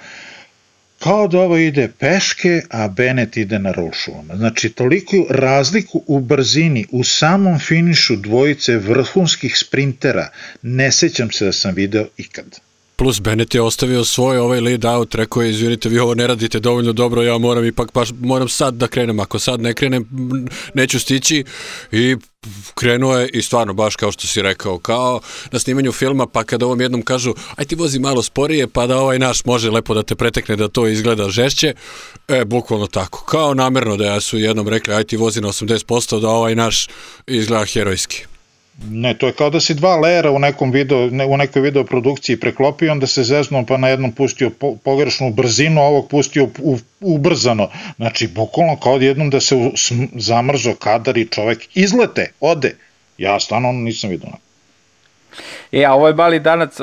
kao 1.00 1.28
da 1.28 1.38
ovo 1.40 1.56
ide 1.56 1.88
peške, 1.98 2.62
a 2.70 2.88
Benet 2.88 3.36
ide 3.36 3.58
na 3.58 3.72
rolšulama. 3.72 4.36
Znači, 4.36 4.68
toliku 4.70 5.26
razliku 5.30 6.02
u 6.06 6.20
brzini, 6.20 6.86
u 6.90 7.04
samom 7.04 7.58
finišu 7.58 8.16
dvojice 8.16 8.76
vrhunskih 8.76 9.58
sprintera, 9.58 10.28
ne 10.62 10.92
sećam 10.92 11.30
se 11.30 11.44
da 11.44 11.52
sam 11.52 11.74
video 11.74 12.06
ikad. 12.16 12.60
Plus 13.00 13.20
Bennett 13.20 13.54
je 13.54 13.62
ostavio 13.62 14.04
svoj 14.04 14.38
ovaj 14.38 14.60
lead 14.60 14.84
out, 14.84 15.14
rekao 15.14 15.42
je, 15.42 15.50
izvinite, 15.50 15.88
vi 15.88 15.98
ovo 15.98 16.14
ne 16.14 16.26
radite 16.26 16.60
dovoljno 16.60 16.92
dobro, 16.92 17.22
ja 17.22 17.38
moram 17.38 17.64
ipak 17.64 17.92
baš, 17.92 18.08
moram 18.20 18.48
sad 18.48 18.74
da 18.74 18.86
krenem, 18.86 19.20
ako 19.20 19.38
sad 19.38 19.60
ne 19.60 19.74
krenem, 19.74 20.08
neću 20.74 21.00
stići. 21.00 21.44
I 21.92 22.16
krenuo 22.74 23.18
je 23.18 23.28
i 23.28 23.42
stvarno 23.42 23.72
baš 23.72 23.96
kao 23.96 24.12
što 24.12 24.26
si 24.26 24.42
rekao, 24.42 24.78
kao 24.78 25.20
na 25.52 25.58
snimanju 25.58 25.92
filma, 25.92 26.26
pa 26.26 26.44
kada 26.44 26.66
ovom 26.66 26.80
jednom 26.80 27.02
kažu, 27.02 27.34
aj 27.56 27.64
ti 27.64 27.74
vozi 27.74 27.98
malo 27.98 28.22
sporije, 28.22 28.66
pa 28.66 28.86
da 28.86 28.98
ovaj 28.98 29.18
naš 29.18 29.44
može 29.44 29.70
lepo 29.70 29.94
da 29.94 30.02
te 30.02 30.14
pretekne, 30.14 30.56
da 30.56 30.68
to 30.68 30.86
izgleda 30.86 31.28
žešće, 31.28 31.74
e, 32.28 32.44
bukvalno 32.44 32.86
tako, 32.86 33.24
kao 33.24 33.54
namerno 33.54 33.96
da 33.96 34.04
ja 34.04 34.20
su 34.20 34.38
jednom 34.38 34.68
rekli, 34.68 34.94
aj 34.94 35.04
ti 35.04 35.16
vozi 35.16 35.40
na 35.40 35.48
80%, 35.48 36.20
da 36.20 36.28
ovaj 36.28 36.54
naš 36.54 36.88
izgleda 37.26 37.64
herojski. 37.64 38.26
Ne, 38.88 39.14
to 39.14 39.26
je 39.26 39.32
kao 39.32 39.50
da 39.50 39.60
si 39.60 39.74
dva 39.74 39.96
lera 39.96 40.30
u 40.30 40.38
nekom 40.38 40.70
video, 40.70 41.10
ne, 41.10 41.26
u 41.26 41.36
nekoj 41.36 41.62
video 41.62 41.84
produkciji 41.84 42.40
preklopio, 42.40 42.92
onda 42.92 43.06
se 43.06 43.22
zeznuo 43.22 43.64
pa 43.68 43.76
na 43.76 43.88
jednom 43.88 44.12
pustio 44.12 44.50
po, 44.50 44.76
pogrešnu 44.84 45.32
brzinu, 45.32 45.80
a 45.80 45.84
ovog 45.84 46.08
pustio 46.08 46.48
u, 46.58 46.78
ubrzano. 47.00 47.68
Znači, 47.96 48.28
bukvalno 48.28 48.76
kao 48.76 48.96
jednom 48.96 49.30
da 49.30 49.40
se 49.40 49.56
u, 49.56 49.72
zamrzo 50.14 50.74
kadar 50.74 51.18
i 51.18 51.28
čovek 51.28 51.76
izlete, 51.76 52.32
ode. 52.40 52.76
Ja 53.18 53.40
stvarno 53.40 53.72
nisam 53.72 54.10
vidio. 54.10 54.28
E, 55.72 55.84
a 55.84 55.94
ovaj 55.94 56.12
mali 56.12 56.40
danac, 56.40 56.76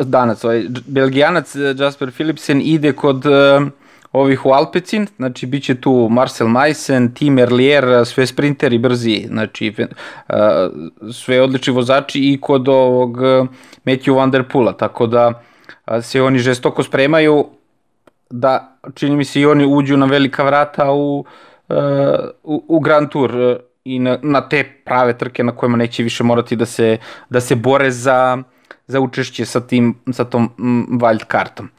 danac, 0.00 0.44
ovaj 0.44 0.64
belgijanac 0.86 1.54
Jasper 1.78 2.10
Philipsen 2.12 2.62
ide 2.64 2.92
kod 2.92 3.26
uh, 3.26 3.68
ovih 4.14 4.46
u 4.46 4.50
Alpecin, 4.50 5.06
znači 5.16 5.46
bit 5.46 5.64
će 5.64 5.74
tu 5.80 6.08
Marcel 6.10 6.48
Meissen, 6.48 7.14
Tim 7.14 7.38
Erlier, 7.38 8.06
sve 8.06 8.26
sprinteri 8.26 8.78
brzi, 8.78 9.24
znači 9.28 9.74
sve 11.12 11.40
odlični 11.42 11.72
vozači 11.72 12.20
i 12.20 12.38
kod 12.40 12.68
ovog 12.68 13.18
Matthew 13.84 14.16
Van 14.16 14.30
Der 14.30 14.48
Pula, 14.48 14.72
tako 14.72 15.06
da 15.06 15.42
se 16.02 16.22
oni 16.22 16.38
žestoko 16.38 16.82
spremaju 16.82 17.46
da 18.30 18.78
čini 18.94 19.16
mi 19.16 19.24
se 19.24 19.40
i 19.40 19.46
oni 19.46 19.66
uđu 19.66 19.96
na 19.96 20.06
velika 20.06 20.44
vrata 20.44 20.92
u 20.92 21.24
u, 22.42 22.64
u 22.68 22.80
Grand 22.80 23.08
Tour 23.10 23.58
i 23.84 23.98
na, 23.98 24.18
na 24.22 24.48
te 24.48 24.64
prave 24.84 25.18
trke 25.18 25.44
na 25.44 25.56
kojima 25.56 25.76
neće 25.76 26.02
više 26.02 26.24
morati 26.24 26.56
da 26.56 26.66
se, 26.66 26.98
da 27.30 27.40
se 27.40 27.54
bore 27.54 27.90
za, 27.90 28.42
za 28.86 29.00
učešće 29.00 29.44
sa, 29.44 29.60
tim, 29.60 29.94
sa 30.12 30.24
tom 30.24 30.50
wild 30.90 31.24
kartom. 31.24 31.70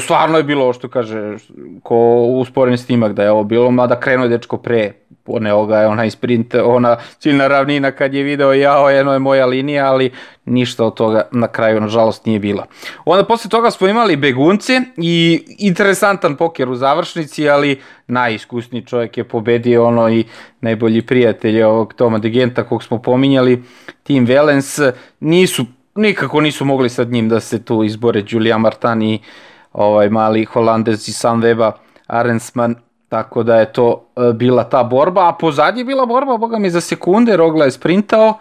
Stvarno 0.00 0.36
je 0.36 0.44
bilo 0.44 0.72
što 0.72 0.88
kaže, 0.88 1.36
ko 1.82 1.96
usporen 2.22 2.78
snimak 2.78 3.12
da 3.12 3.22
je 3.22 3.30
ovo 3.30 3.44
bilo, 3.44 3.70
mada 3.70 4.00
krenuo 4.00 4.24
je 4.24 4.28
dečko 4.28 4.56
pre 4.56 4.92
poneo 5.24 5.66
ga 5.66 5.78
je 5.78 5.86
onaj 5.86 6.10
sprint, 6.10 6.54
ona 6.54 6.96
ciljna 7.18 7.48
ravnina 7.48 7.90
kad 7.90 8.14
je 8.14 8.22
video 8.22 8.52
jao, 8.52 8.90
jedno 8.90 9.12
je 9.12 9.18
moja 9.18 9.46
linija, 9.46 9.86
ali 9.86 10.10
ništa 10.44 10.84
od 10.84 10.94
toga 10.94 11.28
na 11.32 11.48
kraju 11.48 11.80
nažalost 11.80 12.26
nije 12.26 12.38
bilo. 12.38 12.64
Onda 13.04 13.24
posle 13.24 13.50
toga 13.50 13.70
smo 13.70 13.88
imali 13.88 14.16
begunce 14.16 14.80
i 14.96 15.44
interesantan 15.58 16.36
poker 16.36 16.68
u 16.68 16.76
završnici, 16.76 17.48
ali 17.48 17.80
najiskusniji 18.06 18.86
čovjek 18.86 19.18
je 19.18 19.24
pobedio 19.24 19.86
ono 19.86 20.08
i 20.08 20.24
najbolji 20.60 21.02
prijatelj 21.02 21.62
ovog 21.62 21.94
Toma 21.94 22.18
de 22.18 22.30
Genta 22.30 22.64
kog 22.64 22.82
smo 22.82 22.98
pominjali, 23.02 23.62
Tim 24.02 24.24
Velens, 24.24 24.78
nisu, 25.20 25.64
nikako 25.94 26.40
nisu 26.40 26.64
mogli 26.64 26.88
sad 26.88 27.10
njim 27.10 27.28
da 27.28 27.40
se 27.40 27.64
tu 27.64 27.84
izbore 27.84 28.24
Julian 28.28 28.60
Martin 28.60 29.02
i 29.02 29.20
ovaj 29.72 30.08
mali 30.08 30.44
Holandez 30.44 31.08
i 31.08 31.12
Sam 31.12 31.42
Weba 31.42 31.72
Arensman 32.06 32.74
Tako 33.10 33.42
da 33.42 33.56
je 33.56 33.72
to 33.72 34.06
e, 34.16 34.32
bila 34.32 34.64
ta 34.64 34.82
borba, 34.84 35.28
a 35.28 35.32
pozadnje 35.32 35.80
je 35.80 35.84
bila 35.84 36.06
borba, 36.06 36.36
boga 36.36 36.58
mi, 36.58 36.70
za 36.70 36.80
sekunde, 36.80 37.36
Rogla 37.36 37.64
je 37.64 37.70
sprintao, 37.70 38.34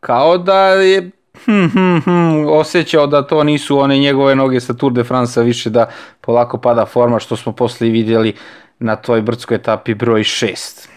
kao 0.00 0.38
da 0.38 0.58
je 0.68 1.10
hm, 1.44 1.66
hm, 1.72 1.98
hm, 2.04 2.46
osjećao 2.48 3.06
da 3.06 3.26
to 3.26 3.44
nisu 3.44 3.78
one 3.78 3.98
njegove 3.98 4.34
noge 4.34 4.60
sa 4.60 4.74
Tour 4.74 4.92
de 4.92 5.04
France 5.04 5.42
više 5.42 5.70
da 5.70 5.88
polako 6.20 6.58
pada 6.58 6.86
forma, 6.86 7.18
što 7.18 7.36
smo 7.36 7.52
posle 7.52 7.88
vidjeli 7.88 8.34
na 8.78 8.96
toj 8.96 9.22
brdskoj 9.22 9.54
etapi 9.54 9.94
broj 9.94 10.20
6 10.20 10.88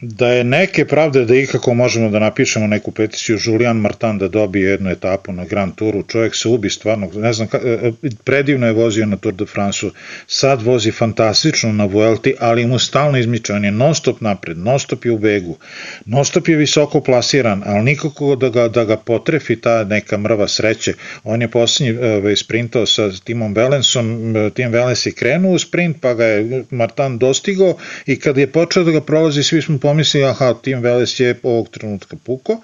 da 0.00 0.28
je 0.28 0.44
neke 0.44 0.84
pravde 0.84 1.24
da 1.24 1.34
ikako 1.34 1.74
možemo 1.74 2.10
da 2.10 2.18
napišemo 2.18 2.66
neku 2.66 2.90
peticiju 2.90 3.38
Julian 3.44 3.76
Martin 3.76 4.18
da 4.18 4.28
dobije 4.28 4.70
jednu 4.70 4.90
etapu 4.90 5.32
na 5.32 5.44
Grand 5.44 5.74
Touru, 5.74 6.02
čovjek 6.02 6.34
se 6.34 6.48
ubi 6.48 6.70
stvarno, 6.70 7.10
ne 7.14 7.32
znam, 7.32 7.48
e, 7.52 7.68
e, 7.68 7.92
predivno 8.24 8.66
je 8.66 8.72
vozio 8.72 9.06
na 9.06 9.16
Tour 9.16 9.34
de 9.34 9.46
France-u, 9.46 9.90
sad 10.26 10.62
vozi 10.62 10.90
fantastično 10.90 11.72
na 11.72 11.84
Vuelti, 11.84 12.34
ali 12.40 12.66
mu 12.66 12.78
stalno 12.78 13.18
izmiče, 13.18 13.52
on 13.52 13.64
je 13.64 13.70
non 13.70 13.94
stop 13.94 14.20
napred, 14.20 14.58
non 14.58 14.78
stop 14.78 15.04
je 15.04 15.10
u 15.10 15.18
begu, 15.18 15.56
non 16.04 16.24
stop 16.24 16.48
je 16.48 16.56
visoko 16.56 17.00
plasiran, 17.00 17.62
ali 17.66 17.84
nikako 17.84 18.36
da 18.36 18.48
ga, 18.48 18.68
da 18.68 18.84
ga 18.84 18.96
potrefi 18.96 19.60
ta 19.60 19.84
neka 19.84 20.18
mrva 20.18 20.48
sreće, 20.48 20.94
on 21.24 21.42
je 21.42 21.48
posljednji 21.48 21.98
ovaj, 22.04 22.36
sprintao 22.36 22.86
sa 22.86 23.10
Timom 23.24 23.54
Velensom, 23.54 24.34
Tim 24.54 24.72
Velens 24.72 25.06
je 25.06 25.12
krenuo 25.12 25.52
u 25.52 25.58
sprint, 25.58 25.96
pa 26.00 26.14
ga 26.14 26.24
je 26.24 26.64
Martin 26.70 27.18
dostigao 27.18 27.76
i 28.06 28.18
kad 28.20 28.36
je 28.36 28.46
počeo 28.46 28.84
da 28.84 28.90
ga 28.90 29.00
prolazi, 29.00 29.42
svi 29.42 29.62
smo 29.62 29.78
pomisli, 29.96 30.24
aha, 30.24 30.54
Tim 30.62 30.80
Veles 30.82 31.20
je 31.20 31.34
ovog 31.42 31.68
trenutka 31.68 32.16
puko. 32.24 32.60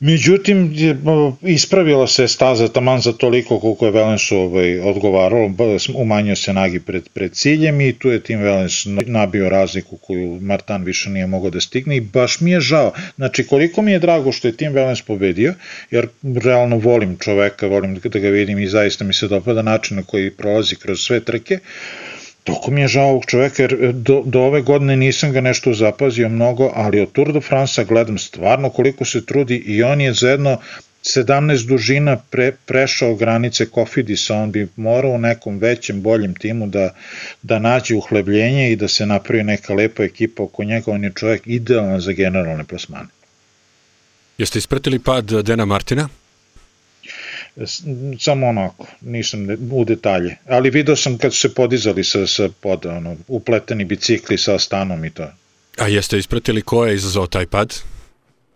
Međutim, 0.00 0.74
ispravila 1.42 2.06
se 2.06 2.28
staza 2.28 2.68
taman 2.68 3.00
za 3.00 3.12
toliko 3.12 3.60
koliko 3.60 3.86
je 3.86 3.92
Velensu 3.92 4.36
ovaj, 4.36 4.80
odgovaralo, 4.80 5.50
umanjio 5.94 6.36
se 6.36 6.52
nagi 6.52 6.80
pred, 6.80 7.08
pred 7.08 7.32
ciljem 7.32 7.80
i 7.80 7.92
tu 7.92 8.10
je 8.10 8.20
Tim 8.20 8.40
Velens 8.40 8.84
nabio 9.06 9.48
razliku 9.48 9.96
koju 9.96 10.40
Martan 10.40 10.84
više 10.84 11.10
nije 11.10 11.26
mogao 11.26 11.50
da 11.50 11.60
stigne 11.60 11.96
i 11.96 12.00
baš 12.00 12.40
mi 12.40 12.50
je 12.50 12.60
žao. 12.60 12.92
Znači, 13.16 13.46
koliko 13.46 13.82
mi 13.82 13.92
je 13.92 13.98
drago 13.98 14.32
što 14.32 14.48
je 14.48 14.56
Tim 14.56 14.72
Velens 14.72 15.02
pobedio, 15.02 15.54
jer 15.90 16.08
realno 16.44 16.76
volim 16.76 17.16
čoveka, 17.18 17.66
volim 17.66 17.94
da 17.94 18.18
ga 18.18 18.28
vidim 18.28 18.58
i 18.58 18.68
zaista 18.68 19.04
mi 19.04 19.14
se 19.14 19.28
dopada 19.28 19.62
način 19.62 19.96
na 19.96 20.02
koji 20.02 20.30
prolazi 20.30 20.76
kroz 20.76 21.00
sve 21.00 21.20
trke, 21.20 21.58
Toko 22.44 22.70
mi 22.70 22.80
je 22.80 22.88
žao 22.88 23.08
ovog 23.08 23.24
čoveka, 23.26 23.62
jer 23.62 23.74
e, 23.74 23.92
do, 23.92 24.22
do 24.26 24.40
ove 24.40 24.62
godine 24.62 24.96
nisam 24.96 25.32
ga 25.32 25.40
nešto 25.40 25.74
zapazio 25.74 26.28
mnogo, 26.28 26.70
ali 26.74 27.00
od 27.00 27.12
Tour 27.12 27.32
de 27.32 27.40
France 27.40 27.84
gledam 27.84 28.18
stvarno 28.18 28.70
koliko 28.70 29.04
se 29.04 29.26
trudi 29.26 29.56
i 29.56 29.82
on 29.82 30.00
je 30.00 30.12
za 30.12 30.30
jedno 30.30 30.58
17 31.02 31.66
dužina 31.66 32.16
pre, 32.16 32.52
prešao 32.66 33.14
granice 33.14 33.66
Kofidisa, 33.66 34.34
on 34.34 34.52
bi 34.52 34.68
morao 34.76 35.10
u 35.10 35.18
nekom 35.18 35.58
većem, 35.58 36.02
boljem 36.02 36.34
timu 36.34 36.66
da, 36.66 36.94
da 37.42 37.58
nađe 37.58 37.94
uhlebljenje 37.94 38.72
i 38.72 38.76
da 38.76 38.88
se 38.88 39.06
napravi 39.06 39.44
neka 39.44 39.74
lepa 39.74 40.02
ekipa 40.02 40.42
oko 40.42 40.64
njega, 40.64 40.92
on 40.92 41.04
je 41.04 41.12
čovjek 41.14 41.42
idealan 41.46 42.00
za 42.00 42.12
generalne 42.12 42.64
plasmane. 42.64 43.08
Jeste 44.38 44.58
ispratili 44.58 44.98
pad 44.98 45.24
Dena 45.24 45.64
Martina? 45.64 46.08
Samo 48.18 48.46
onako, 48.46 48.86
nisam 49.00 49.46
u 49.72 49.84
detalje. 49.84 50.36
Ali 50.48 50.70
video 50.70 50.96
sam 50.96 51.18
kad 51.18 51.34
su 51.34 51.40
se 51.40 51.54
podizali 51.54 52.04
sa, 52.04 52.26
sa 52.26 52.48
pod, 52.60 52.86
ono, 52.86 53.16
upleteni 53.28 53.84
bicikli 53.84 54.38
sa 54.38 54.58
stanom 54.58 55.04
i 55.04 55.10
to. 55.10 55.26
A 55.78 55.88
jeste 55.88 56.18
ispratili 56.18 56.62
ko 56.62 56.86
je 56.86 56.94
izazvao 56.94 57.26
taj 57.26 57.46
pad? 57.46 57.74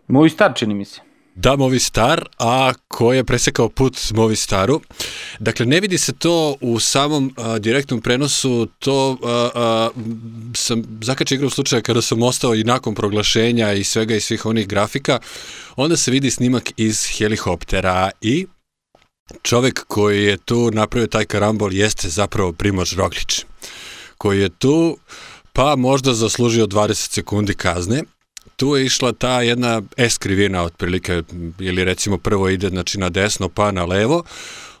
Movistar 0.07 0.53
čini 0.55 0.73
mi 0.73 0.85
se. 0.85 0.99
Da, 1.35 1.55
Movistar, 1.55 2.25
a 2.39 2.73
ko 2.87 3.13
je 3.13 3.23
presekao 3.23 3.69
put 3.69 3.97
Movistaru. 4.13 4.81
Dakle, 5.39 5.65
ne 5.65 5.79
vidi 5.79 5.97
se 5.97 6.13
to 6.13 6.55
u 6.61 6.79
samom 6.79 7.33
a, 7.37 7.59
direktnom 7.59 8.01
prenosu, 8.01 8.67
to 8.79 9.17
a, 9.23 9.49
a, 9.55 9.89
sam 10.55 10.83
zakače 11.01 11.35
igra 11.35 11.47
u 11.47 11.49
slučaju 11.49 11.83
kada 11.83 12.01
sam 12.01 12.23
ostao 12.23 12.55
i 12.55 12.63
nakon 12.63 12.95
proglašenja 12.95 13.73
i 13.73 13.83
svega 13.83 14.15
i 14.15 14.19
svih 14.19 14.45
onih 14.45 14.67
grafika, 14.67 15.19
onda 15.75 15.97
se 15.97 16.11
vidi 16.11 16.31
snimak 16.31 16.71
iz 16.77 17.05
helikoptera 17.17 18.09
i 18.21 18.47
čovek 19.41 19.83
koji 19.87 20.23
je 20.23 20.37
tu 20.37 20.71
napravio 20.71 21.07
taj 21.07 21.25
karambol 21.25 21.73
jeste 21.73 22.09
zapravo 22.09 22.53
Primož 22.53 22.93
Roglič, 22.93 23.45
koji 24.17 24.41
je 24.41 24.49
tu 24.49 24.97
pa 25.53 25.75
možda 25.75 26.13
zaslužio 26.13 26.67
20 26.67 26.93
sekundi 26.93 27.53
kazne. 27.53 28.03
Tu 28.55 28.75
je 28.75 28.85
išla 28.85 29.11
ta 29.11 29.41
jedna 29.41 29.81
S 29.97 30.17
krivina 30.17 30.63
otprilike, 30.63 31.23
ili 31.59 31.83
recimo 31.83 32.17
prvo 32.17 32.49
ide 32.49 32.69
znači, 32.69 32.97
na 32.97 33.09
desno 33.09 33.49
pa 33.49 33.71
na 33.71 33.85
levo. 33.85 34.23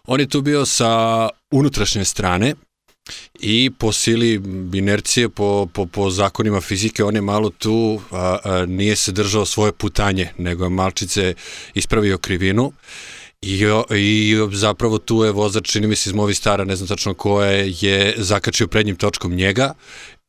On 0.05 0.19
je 0.19 0.29
tu 0.29 0.41
bio 0.41 0.65
sa 0.65 1.29
unutrašnje 1.51 2.05
strane, 2.05 2.55
i 3.39 3.71
po 3.79 3.91
sili 3.91 4.41
inercije, 4.73 5.29
po, 5.29 5.67
po, 5.73 5.85
po 5.85 6.09
zakonima 6.09 6.61
fizike, 6.61 7.03
on 7.03 7.15
je 7.15 7.21
malo 7.21 7.49
tu, 7.49 8.01
a, 8.11 8.37
a, 8.43 8.65
nije 8.65 8.95
se 8.95 9.11
držao 9.11 9.45
svoje 9.45 9.71
putanje, 9.71 10.29
nego 10.37 10.63
je 10.63 10.69
malčice 10.69 11.33
ispravio 11.73 12.17
krivinu 12.17 12.71
I, 13.41 13.65
I 13.95 14.35
zapravo 14.51 14.97
tu 14.97 15.23
je 15.23 15.31
vozač, 15.31 15.71
čini 15.71 15.87
mi 15.87 15.95
se 15.95 16.09
iz 16.09 16.13
Movistara, 16.13 16.63
ne 16.63 16.75
znam 16.75 16.87
tačno 16.87 17.13
ko 17.13 17.43
je, 17.43 17.73
je 17.81 18.13
zakačio 18.17 18.67
prednjim 18.67 18.95
točkom 18.95 19.35
njega 19.35 19.73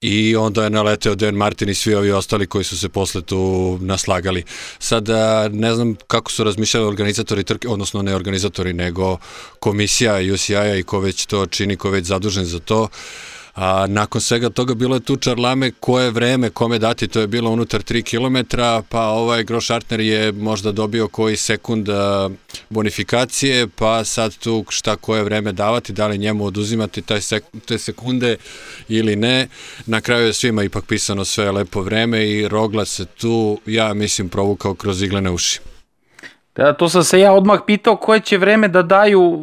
i 0.01 0.37
onda 0.37 0.65
je 0.65 0.71
naleteo 0.71 1.15
Dan 1.15 1.35
Martin 1.35 1.69
i 1.69 1.75
svi 1.75 1.95
ovi 1.95 2.11
ostali 2.11 2.47
koji 2.47 2.65
su 2.65 2.79
se 2.79 2.89
posle 2.89 3.23
tu 3.23 3.79
naslagali. 3.81 4.45
Sada 4.79 5.49
ne 5.49 5.75
znam 5.75 5.95
kako 6.07 6.33
su 6.33 6.45
razmišljali 6.45 6.87
organizatori 6.87 7.45
trke, 7.45 7.69
odnosno 7.69 8.03
ne 8.03 8.15
organizatori, 8.15 8.73
nego 8.73 9.19
komisija 9.61 10.35
UCI-a 10.35 10.77
i 10.77 10.83
ko 10.83 11.01
već 11.01 11.27
to 11.27 11.47
čini, 11.47 11.77
ko 11.77 11.91
već 11.91 12.07
zadužen 12.07 12.45
za 12.45 12.59
to. 12.59 12.83
Uh, 12.83 12.89
A, 13.59 13.87
nakon 13.89 14.21
svega 14.21 14.51
toga 14.51 14.75
bilo 14.75 14.97
je 14.97 15.01
tu 15.01 15.17
čarlame 15.17 15.71
koje 15.71 16.11
vreme, 16.11 16.51
kome 16.51 16.79
dati, 16.79 17.09
to 17.09 17.21
je 17.21 17.27
bilo 17.27 17.51
unutar 17.51 17.83
3 17.83 18.03
km, 18.03 18.57
pa 18.89 19.07
ovaj 19.07 19.45
Grošartner 19.45 20.01
je 20.01 20.33
možda 20.33 20.73
dobio 20.73 21.09
koji 21.09 21.37
sekund 21.37 21.89
bonifikacije, 22.71 23.69
pa 23.69 24.05
sad 24.05 24.37
tu 24.37 24.65
šta 24.69 24.97
koje 24.97 25.25
vreme 25.25 25.53
davati, 25.53 25.93
da 25.93 26.07
li 26.07 26.19
njemu 26.19 26.45
oduzimati 26.45 27.03
taj 27.03 27.21
sek, 27.21 27.45
te 27.67 27.79
sekunde 27.79 28.37
ili 28.89 29.17
ne. 29.17 29.49
Na 29.87 30.01
kraju 30.01 30.27
je 30.27 30.33
svima 30.33 30.63
ipak 30.63 30.85
pisano 30.85 31.25
sve 31.25 31.51
lepo 31.51 31.83
vreme 31.83 32.29
i 32.29 32.49
Rogla 32.49 32.85
se 32.85 33.05
tu, 33.05 33.61
ja 33.67 33.95
mislim, 33.95 34.29
provukao 34.29 34.75
kroz 34.75 35.03
iglene 35.03 35.31
uši. 35.31 35.61
Da, 36.59 36.73
to 36.73 36.89
sam 36.89 37.05
se 37.05 37.21
ja 37.21 37.33
odmah 37.33 37.61
pitao 37.67 37.97
koje 37.97 38.21
će 38.21 38.39
vreme 38.39 38.69
da 38.69 38.83
daju 38.83 39.39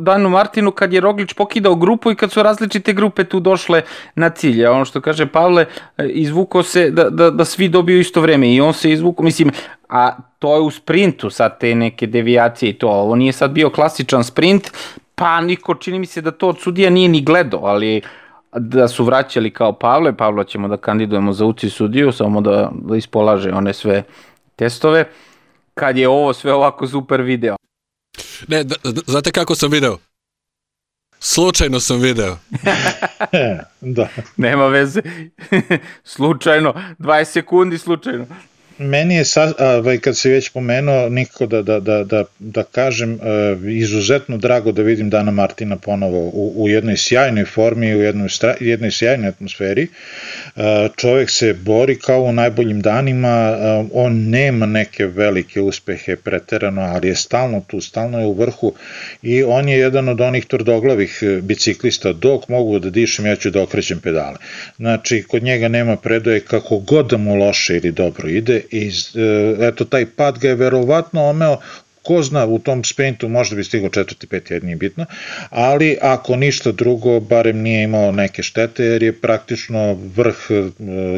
Danu 0.00 0.28
Martinu 0.28 0.70
kad 0.70 0.92
je 0.92 1.00
Roglić 1.00 1.32
pokidao 1.32 1.74
grupu 1.74 2.10
i 2.10 2.14
kad 2.14 2.32
su 2.32 2.42
različite 2.42 2.92
grupe 2.92 3.24
tu 3.24 3.40
došle 3.40 3.82
na 4.14 4.30
cilj. 4.30 4.66
A 4.66 4.72
ono 4.72 4.84
što 4.84 5.00
kaže 5.00 5.26
Pavle, 5.26 5.66
izvuko 5.98 6.62
se 6.62 6.90
da, 6.90 7.10
da, 7.10 7.30
da 7.30 7.44
svi 7.44 7.68
dobiju 7.68 8.00
isto 8.00 8.20
vreme 8.20 8.54
i 8.54 8.60
on 8.60 8.74
se 8.74 8.90
izvuko, 8.90 9.22
mislim, 9.22 9.50
a 9.88 10.16
to 10.38 10.54
je 10.54 10.60
u 10.60 10.70
sprintu 10.70 11.30
sad 11.30 11.60
te 11.60 11.74
neke 11.74 12.06
devijacije 12.06 12.70
i 12.70 12.78
to. 12.78 12.88
Ovo 12.88 13.16
nije 13.16 13.32
sad 13.32 13.50
bio 13.50 13.70
klasičan 13.70 14.24
sprint, 14.24 14.70
pa 15.14 15.40
niko 15.40 15.74
čini 15.74 15.98
mi 15.98 16.06
se 16.06 16.20
da 16.20 16.30
to 16.30 16.48
od 16.48 16.58
sudija 16.60 16.90
nije 16.90 17.08
ni 17.08 17.22
gledao, 17.22 17.64
ali 17.64 18.00
da 18.52 18.88
su 18.88 19.04
vraćali 19.04 19.50
kao 19.50 19.72
Pavle, 19.72 20.16
Pavla 20.16 20.44
ćemo 20.44 20.68
da 20.68 20.76
kandidujemo 20.76 21.32
za 21.32 21.44
uci 21.44 21.70
sudiju, 21.70 22.12
samo 22.12 22.40
da, 22.40 22.70
da 22.72 22.96
ispolaže 22.96 23.52
one 23.52 23.72
sve 23.72 24.02
testove 24.56 25.04
kad 25.78 25.98
je 25.98 26.08
ovo 26.08 26.32
sve 26.32 26.52
ovako 26.52 26.86
super 26.86 27.22
video. 27.22 27.56
Ne, 28.48 28.64
da, 28.64 28.74
znate 29.06 29.30
kako 29.30 29.54
sam 29.54 29.70
video? 29.70 29.98
Slučajno 31.18 31.80
sam 31.80 32.00
video. 32.00 32.36
da. 33.96 34.08
Nema 34.36 34.66
veze. 34.66 35.02
slučajno. 36.14 36.74
20 36.98 37.24
sekundi 37.24 37.78
slučajno. 37.78 38.26
Meni 38.78 39.14
je, 39.14 39.24
sa, 39.24 39.52
a, 39.58 39.96
kad 40.00 40.16
se 40.16 40.30
već 40.30 40.48
pomenuo, 40.48 41.08
nikako 41.08 41.46
da, 41.46 41.62
da, 41.62 41.80
da, 41.80 42.04
da, 42.04 42.24
da 42.38 42.62
kažem, 42.62 43.18
a, 43.22 43.56
izuzetno 43.68 44.36
drago 44.36 44.72
da 44.72 44.82
vidim 44.82 45.10
Dana 45.10 45.30
Martina 45.30 45.76
ponovo 45.76 46.18
u, 46.18 46.52
u 46.56 46.68
jednoj 46.68 46.96
sjajnoj 46.96 47.44
formi, 47.44 47.94
u 47.94 48.02
jednoj, 48.02 48.28
stra, 48.28 48.54
jednoj 48.60 48.90
sjajnoj 48.90 49.28
atmosferi. 49.28 49.88
A, 50.56 50.88
čovek 50.96 51.30
se 51.30 51.54
bori 51.54 51.98
kao 51.98 52.22
u 52.22 52.32
najboljim 52.32 52.80
danima, 52.80 53.28
a, 53.28 53.84
on 53.92 54.28
nema 54.30 54.66
neke 54.66 55.06
velike 55.06 55.60
uspehe 55.60 56.16
preterano, 56.16 56.82
ali 56.82 57.08
je 57.08 57.14
stalno 57.14 57.62
tu, 57.66 57.80
stalno 57.80 58.20
je 58.20 58.26
u 58.26 58.32
vrhu 58.32 58.74
i 59.22 59.42
on 59.42 59.68
je 59.68 59.78
jedan 59.78 60.08
od 60.08 60.20
onih 60.20 60.46
tvrdoglavih 60.46 61.18
e, 61.22 61.40
biciklista, 61.42 62.12
dok 62.12 62.48
mogu 62.48 62.78
da 62.78 62.90
dišem, 62.90 63.26
ja 63.26 63.36
ću 63.36 63.50
da 63.50 63.62
okrećem 63.62 64.00
pedale. 64.00 64.36
Znači, 64.76 65.22
kod 65.22 65.42
njega 65.42 65.68
nema 65.68 65.96
predoje 65.96 66.40
kako 66.40 66.78
god 66.78 67.10
da 67.10 67.16
mu 67.16 67.34
loše 67.34 67.76
ili 67.76 67.92
dobro 67.92 68.28
ide 68.28 68.60
i 68.70 68.90
e, 69.14 69.66
eto, 69.68 69.84
taj 69.84 70.06
pad 70.06 70.38
ga 70.38 70.48
je 70.48 70.54
verovatno 70.54 71.28
omeo 71.28 71.58
ko 72.02 72.22
zna 72.22 72.44
u 72.46 72.58
tom 72.58 72.84
sprintu 72.84 73.28
možda 73.28 73.56
bi 73.56 73.64
stigao 73.64 73.90
četvrti, 73.90 74.26
peti, 74.26 74.54
jer 74.54 74.64
nije 74.64 74.76
bitno, 74.76 75.06
ali 75.50 75.98
ako 76.02 76.36
ništa 76.36 76.72
drugo, 76.72 77.20
barem 77.20 77.58
nije 77.62 77.82
imao 77.82 78.12
neke 78.12 78.42
štete, 78.42 78.84
jer 78.84 79.02
je 79.02 79.20
praktično 79.20 79.98
vrh 80.16 80.36
e, 80.50 80.62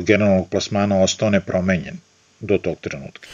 generalnog 0.03 0.49
plasmana 0.49 1.03
ostao 1.03 1.31
nepromenjen 1.31 1.97
do 2.41 2.59
tog 2.59 2.81
trenutka. 2.81 3.29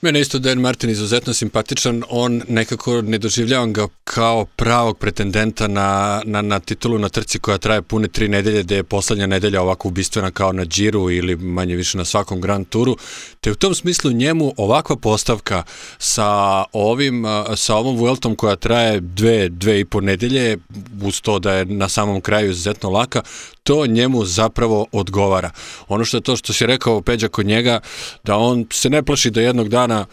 Mene 0.00 0.20
isto 0.20 0.38
Dan 0.38 0.60
Martin 0.60 0.90
izuzetno 0.90 1.32
simpatičan, 1.34 2.02
on 2.08 2.42
nekako 2.48 3.02
ne 3.02 3.18
doživljavam 3.18 3.72
ga 3.72 3.88
kao 4.04 4.44
pravog 4.44 4.98
pretendenta 4.98 5.68
na, 5.68 6.22
na, 6.24 6.42
na 6.42 6.60
titulu 6.60 6.98
na 6.98 7.08
trci 7.08 7.38
koja 7.38 7.58
traje 7.58 7.82
pune 7.82 8.08
tri 8.08 8.28
nedelje, 8.28 8.62
gde 8.62 8.76
je 8.76 8.84
poslednja 8.84 9.26
nedelja 9.26 9.62
ovako 9.62 9.88
ubistvena 9.88 10.30
kao 10.30 10.52
na 10.52 10.64
Džiru 10.64 11.10
ili 11.10 11.36
manje 11.36 11.76
više 11.76 11.98
na 11.98 12.04
svakom 12.04 12.40
Grand 12.40 12.68
Turu, 12.68 12.96
te 13.40 13.52
u 13.52 13.54
tom 13.54 13.74
smislu 13.74 14.10
njemu 14.10 14.52
ovakva 14.56 14.96
postavka 14.96 15.62
sa 15.98 16.64
ovim, 16.72 17.24
sa 17.56 17.76
ovom 17.76 17.96
Vueltom 17.96 18.36
koja 18.36 18.56
traje 18.56 19.00
dve, 19.00 19.48
dve 19.48 19.80
i 19.80 19.84
po 19.84 20.00
nedelje, 20.00 20.58
uz 21.02 21.20
to 21.20 21.38
da 21.38 21.52
je 21.52 21.64
na 21.64 21.88
samom 21.88 22.20
kraju 22.20 22.50
izuzetno 22.50 22.90
laka, 22.90 23.22
to 23.62 23.86
njemu 23.86 24.24
zapravo 24.24 24.86
odgovara. 24.92 25.50
Ono 25.88 26.04
što 26.04 26.16
je 26.16 26.20
to 26.20 26.36
što 26.36 26.52
si 26.52 26.66
rekao 26.66 27.00
Peđa 27.00 27.28
kod 27.28 27.46
njega, 27.46 27.80
da 28.24 28.36
on 28.36 28.66
se 28.72 28.90
ne 28.90 29.02
plaši 29.02 29.30
da 29.30 29.40
jednog 29.40 29.68
dana 29.68 30.06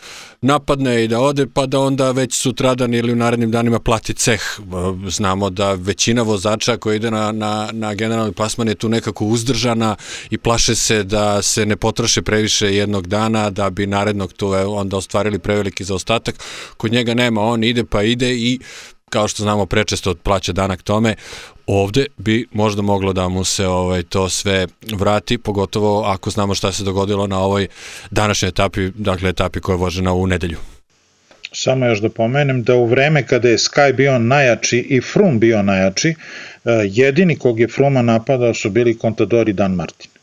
napadne 0.46 1.04
i 1.04 1.08
da 1.08 1.20
ode, 1.20 1.48
pa 1.54 1.66
da 1.66 1.80
onda 1.80 2.12
već 2.12 2.36
sutradan 2.36 2.94
ili 2.94 3.14
u 3.14 3.16
narednim 3.16 3.52
danima 3.52 3.80
plati 3.80 4.14
ceh. 4.14 4.42
Znamo 5.08 5.50
da 5.50 5.74
većina 5.74 6.22
vozača 6.22 6.78
koja 6.78 6.96
ide 6.96 7.12
na, 7.12 7.32
na, 7.32 7.70
na 7.72 7.94
generalni 7.94 8.34
plasman 8.34 8.68
je 8.68 8.76
tu 8.76 8.90
nekako 8.90 9.26
uzdržana 9.26 9.96
i 10.30 10.38
plaše 10.38 10.76
se 10.76 11.04
da 11.04 11.42
se 11.42 11.66
ne 11.66 11.76
potroše 11.76 12.22
previše 12.22 12.76
jednog 12.76 13.08
dana, 13.08 13.50
da 13.50 13.70
bi 13.70 13.88
narednog 13.88 14.34
tu 14.34 14.52
onda 14.68 14.98
ostvarili 14.98 15.40
preveliki 15.40 15.84
zaostatak. 15.84 16.36
Kod 16.78 16.92
njega 16.92 17.14
nema, 17.14 17.42
on 17.42 17.64
ide 17.64 17.84
pa 17.84 18.04
ide 18.04 18.36
i 18.36 18.60
kao 19.10 19.28
što 19.28 19.44
znamo 19.44 19.66
prečesto 19.66 20.16
plaća 20.16 20.54
danak 20.54 20.82
tome, 20.82 21.16
ovde 21.68 22.06
bi 22.18 22.48
možda 22.52 22.82
moglo 22.82 23.14
da 23.14 23.30
mu 23.30 23.44
se 23.44 23.68
ovaj 23.68 24.04
to 24.04 24.30
sve 24.30 24.68
vrati, 24.94 25.38
pogotovo 25.38 26.04
ako 26.06 26.30
znamo 26.30 26.56
šta 26.56 26.72
se 26.72 26.84
dogodilo 26.84 27.28
na 27.28 27.40
ovoj 27.40 27.68
današnjoj 28.12 28.50
etapi, 28.50 28.90
dakle 28.96 29.30
etapi 29.30 29.60
koja 29.60 29.74
je 29.74 29.78
vožena 29.78 30.14
u 30.14 30.28
nedelju. 30.28 30.58
Samo 31.52 31.86
još 31.86 32.00
da 32.02 32.10
pomenem 32.10 32.64
da 32.64 32.76
u 32.76 32.86
vreme 32.86 33.28
kada 33.28 33.50
je 33.50 33.58
Sky 33.58 33.94
bio 33.96 34.20
najjači 34.20 34.78
i 34.78 35.02
Frum 35.02 35.40
bio 35.40 35.62
najjači, 35.62 36.10
eh, 36.10 36.16
jedini 36.84 37.36
kog 37.36 37.60
je 37.60 37.68
Fruma 37.68 38.02
napadao 38.02 38.54
su 38.54 38.70
bili 38.70 38.98
Contador 38.98 39.50
i 39.50 39.54
Dan 39.54 39.72
Martin. 39.72 40.15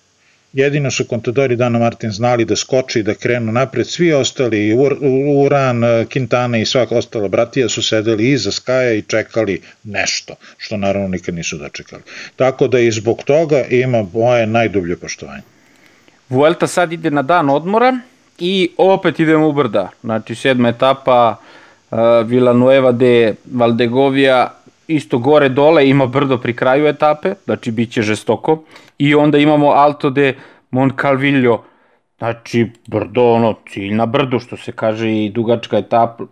Jedino 0.52 0.90
su 0.90 1.04
kontadori 1.04 1.56
Dana 1.56 1.78
Martin 1.78 2.10
znali 2.10 2.44
da 2.44 2.56
skoči 2.56 3.00
i 3.00 3.02
da 3.02 3.14
krenu 3.14 3.52
napred, 3.52 3.86
svi 3.86 4.12
ostali, 4.12 4.72
Uran, 5.44 5.80
Quintana 5.82 6.60
i 6.60 6.64
svaka 6.64 6.96
ostala 6.96 7.28
bratija 7.28 7.68
su 7.68 7.82
sedeli 7.82 8.30
iza 8.30 8.52
Skaja 8.52 8.92
i 8.92 9.02
čekali 9.02 9.60
nešto, 9.84 10.34
što 10.58 10.76
naravno 10.76 11.08
nikad 11.08 11.34
nisu 11.34 11.58
dočekali. 11.58 12.02
Tako 12.36 12.68
da 12.68 12.78
i 12.78 12.90
zbog 12.90 13.22
toga 13.24 13.64
ima 13.70 14.04
moje 14.12 14.46
najdublje 14.46 14.96
poštovanje. 14.96 15.42
Vuelta 16.28 16.66
sad 16.66 16.92
ide 16.92 17.10
na 17.10 17.22
dan 17.22 17.50
odmora 17.50 17.98
i 18.38 18.70
opet 18.76 19.20
idemo 19.20 19.48
u 19.48 19.52
brda. 19.52 19.88
Znači 20.02 20.34
sedma 20.34 20.68
etapa 20.68 21.36
uh, 21.90 21.98
Villanueva 22.26 22.92
de 22.92 23.34
Valdegovija 23.52 24.61
isto 24.88 25.18
gore 25.18 25.48
dole 25.48 25.88
ima 25.88 26.06
brdo 26.06 26.38
pri 26.38 26.56
kraju 26.56 26.86
etape, 26.86 27.34
znači 27.44 27.70
bit 27.70 27.92
će 27.92 28.02
žestoko 28.02 28.62
i 28.98 29.14
onda 29.14 29.38
imamo 29.38 29.68
Alto 29.68 30.10
de 30.10 30.34
Moncalvillo, 30.70 31.64
znači 32.18 32.70
brdo 32.86 33.22
ono, 33.22 33.54
cilj 33.68 33.94
na 33.94 34.06
brdu 34.06 34.38
što 34.38 34.56
se 34.56 34.72
kaže 34.72 35.12
i 35.12 35.30
dugačka 35.30 35.78
etapa, 35.78 36.24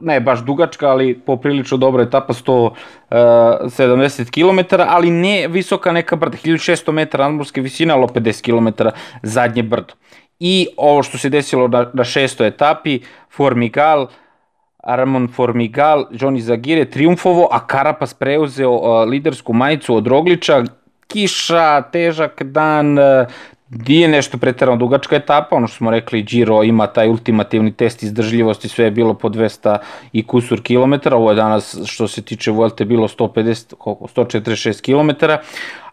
ne 0.00 0.20
baš 0.20 0.40
dugačka, 0.44 0.88
ali 0.88 1.18
poprilično 1.26 1.76
dobra 1.76 2.02
etapa, 2.02 2.32
170 2.32 4.30
km, 4.30 4.76
ali 4.88 5.10
ne 5.10 5.48
visoka 5.48 5.92
neka 5.92 6.16
brda, 6.16 6.36
1600 6.36 6.92
metara 6.92 7.24
nadmorske 7.24 7.60
visine, 7.60 7.94
ali 7.94 8.06
50 8.06 8.42
km 8.42 8.68
zadnje 9.22 9.62
brdo. 9.62 9.94
I 10.40 10.68
ovo 10.76 11.02
što 11.02 11.18
se 11.18 11.28
desilo 11.28 11.68
na, 11.68 11.90
na 11.94 12.04
šestoj 12.04 12.46
etapi, 12.46 13.00
Formigal, 13.30 14.06
Ramon 14.82 15.28
Formigal, 15.28 16.06
Johnny 16.10 16.40
Zagire 16.40 16.84
triumfovo, 16.84 17.48
a 17.50 17.66
Karapas 17.66 18.14
preuzeo 18.14 18.70
uh, 18.70 19.08
lidersku 19.08 19.52
majicu 19.52 19.96
od 19.96 20.06
Rogliča, 20.06 20.64
kiša, 21.06 21.82
težak 21.92 22.42
dan, 22.42 22.98
uh, 22.98 23.26
Nije 23.72 24.08
nešto 24.08 24.38
pretarano 24.38 24.76
dugačka 24.76 25.16
etapa, 25.16 25.56
ono 25.56 25.66
što 25.66 25.76
smo 25.76 25.90
rekli, 25.90 26.22
Giro 26.22 26.62
ima 26.62 26.86
taj 26.86 27.08
ultimativni 27.08 27.72
test 27.72 28.02
izdržljivosti, 28.02 28.68
sve 28.68 28.84
je 28.84 28.90
bilo 28.90 29.14
po 29.14 29.28
200 29.28 29.78
i 30.12 30.26
kusur 30.26 30.62
kilometara, 30.62 31.16
ovo 31.16 31.30
je 31.30 31.36
danas 31.36 31.76
što 31.86 32.08
se 32.08 32.22
tiče 32.22 32.50
Vuelte 32.50 32.84
bilo 32.84 33.08
150, 33.08 33.74
koliko, 33.78 34.06
146 34.06 34.82
kilometara, 34.82 35.40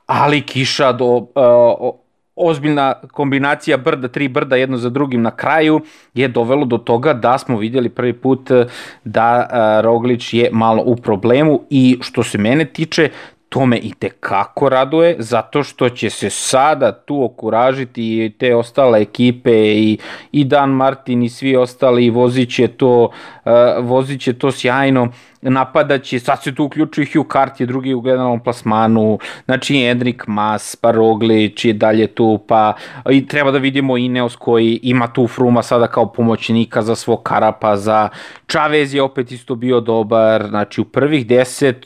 ali 0.05 0.41
kiša 0.41 0.91
do, 0.91 1.05
uh, 1.05 1.95
ozbiljna 2.39 2.93
kombinacija 3.11 3.77
brda, 3.77 4.07
tri 4.07 4.27
brda 4.27 4.55
jedno 4.55 4.77
za 4.77 4.89
drugim 4.89 5.21
na 5.21 5.31
kraju 5.31 5.81
je 6.13 6.27
dovelo 6.27 6.65
do 6.65 6.77
toga 6.77 7.13
da 7.13 7.37
smo 7.37 7.57
vidjeli 7.57 7.89
prvi 7.89 8.13
put 8.13 8.51
eh, 8.51 8.65
da 9.03 9.47
eh, 9.51 9.81
Roglić 9.81 10.33
je 10.33 10.49
malo 10.51 10.83
u 10.85 10.95
problemu 10.95 11.61
i 11.69 11.97
što 12.01 12.23
se 12.23 12.37
mene 12.37 12.65
tiče 12.65 13.09
to 13.49 13.65
me 13.65 13.77
i 13.77 13.93
tekako 13.99 14.69
raduje, 14.69 15.15
zato 15.19 15.63
što 15.63 15.89
će 15.89 16.09
se 16.09 16.29
sada 16.29 16.91
tu 16.91 17.23
okuražiti 17.23 18.25
i 18.25 18.29
te 18.29 18.55
ostale 18.55 19.01
ekipe 19.01 19.51
i, 19.75 19.97
i 20.31 20.43
Dan 20.43 20.69
Martin 20.69 21.23
i 21.23 21.29
svi 21.29 21.55
ostali 21.55 22.05
i 22.05 22.09
vozit 22.09 22.55
će 22.55 22.67
to, 22.67 23.03
uh, 23.45 23.51
vozit 23.81 24.21
će 24.21 24.33
to 24.33 24.51
sjajno, 24.51 25.07
napadaće, 25.41 26.19
sad 26.19 26.43
se 26.43 26.55
tu 26.55 26.63
uključuju 26.63 27.07
Hugh 27.13 27.31
Cartier, 27.31 27.67
drugi 27.67 27.93
u 27.93 28.01
generalnom 28.01 28.39
plasmanu, 28.39 29.19
znači 29.45 29.75
Endrik 29.77 30.23
Mas, 30.27 30.75
pa 30.75 30.91
Roglić 30.91 31.65
je 31.65 31.73
dalje 31.73 32.07
tu, 32.07 32.39
pa 32.47 32.73
i 33.09 33.27
treba 33.27 33.51
da 33.51 33.57
vidimo 33.57 33.97
Ineos 33.97 34.35
koji 34.35 34.79
ima 34.83 35.07
tu 35.07 35.27
Fruma 35.27 35.63
sada 35.63 35.87
kao 35.87 36.13
pomoćnika 36.13 36.81
za 36.81 36.95
svog 36.95 37.23
Karapaza, 37.23 38.09
Chavez 38.47 38.93
je 38.93 39.01
opet 39.01 39.31
isto 39.31 39.55
bio 39.55 39.79
dobar, 39.79 40.47
znači 40.47 40.81
u 40.81 40.85
prvih 40.85 41.27
deset 41.27 41.85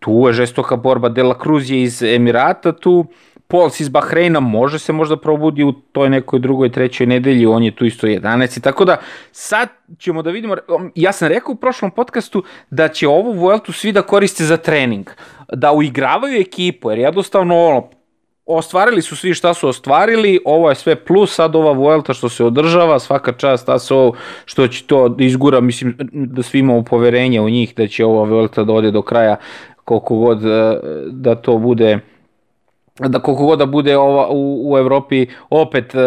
tu 0.00 0.24
je 0.26 0.32
žestoka 0.32 0.76
borba, 0.76 1.08
De 1.08 1.22
La 1.22 1.34
Cruz 1.42 1.70
je 1.70 1.82
iz 1.82 2.02
Emirata 2.02 2.72
tu, 2.72 3.06
Pols 3.50 3.80
iz 3.80 3.88
Bahreina 3.88 4.40
može 4.40 4.78
se 4.78 4.92
možda 4.92 5.16
probudi 5.16 5.64
u 5.64 5.72
toj 5.72 6.10
nekoj 6.10 6.38
drugoj, 6.38 6.72
trećoj 6.72 7.06
nedelji, 7.06 7.46
on 7.46 7.62
je 7.62 7.76
tu 7.76 7.84
isto 7.84 8.06
11. 8.06 8.58
I 8.58 8.62
tako 8.62 8.84
da 8.84 8.96
sad 9.32 9.68
ćemo 9.98 10.22
da 10.22 10.30
vidimo, 10.30 10.56
ja 10.94 11.12
sam 11.12 11.28
rekao 11.28 11.52
u 11.52 11.56
prošlom 11.56 11.90
podcastu 11.90 12.42
da 12.70 12.88
će 12.88 13.08
ovu 13.08 13.32
Vueltu 13.32 13.72
svi 13.72 13.92
da 13.92 14.02
koriste 14.02 14.44
za 14.44 14.56
trening, 14.56 15.10
da 15.52 15.72
uigravaju 15.72 16.40
ekipu, 16.40 16.90
jer 16.90 16.98
jednostavno 16.98 17.66
ono, 17.66 17.88
ostvarili 18.46 19.02
su 19.02 19.16
svi 19.16 19.34
šta 19.34 19.54
su 19.54 19.68
ostvarili, 19.68 20.40
ovo 20.44 20.68
je 20.68 20.74
sve 20.74 20.96
plus, 20.96 21.34
sad 21.34 21.56
ova 21.56 21.72
Vuelta 21.72 22.14
što 22.14 22.28
se 22.28 22.44
održava, 22.44 22.98
svaka 22.98 23.32
čast 23.32 23.68
ovo 23.90 24.14
što 24.44 24.68
će 24.68 24.84
to 24.86 25.08
da 25.08 25.24
izgura, 25.24 25.60
mislim 25.60 25.96
da 26.12 26.42
svi 26.42 26.58
imamo 26.58 26.84
poverenje 26.84 27.40
u 27.40 27.50
njih 27.50 27.74
da 27.76 27.86
će 27.86 28.04
ova 28.04 28.24
Vuelta 28.24 28.64
da 28.64 28.72
ode 28.72 28.90
do 28.90 29.02
kraja 29.02 29.36
koliko 29.90 30.16
god 30.16 30.44
e, 30.44 30.80
da 31.10 31.34
to 31.34 31.58
bude 31.58 31.98
da 32.98 33.18
koliko 33.18 33.46
god 33.46 33.58
da 33.58 33.66
bude 33.66 33.96
ova, 33.96 34.28
u, 34.30 34.72
u 34.72 34.78
Evropi 34.78 35.26
opet 35.50 35.94
uh, 35.94 36.00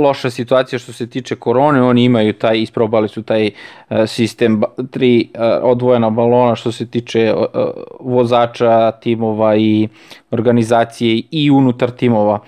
loša 0.00 0.30
situacija 0.30 0.78
što 0.78 0.92
se 0.92 1.06
tiče 1.10 1.36
korone, 1.36 1.82
oni 1.82 2.04
imaju 2.04 2.32
taj, 2.32 2.58
isprobali 2.58 3.08
su 3.08 3.22
taj 3.22 3.46
uh, 3.46 3.96
sistem 4.06 4.62
tri 4.90 5.28
odvojena 5.62 6.10
balona 6.10 6.54
što 6.54 6.72
se 6.72 6.86
tiče 6.86 7.34
vozača, 8.00 8.90
timova 8.90 9.56
i 9.56 9.88
organizacije 10.30 11.22
i 11.30 11.50
unutar 11.50 11.90
timova 11.90 12.38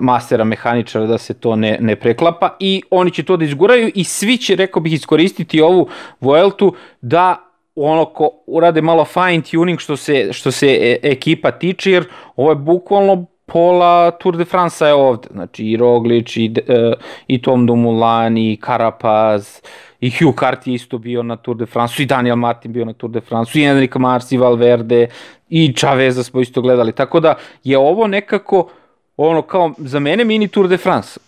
mastera 0.00 0.44
mehaničara 0.44 1.06
da 1.06 1.18
se 1.18 1.34
to 1.34 1.56
ne, 1.56 1.78
ne 1.80 1.96
preklapa. 1.96 2.56
I 2.60 2.82
oni 2.90 3.10
će 3.10 3.22
to 3.22 3.36
da 3.36 3.44
izguraju 3.44 3.90
i 3.94 4.04
svi 4.04 4.36
će, 4.36 4.56
rekao 4.56 4.82
bih, 4.82 4.92
iskoristiti 4.92 5.60
ovu 5.60 5.88
Vueltu 6.20 6.74
da 7.00 7.43
ono 7.76 8.04
ko 8.04 8.30
urade 8.46 8.82
malo 8.82 9.04
fine 9.04 9.42
tuning 9.50 9.80
što 9.80 9.96
se, 9.96 10.32
što 10.32 10.50
se 10.50 10.66
e, 10.66 10.98
ekipa 11.02 11.50
tiče, 11.50 11.90
jer 11.90 12.04
ovo 12.36 12.50
je 12.50 12.56
bukvalno 12.56 13.26
pola 13.46 14.10
Tour 14.10 14.36
de 14.36 14.44
France 14.44 14.84
je 14.84 14.94
ovde, 14.94 15.28
znači 15.32 15.64
i 15.64 15.76
Roglič, 15.76 16.36
i, 16.36 16.54
uh, 16.68 16.92
i 17.28 17.42
Tom 17.42 17.66
Dumoulin, 17.66 18.36
i 18.36 18.58
Carapaz, 18.66 19.60
i 20.00 20.10
Hugh 20.10 20.34
Carty 20.34 20.74
isto 20.74 20.98
bio 20.98 21.22
na 21.22 21.36
Tour 21.36 21.56
de 21.56 21.66
France, 21.66 22.02
i 22.02 22.06
Daniel 22.06 22.36
Martin 22.36 22.72
bio 22.72 22.84
na 22.84 22.92
Tour 22.92 23.12
de 23.12 23.20
France, 23.20 23.60
i 23.60 23.64
Enric 23.64 23.94
Mars, 23.94 24.32
i 24.32 24.36
Valverde, 24.36 25.08
i 25.48 25.72
Chaveza 25.76 26.22
smo 26.22 26.40
isto 26.40 26.60
gledali, 26.60 26.92
tako 26.92 27.20
da 27.20 27.34
je 27.64 27.78
ovo 27.78 28.06
nekako 28.06 28.68
ono 29.16 29.42
kao 29.42 29.72
za 29.78 29.98
mene 29.98 30.24
mini 30.24 30.48
Tour 30.48 30.68
de 30.68 30.76
France. 30.76 31.20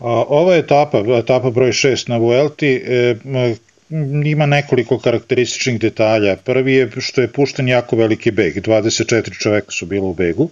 A, 0.00 0.24
ova 0.28 0.56
etapa, 0.56 0.98
etapa 0.98 1.50
broj 1.50 1.70
6 1.70 2.08
na 2.08 2.16
Vuelti, 2.16 2.82
e, 2.86 3.16
ima 4.24 4.46
nekoliko 4.46 4.98
karakterističnih 4.98 5.80
detalja. 5.80 6.36
Prvi 6.36 6.74
je 6.74 6.90
što 6.98 7.20
je 7.20 7.32
pušten 7.32 7.68
jako 7.68 7.96
veliki 7.96 8.30
beg, 8.30 8.56
24 8.56 9.38
čoveka 9.42 9.70
su 9.70 9.86
bilo 9.86 10.08
u 10.08 10.14
begu. 10.14 10.50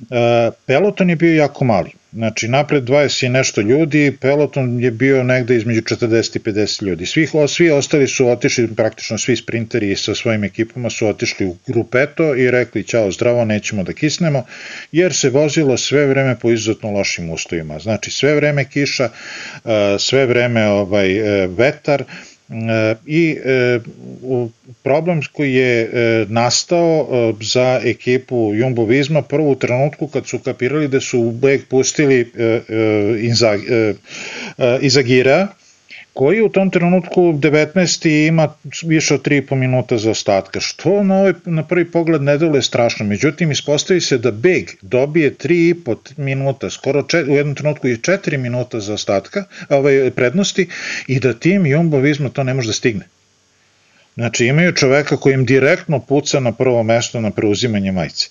E, 0.00 0.50
peloton 0.66 1.10
je 1.10 1.16
bio 1.16 1.34
jako 1.34 1.64
mali. 1.64 1.90
Znači, 2.12 2.48
napred 2.48 2.84
20 2.84 3.26
i 3.26 3.28
nešto 3.28 3.60
ljudi, 3.60 4.16
peloton 4.20 4.80
je 4.80 4.90
bio 4.90 5.22
negde 5.22 5.56
između 5.56 5.80
40 5.80 6.36
i 6.36 6.40
50 6.40 6.82
ljudi. 6.82 7.06
Svih, 7.06 7.30
svi 7.48 7.70
ostali 7.70 8.08
su 8.08 8.28
otišli, 8.28 8.74
praktično 8.74 9.18
svi 9.18 9.36
sprinteri 9.36 9.96
sa 9.96 10.14
svojim 10.14 10.44
ekipama 10.44 10.90
su 10.90 11.06
otišli 11.06 11.46
u 11.46 11.56
grupeto 11.66 12.34
i 12.34 12.50
rekli 12.50 12.84
ćao 12.84 13.12
zdravo, 13.12 13.44
nećemo 13.44 13.82
da 13.82 13.92
kisnemo, 13.92 14.44
jer 14.92 15.14
se 15.14 15.30
vozilo 15.30 15.76
sve 15.76 16.06
vreme 16.06 16.36
po 16.40 16.50
izuzetno 16.50 16.90
lošim 16.90 17.30
uslovima. 17.30 17.78
Znači, 17.78 18.10
sve 18.10 18.34
vreme 18.34 18.64
kiša, 18.64 19.04
e, 19.04 19.96
sve 19.98 20.26
vreme 20.26 20.68
ovaj, 20.68 21.42
e, 21.42 21.46
vetar, 21.46 22.04
i 23.06 23.38
e, 23.44 23.80
problem 24.82 25.20
koji 25.32 25.54
je 25.54 25.80
e, 25.82 26.26
nastao 26.28 27.08
e, 27.10 27.44
za 27.44 27.80
ekipu 27.84 28.54
Jumbo 28.54 28.84
Visma 28.84 29.22
prvo 29.22 29.50
u 29.50 29.54
trenutku 29.54 30.06
kad 30.06 30.26
su 30.26 30.38
kapirali 30.38 30.88
da 30.88 31.00
su 31.00 31.20
u 31.20 31.32
beg 31.32 31.60
pustili 31.68 32.32
Izagira 34.80 35.48
koji 36.18 36.42
u 36.42 36.48
tom 36.48 36.70
trenutku 36.70 37.20
19. 37.22 38.26
ima 38.26 38.48
više 38.82 39.14
od 39.14 39.22
3,5 39.22 39.54
minuta 39.54 39.98
za 39.98 40.10
ostatka, 40.10 40.60
što 40.60 41.02
na, 41.02 41.14
ovaj, 41.14 41.32
na 41.44 41.62
prvi 41.62 41.84
pogled 41.90 42.22
ne 42.22 42.38
dole 42.38 42.62
strašno. 42.62 43.06
Međutim, 43.06 43.50
ispostavi 43.50 44.00
se 44.00 44.18
da 44.18 44.30
Beg 44.30 44.70
dobije 44.82 45.34
3,5 45.34 45.96
minuta, 46.16 46.70
skoro 46.70 47.02
čet, 47.02 47.28
u 47.28 47.36
jednom 47.36 47.54
trenutku 47.54 47.88
je 47.88 47.96
4 47.96 48.36
minuta 48.36 48.80
za 48.80 48.94
ostatka, 48.94 49.44
ovaj, 49.68 50.10
prednosti 50.10 50.68
i 51.06 51.20
da 51.20 51.32
tim 51.34 51.66
Jumbo 51.66 51.98
Visma 51.98 52.28
to 52.28 52.42
ne 52.42 52.54
može 52.54 52.68
da 52.68 52.72
stigne. 52.72 53.06
Znači 54.14 54.46
imaju 54.46 54.72
čoveka 54.72 55.16
koji 55.16 55.34
im 55.34 55.44
direktno 55.44 56.00
puca 56.00 56.40
na 56.40 56.52
prvo 56.52 56.82
mesto 56.82 57.20
na 57.20 57.30
preuzimanje 57.30 57.92
majice. 57.92 58.28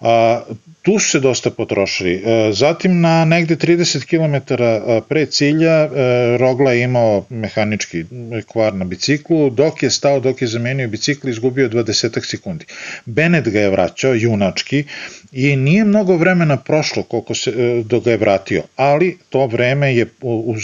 A, 0.00 0.42
tu 0.82 0.98
su 0.98 1.10
se 1.10 1.20
dosta 1.20 1.50
potrošili. 1.50 2.14
E, 2.14 2.52
zatim 2.52 3.00
na 3.00 3.24
negde 3.24 3.56
30 3.56 4.04
km 4.04 4.54
e, 4.54 5.00
pre 5.08 5.26
cilja 5.26 5.70
e, 5.70 5.88
Rogla 6.36 6.72
je 6.72 6.82
imao 6.82 7.24
mehanički 7.30 8.04
kvar 8.52 8.74
na 8.74 8.84
biciklu, 8.84 9.50
dok 9.50 9.82
je 9.82 9.90
stao, 9.90 10.20
dok 10.20 10.42
je 10.42 10.48
zamenio 10.48 10.88
bicikl, 10.88 11.28
izgubio 11.28 11.68
20 11.68 12.30
sekundi. 12.30 12.64
Bennett 13.06 13.48
ga 13.48 13.60
je 13.60 13.70
vraćao, 13.70 14.14
junački, 14.14 14.84
i 15.32 15.56
nije 15.56 15.84
mnogo 15.84 16.16
vremena 16.16 16.56
prošlo 16.56 17.02
koliko 17.02 17.34
se, 17.34 17.52
dok 17.84 18.04
ga 18.04 18.10
je 18.10 18.16
vratio, 18.16 18.62
ali 18.76 19.18
to 19.28 19.46
vreme 19.46 19.94
je, 19.96 20.06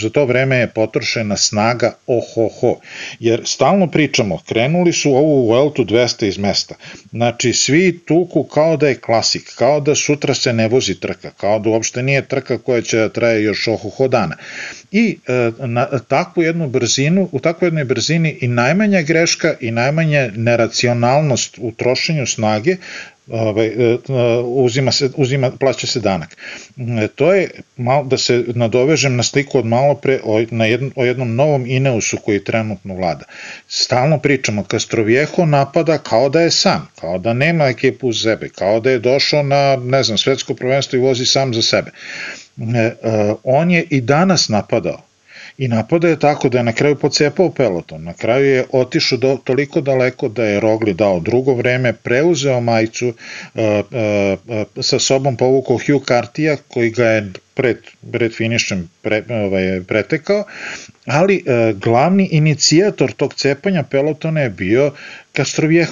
za 0.01 0.09
to 0.09 0.25
vreme 0.25 0.57
je 0.57 0.67
potrošena 0.67 1.37
snaga 1.37 1.93
ohoho, 2.07 2.79
jer 3.19 3.41
stalno 3.45 3.87
pričamo, 3.87 4.39
krenuli 4.47 4.93
su 4.93 5.11
ovu 5.11 5.47
Vueltu 5.47 5.85
200 5.85 6.27
iz 6.27 6.37
mesta, 6.37 6.75
znači 7.11 7.53
svi 7.53 7.99
tuku 8.05 8.43
kao 8.43 8.77
da 8.77 8.87
je 8.87 8.95
klasik, 8.95 9.51
kao 9.55 9.79
da 9.79 9.95
su 9.95 10.14
sutra 10.15 10.33
se 10.33 10.53
ne 10.53 10.67
vozi 10.67 10.95
trka, 10.99 11.31
kao 11.31 11.59
da 11.59 11.69
uopšte 11.69 12.03
nije 12.03 12.27
trka 12.27 12.57
koja 12.57 12.81
će 12.81 12.97
da 12.97 13.09
traje 13.09 13.43
još 13.43 13.67
ohoho 13.67 14.07
dana. 14.07 14.37
I 14.91 15.17
e, 15.27 15.51
na 15.67 15.85
takvu 16.07 16.43
jednu 16.43 16.67
brzinu, 16.69 17.29
u 17.31 17.39
takvoj 17.39 17.67
jednoj 17.67 17.83
brzini 17.83 18.37
i 18.41 18.47
najmanja 18.47 19.01
greška 19.01 19.55
i 19.59 19.71
najmanja 19.71 20.29
neracionalnost 20.35 21.57
u 21.61 21.71
trošenju 21.71 22.25
snage 22.25 22.77
ovaj, 23.27 23.67
e, 23.67 23.97
uzima 24.43 24.91
se, 24.91 25.09
uzima, 25.15 25.51
plaća 25.51 25.87
se 25.87 25.99
danak. 25.99 26.37
E, 26.77 27.07
to 27.07 27.33
je, 27.33 27.49
malo, 27.77 28.03
da 28.03 28.17
se 28.17 28.43
nadovežem 28.47 29.15
na 29.15 29.23
sliku 29.23 29.59
od 29.59 29.65
malo 29.65 29.95
pre 29.95 30.19
o, 30.23 30.45
na 30.51 30.65
jednom, 30.65 30.91
o 30.95 31.05
jednom 31.05 31.35
novom 31.35 31.65
Ineusu 31.65 32.17
koji 32.17 32.43
trenutno 32.43 32.95
vlada. 32.95 33.25
Stalno 33.67 34.19
pričamo, 34.19 34.65
Castroviejo 34.71 35.45
napada 35.45 35.97
kao 35.97 36.29
da 36.29 36.41
je 36.41 36.51
sam, 36.51 36.87
kao 36.99 37.17
da 37.17 37.33
nema 37.33 37.65
ekipu 37.65 38.07
uz 38.07 38.21
sebe, 38.21 38.49
kao 38.49 38.79
da 38.79 38.91
je 38.91 38.99
došao 38.99 39.43
na, 39.43 39.75
ne 39.75 40.03
znam, 40.03 40.17
svetsko 40.17 40.53
prvenstvo 40.53 40.97
i 40.97 41.01
vozi 41.01 41.25
sam 41.25 41.53
za 41.53 41.61
sebe. 41.61 41.91
E, 42.57 42.91
on 43.43 43.71
je 43.71 43.85
i 43.89 44.01
danas 44.01 44.49
napadao, 44.49 45.01
i 45.57 45.67
napada 45.67 46.07
je 46.07 46.19
tako 46.19 46.49
da 46.49 46.57
je 46.57 46.63
na 46.63 46.73
kraju 46.73 46.95
pocepao 46.95 47.49
peloton. 47.49 48.03
Na 48.03 48.13
kraju 48.13 48.45
je 48.45 48.65
otišao 48.71 49.17
do, 49.17 49.37
toliko 49.43 49.81
daleko 49.81 50.27
da 50.27 50.43
je 50.43 50.59
Rogli 50.59 50.93
dao 50.93 51.19
drugo 51.19 51.53
vreme, 51.53 51.93
preuzeo 51.93 52.61
majicu, 52.61 53.07
uh, 53.07 53.61
uh, 54.47 54.83
sa 54.83 54.99
sobom 54.99 55.37
povukao 55.37 55.77
Hugh 55.77 56.05
Cartija 56.07 56.57
koji 56.67 56.89
ga 56.89 57.05
je 57.05 57.31
pred, 57.53 57.77
pred 58.11 58.33
finišem 58.33 58.89
pre, 59.01 59.23
ovaj, 59.29 59.81
pretekao, 59.87 60.43
ali 61.05 61.43
uh, 61.45 61.77
glavni 61.79 62.29
inicijator 62.31 63.11
tog 63.11 63.33
cepanja 63.33 63.83
pelotona 63.83 64.41
je 64.41 64.49
bio 64.49 64.91
Castroviejo 65.35 65.87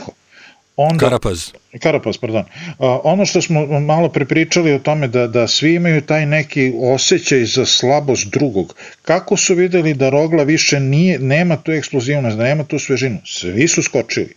Onda, 0.75 1.05
Karapaz. 1.05 1.51
Karapaz, 1.81 2.17
pardon. 2.17 2.43
A, 2.79 2.99
ono 3.03 3.25
što 3.25 3.41
smo 3.41 3.79
malo 3.79 4.09
prepričali 4.09 4.73
o 4.73 4.79
tome 4.79 5.07
da, 5.07 5.27
da 5.27 5.47
svi 5.47 5.75
imaju 5.75 6.01
taj 6.01 6.25
neki 6.25 6.73
osjećaj 6.81 7.45
za 7.45 7.65
slabost 7.65 8.27
drugog. 8.27 8.75
Kako 9.01 9.37
su 9.37 9.55
videli 9.55 9.93
da 9.93 10.09
Rogla 10.09 10.43
više 10.43 10.79
nije, 10.79 11.19
nema 11.19 11.57
tu 11.57 11.71
eksplozivnost, 11.71 12.37
da 12.37 12.43
nema 12.43 12.63
tu 12.63 12.79
svežinu? 12.79 13.17
Svi 13.25 13.67
su 13.67 13.83
skočili. 13.83 14.33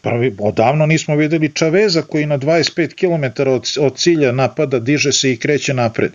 Prvi, 0.00 0.34
odavno 0.38 0.86
nismo 0.86 1.16
videli 1.16 1.52
Čaveza 1.54 2.02
koji 2.02 2.26
na 2.26 2.38
25 2.38 2.94
km 2.94 3.50
od, 3.50 3.72
od 3.80 3.96
cilja 3.96 4.32
napada, 4.32 4.78
diže 4.78 5.12
se 5.12 5.32
i 5.32 5.36
kreće 5.36 5.74
napred. 5.74 6.12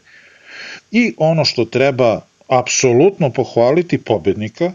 I 0.92 1.14
ono 1.18 1.46
što 1.46 1.66
treba 1.66 2.22
apsolutno 2.48 3.30
pohvaliti 3.30 3.98
pobednika, 3.98 4.72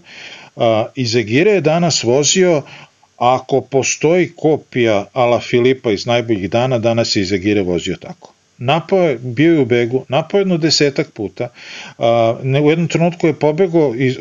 a, 0.56 0.86
Izegire 0.94 1.50
je 1.50 1.60
danas 1.60 2.02
vozio 2.02 2.62
ako 3.18 3.60
postoji 3.60 4.32
kopija 4.36 5.06
Ala 5.12 5.40
Filipa 5.40 5.90
iz 5.90 6.06
najboljih 6.06 6.50
dana, 6.50 6.78
danas 6.78 7.16
je 7.16 7.22
Izagire 7.22 7.62
vozio 7.62 7.96
tako. 8.00 8.32
Napao 8.58 9.08
je, 9.08 9.18
bio 9.18 9.52
je 9.52 9.60
u 9.60 9.64
begu, 9.64 10.04
napao 10.08 10.38
jedno 10.38 10.56
desetak 10.56 11.10
puta, 11.10 11.48
a, 11.98 12.36
ne, 12.42 12.60
u 12.60 12.70
jednom 12.70 12.88
trenutku 12.88 13.26
je 13.26 13.32
pobego 13.32 13.94
iz, 13.96 14.18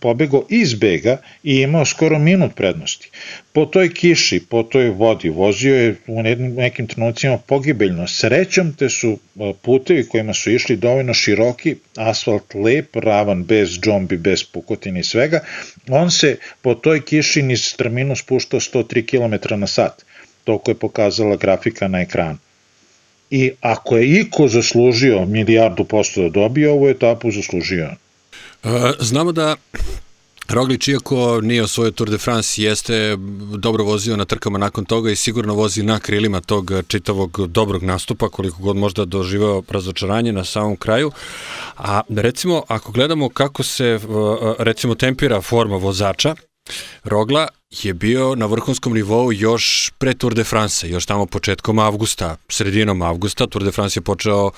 pobego 0.00 0.46
iz 0.48 0.74
bega 0.74 1.16
i 1.42 1.60
imao 1.60 1.84
skoro 1.84 2.18
minut 2.18 2.54
prednosti. 2.54 3.10
Po 3.52 3.66
toj 3.66 3.94
kiši, 3.94 4.40
po 4.50 4.62
toj 4.62 4.88
vodi, 4.90 5.28
vozio 5.28 5.76
je 5.76 5.94
u 6.06 6.22
nekim 6.22 6.86
trenucima 6.86 7.38
pogibeljno. 7.38 8.06
Srećom 8.08 8.72
te 8.72 8.88
su 8.88 9.18
putevi 9.62 10.08
kojima 10.08 10.34
su 10.34 10.50
išli 10.50 10.76
dovoljno 10.76 11.14
široki, 11.14 11.76
asfalt 11.96 12.54
lep, 12.54 12.96
ravan, 12.96 13.44
bez 13.44 13.78
džombi, 13.80 14.16
bez 14.16 14.44
pukotina 14.44 14.98
i 14.98 15.04
svega, 15.04 15.40
on 15.88 16.10
se 16.10 16.36
po 16.62 16.74
toj 16.74 17.04
kiši 17.04 17.42
niz 17.42 17.64
strminu 17.64 18.16
spuštao 18.16 18.60
103 18.60 19.06
km 19.06 19.60
na 19.60 19.66
sat. 19.66 20.04
Toliko 20.44 20.70
je 20.70 20.74
pokazala 20.74 21.36
grafika 21.36 21.88
na 21.88 22.00
ekranu. 22.00 22.38
I 23.30 23.50
ako 23.60 23.96
je 23.96 24.20
iko 24.20 24.48
zaslužio 24.48 25.26
milijardu 25.26 25.84
posto 25.84 26.22
da 26.22 26.28
dobije 26.28 26.70
ovu 26.70 26.88
etapu, 26.88 27.30
zaslužio 27.30 27.90
Znamo 29.00 29.32
da 29.32 29.56
Roglič, 30.48 30.88
iako 30.88 31.40
nije 31.40 31.62
osvojio 31.62 31.90
Tour 31.90 32.10
de 32.10 32.18
France, 32.18 32.62
jeste 32.62 33.16
dobro 33.58 33.84
vozio 33.84 34.16
na 34.16 34.24
trkama 34.24 34.58
nakon 34.58 34.84
toga 34.84 35.10
i 35.10 35.16
sigurno 35.16 35.54
vozi 35.54 35.82
na 35.82 36.00
krilima 36.00 36.40
tog 36.40 36.72
čitavog 36.88 37.46
dobrog 37.48 37.82
nastupa, 37.82 38.28
koliko 38.28 38.62
god 38.62 38.76
možda 38.76 39.04
doživao 39.04 39.62
razočaranje 39.68 40.32
na 40.32 40.44
samom 40.44 40.76
kraju. 40.76 41.10
A 41.76 42.00
recimo, 42.08 42.62
ako 42.68 42.92
gledamo 42.92 43.28
kako 43.28 43.62
se 43.62 44.00
recimo 44.58 44.94
tempira 44.94 45.40
forma 45.40 45.76
vozača, 45.76 46.34
Rogla 47.04 47.48
je 47.82 47.94
bio 47.94 48.34
na 48.34 48.46
vrhunskom 48.46 48.94
nivou 48.94 49.32
još 49.32 49.92
pre 49.98 50.14
Tour 50.14 50.34
de 50.34 50.44
France, 50.44 50.88
još 50.88 51.06
tamo 51.06 51.26
početkom 51.26 51.78
avgusta, 51.78 52.36
sredinom 52.48 53.02
avgusta. 53.02 53.46
Tour 53.46 53.64
de 53.64 53.72
France 53.72 53.98
je 53.98 54.02
počeo 54.02 54.44
uh, 54.46 54.52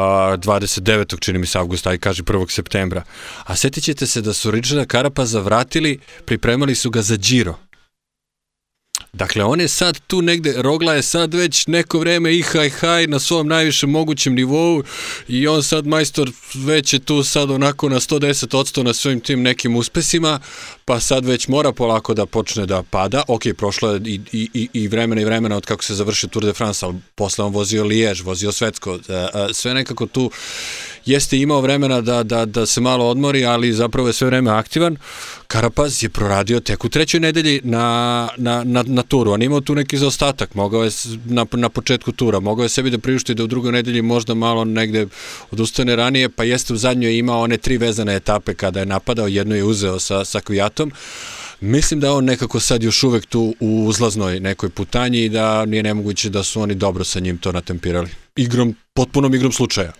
29. 0.00 1.20
čini 1.20 1.38
mi 1.38 1.46
se 1.46 1.58
avgusta, 1.58 1.94
i 1.94 1.98
kaže 1.98 2.22
1. 2.22 2.50
septembra. 2.50 3.02
A 3.44 3.56
setit 3.56 3.84
ćete 3.84 4.06
se 4.06 4.20
da 4.20 4.32
su 4.32 4.50
Richarda 4.50 4.84
Karapaza 4.84 5.40
vratili, 5.40 5.98
pripremali 6.24 6.74
su 6.74 6.90
ga 6.90 7.02
za 7.02 7.16
Giro. 7.16 7.65
Dakle, 9.16 9.44
on 9.44 9.60
je 9.60 9.68
sad 9.68 10.00
tu 10.06 10.22
negde, 10.22 10.54
Rogla 10.56 10.94
je 10.94 11.02
sad 11.02 11.34
već 11.34 11.66
neko 11.66 11.98
vreme 11.98 12.36
i 12.36 12.42
haj 12.42 12.70
haj 12.70 13.06
na 13.06 13.18
svom 13.18 13.48
najvišem 13.48 13.90
mogućem 13.90 14.34
nivou 14.34 14.82
i 15.28 15.46
on 15.46 15.62
sad 15.62 15.86
majstor 15.86 16.30
već 16.54 16.92
je 16.92 16.98
tu 16.98 17.22
sad 17.22 17.50
onako 17.50 17.88
na 17.88 18.00
110% 18.00 18.82
na 18.82 18.94
svojim 18.94 19.20
tim 19.20 19.42
nekim 19.42 19.76
uspesima, 19.76 20.40
pa 20.84 21.00
sad 21.00 21.24
već 21.24 21.48
mora 21.48 21.72
polako 21.72 22.14
da 22.14 22.26
počne 22.26 22.66
da 22.66 22.82
pada. 22.82 23.22
Ok, 23.28 23.42
prošlo 23.58 23.90
je 23.92 24.00
i, 24.04 24.20
i, 24.32 24.68
i 24.72 24.88
vremena 24.88 25.20
i 25.20 25.24
vremena 25.24 25.56
od 25.56 25.66
kako 25.66 25.84
se 25.84 25.94
završi 25.94 26.28
Tour 26.28 26.44
de 26.44 26.52
France, 26.52 26.86
ali 26.86 26.94
posle 27.14 27.44
on 27.44 27.52
vozio 27.52 27.84
Lijež, 27.84 28.22
vozio 28.22 28.52
Svetsko, 28.52 28.98
e, 29.08 29.12
e, 29.12 29.28
sve 29.52 29.74
nekako 29.74 30.06
tu 30.06 30.30
jeste 31.06 31.38
imao 31.38 31.60
vremena 31.60 32.00
da, 32.00 32.22
da, 32.22 32.44
da 32.44 32.66
se 32.66 32.80
malo 32.80 33.08
odmori, 33.08 33.44
ali 33.44 33.72
zapravo 33.72 34.08
je 34.08 34.12
sve 34.12 34.26
vreme 34.26 34.50
aktivan. 34.50 34.96
Karapaz 35.46 36.02
je 36.02 36.08
proradio 36.08 36.60
tek 36.60 36.84
u 36.84 36.88
trećoj 36.88 37.20
nedelji 37.20 37.60
na, 37.64 38.28
na, 38.36 38.64
na, 38.64 38.84
na 38.86 39.02
turu. 39.02 39.32
On 39.32 39.42
imao 39.42 39.60
tu 39.60 39.74
neki 39.74 39.98
zaostatak, 39.98 40.54
mogao 40.54 40.84
je 40.84 40.90
na, 41.24 41.46
na 41.52 41.68
početku 41.68 42.12
tura, 42.12 42.40
mogao 42.40 42.62
je 42.62 42.68
sebi 42.68 42.90
da 42.90 42.98
priušti 42.98 43.34
da 43.34 43.44
u 43.44 43.46
drugoj 43.46 43.72
nedelji 43.72 44.02
možda 44.02 44.34
malo 44.34 44.64
negde 44.64 45.06
odustane 45.50 45.96
ranije, 45.96 46.28
pa 46.28 46.44
jeste 46.44 46.72
u 46.72 46.76
zadnjoj 46.76 47.18
imao 47.18 47.40
one 47.40 47.56
tri 47.56 47.78
vezane 47.78 48.16
etape 48.16 48.54
kada 48.54 48.80
je 48.80 48.86
napadao, 48.86 49.26
jednu 49.26 49.54
je 49.54 49.64
uzeo 49.64 49.98
sa, 49.98 50.24
sa 50.24 50.40
Kvijatom. 50.40 50.92
Mislim 51.60 52.00
da 52.00 52.12
on 52.12 52.24
nekako 52.24 52.60
sad 52.60 52.82
još 52.82 53.02
uvek 53.02 53.26
tu 53.26 53.54
u 53.60 53.86
uzlaznoj 53.86 54.40
nekoj 54.40 54.68
putanji 54.68 55.24
i 55.24 55.28
da 55.28 55.64
nije 55.64 55.82
nemoguće 55.82 56.30
da 56.30 56.42
su 56.42 56.60
oni 56.60 56.74
dobro 56.74 57.04
sa 57.04 57.20
njim 57.20 57.38
to 57.38 57.52
natempirali. 57.52 58.08
Igrom, 58.36 58.74
potpunom 58.94 59.34
igrom 59.34 59.52
slučaja. 59.52 59.92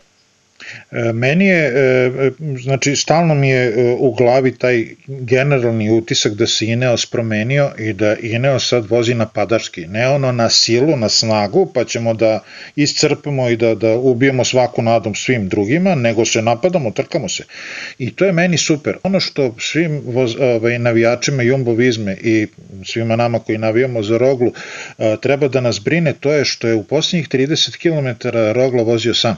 E, 0.90 1.12
meni 1.12 1.46
je, 1.46 1.66
e, 1.66 2.30
znači 2.62 2.96
stalno 2.96 3.34
mi 3.34 3.48
je 3.48 3.66
e, 3.66 3.96
u 3.98 4.12
glavi 4.12 4.58
taj 4.58 4.86
generalni 5.06 5.90
utisak 5.90 6.32
da 6.32 6.46
se 6.46 6.66
Ineos 6.66 7.06
promenio 7.06 7.70
i 7.78 7.92
da 7.92 8.16
Ineos 8.16 8.68
sad 8.68 8.86
vozi 8.90 9.14
napadački, 9.14 9.86
ne 9.86 10.08
ono 10.08 10.32
na 10.32 10.50
silu, 10.50 10.96
na 10.96 11.08
snagu, 11.08 11.70
pa 11.74 11.84
ćemo 11.84 12.14
da 12.14 12.42
iscrpimo 12.76 13.48
i 13.48 13.56
da, 13.56 13.74
da 13.74 13.96
ubijemo 13.96 14.44
svaku 14.44 14.82
nadom 14.82 15.14
svim 15.14 15.48
drugima, 15.48 15.94
nego 15.94 16.24
se 16.24 16.42
napadamo, 16.42 16.90
trkamo 16.90 17.28
se. 17.28 17.44
I 17.98 18.14
to 18.14 18.24
je 18.24 18.32
meni 18.32 18.58
super. 18.58 18.96
Ono 19.02 19.20
što 19.20 19.54
svim 19.58 20.02
voz, 20.04 20.36
ovaj, 20.40 20.78
navijačima 20.78 21.42
Jumbo 21.42 21.72
Vizme 21.72 22.16
i 22.22 22.46
svima 22.84 23.16
nama 23.16 23.38
koji 23.38 23.58
navijamo 23.58 24.02
za 24.02 24.18
Roglu 24.18 24.52
treba 25.22 25.48
da 25.48 25.60
nas 25.60 25.80
brine, 25.80 26.12
to 26.20 26.32
je 26.32 26.44
što 26.44 26.68
je 26.68 26.74
u 26.74 26.84
posljednjih 26.84 27.28
30 27.28 27.76
km 27.76 28.28
Rogla 28.54 28.82
vozio 28.82 29.14
sam 29.14 29.36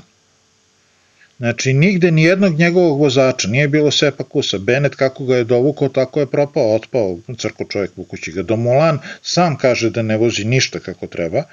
Znači, 1.38 1.72
nigde 1.72 2.10
ni 2.10 2.22
jednog 2.22 2.58
njegovog 2.58 3.00
vozača 3.00 3.48
nije 3.48 3.68
bilo 3.68 3.90
sepa 3.90 4.24
kusa. 4.24 4.58
Benet 4.58 4.94
kako 4.94 5.24
ga 5.24 5.36
je 5.36 5.44
dovukao, 5.44 5.88
tako 5.88 6.20
je 6.20 6.26
propao, 6.26 6.74
otpao, 6.74 7.18
crko 7.38 7.64
čovjek 7.64 7.90
vukući 7.96 8.32
ga. 8.32 8.42
Domolan 8.42 8.98
sam 9.22 9.56
kaže 9.56 9.90
da 9.90 10.02
ne 10.02 10.16
vozi 10.16 10.44
ništa 10.44 10.78
kako 10.78 11.06
treba 11.06 11.44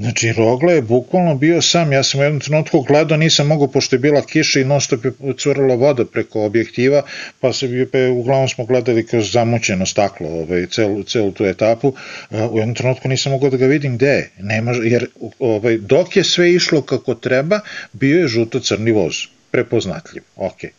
Znači, 0.00 0.32
Rogla 0.32 0.72
je 0.72 0.82
bukvalno 0.82 1.34
bio 1.34 1.62
sam, 1.62 1.92
ja 1.92 2.02
sam 2.02 2.20
u 2.20 2.22
jednom 2.22 2.40
trenutku 2.40 2.80
gledao, 2.80 3.18
nisam 3.18 3.46
mogao, 3.46 3.68
pošto 3.68 3.96
je 3.96 4.00
bila 4.00 4.22
kiša 4.22 4.60
i 4.60 4.64
non 4.64 4.80
stop 4.80 5.04
je 5.04 5.12
curala 5.38 5.74
voda 5.74 6.04
preko 6.04 6.44
objektiva, 6.44 7.02
pa 7.40 7.52
se 7.52 7.68
bi, 7.68 7.86
pa 7.90 7.98
uglavnom 7.98 8.48
smo 8.48 8.64
gledali 8.64 9.06
kroz 9.06 9.32
zamućeno 9.32 9.86
staklo 9.86 10.28
ovaj, 10.28 10.66
celu, 10.66 11.02
celu 11.02 11.32
tu 11.32 11.44
etapu, 11.44 11.94
u 12.30 12.58
jednom 12.58 12.74
trenutku 12.74 13.08
nisam 13.08 13.32
mogao 13.32 13.50
da 13.50 13.56
ga 13.56 13.66
vidim 13.66 13.96
gde 13.96 14.06
je, 14.06 14.30
nema, 14.38 14.72
jer 14.82 15.06
ovaj, 15.38 15.78
dok 15.78 16.16
je 16.16 16.24
sve 16.24 16.52
išlo 16.52 16.82
kako 16.82 17.14
treba, 17.14 17.60
bio 17.92 18.20
je 18.20 18.28
žuto-crni 18.28 18.92
voz, 18.92 19.14
prepoznatljiv, 19.50 20.22
okej. 20.36 20.70
Okay. 20.70 20.77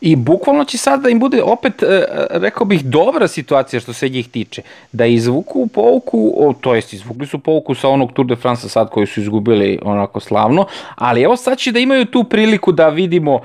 I 0.00 0.16
bukvalno 0.16 0.64
će 0.64 0.78
sad 0.78 1.02
da 1.02 1.08
im 1.08 1.18
bude 1.18 1.42
opet, 1.42 1.82
e, 1.82 2.04
rekao 2.30 2.66
bih, 2.66 2.84
dobra 2.84 3.28
situacija 3.28 3.80
što 3.80 3.92
se 3.92 4.08
njih 4.08 4.28
tiče. 4.28 4.62
Da 4.92 5.06
izvuku 5.06 5.66
pouku, 5.66 6.54
to 6.60 6.74
jest 6.74 6.92
izvukli 6.92 7.26
su 7.26 7.38
pouku 7.38 7.74
sa 7.74 7.88
onog 7.88 8.12
Tour 8.12 8.26
de 8.26 8.36
France 8.36 8.68
sad 8.68 8.90
koji 8.90 9.06
su 9.06 9.20
izgubili 9.20 9.78
onako 9.82 10.20
slavno, 10.20 10.66
ali 10.94 11.22
evo 11.22 11.36
sad 11.36 11.58
će 11.58 11.72
da 11.72 11.78
imaju 11.78 12.04
tu 12.04 12.24
priliku 12.24 12.72
da 12.72 12.88
vidimo 12.88 13.40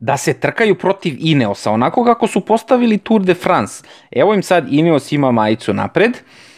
da 0.00 0.16
se 0.16 0.34
trkaju 0.34 0.74
protiv 0.74 1.16
Ineosa, 1.18 1.70
onako 1.70 2.04
kako 2.04 2.26
su 2.26 2.40
postavili 2.40 2.98
Tour 2.98 3.22
de 3.22 3.34
France. 3.34 3.82
Evo 4.10 4.34
im 4.34 4.42
sad 4.42 4.72
Ineos 4.72 5.12
ima 5.12 5.30
majicu 5.30 5.74
napred, 5.74 6.10
uh, 6.10 6.51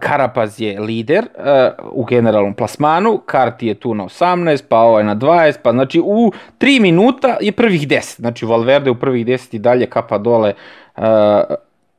Karapaz 0.00 0.60
je 0.60 0.80
lider 0.80 1.26
u 1.92 2.04
generalnom 2.04 2.54
plasmanu, 2.54 3.18
Karti 3.26 3.66
je 3.66 3.74
tu 3.74 3.94
na 3.94 4.04
18, 4.04 4.62
pa 4.68 4.78
ovaj 4.78 5.04
na 5.04 5.16
20, 5.16 5.56
pa 5.62 5.72
znači 5.72 6.00
u 6.04 6.32
3 6.58 6.80
minuta 6.80 7.36
je 7.40 7.52
prvih 7.52 7.88
10, 7.88 8.20
znači 8.20 8.46
Valverde 8.46 8.90
u 8.90 8.94
prvih 8.94 9.26
10 9.26 9.54
i 9.54 9.58
dalje 9.58 9.86
kapa 9.86 10.18
dole 10.18 10.52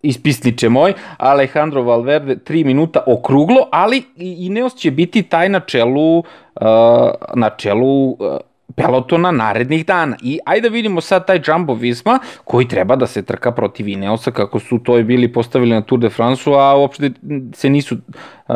ispisniče 0.01 0.69
moj, 0.69 0.93
Alejandro 1.17 1.83
Valverde 1.83 2.35
3 2.35 2.65
minuta 2.65 3.03
okruglo, 3.07 3.67
ali 3.71 4.03
Ineos 4.17 4.75
će 4.75 4.91
biti 4.91 5.23
taj 5.23 5.49
na 5.49 5.59
čelu, 5.59 6.23
na 7.33 7.49
čelu 7.57 8.17
pelotona 8.75 9.31
narednih 9.31 9.85
dana. 9.85 10.17
I 10.21 10.39
ajde 10.45 10.69
da 10.69 10.73
vidimo 10.73 11.01
sad 11.01 11.27
taj 11.27 11.41
Jumbo 11.47 11.73
Visma 11.73 12.19
koji 12.43 12.67
treba 12.67 12.95
da 12.95 13.07
se 13.07 13.21
trka 13.21 13.51
protiv 13.51 13.87
Ineosa 13.87 14.31
kako 14.31 14.59
su 14.59 14.79
to 14.83 14.97
i 14.97 15.03
bili 15.03 15.33
postavili 15.33 15.71
na 15.71 15.81
Tour 15.81 16.01
de 16.01 16.09
France-u, 16.09 16.53
a 16.53 16.77
uopšte 16.77 17.11
se 17.53 17.69
nisu, 17.69 17.95
uh, 18.47 18.55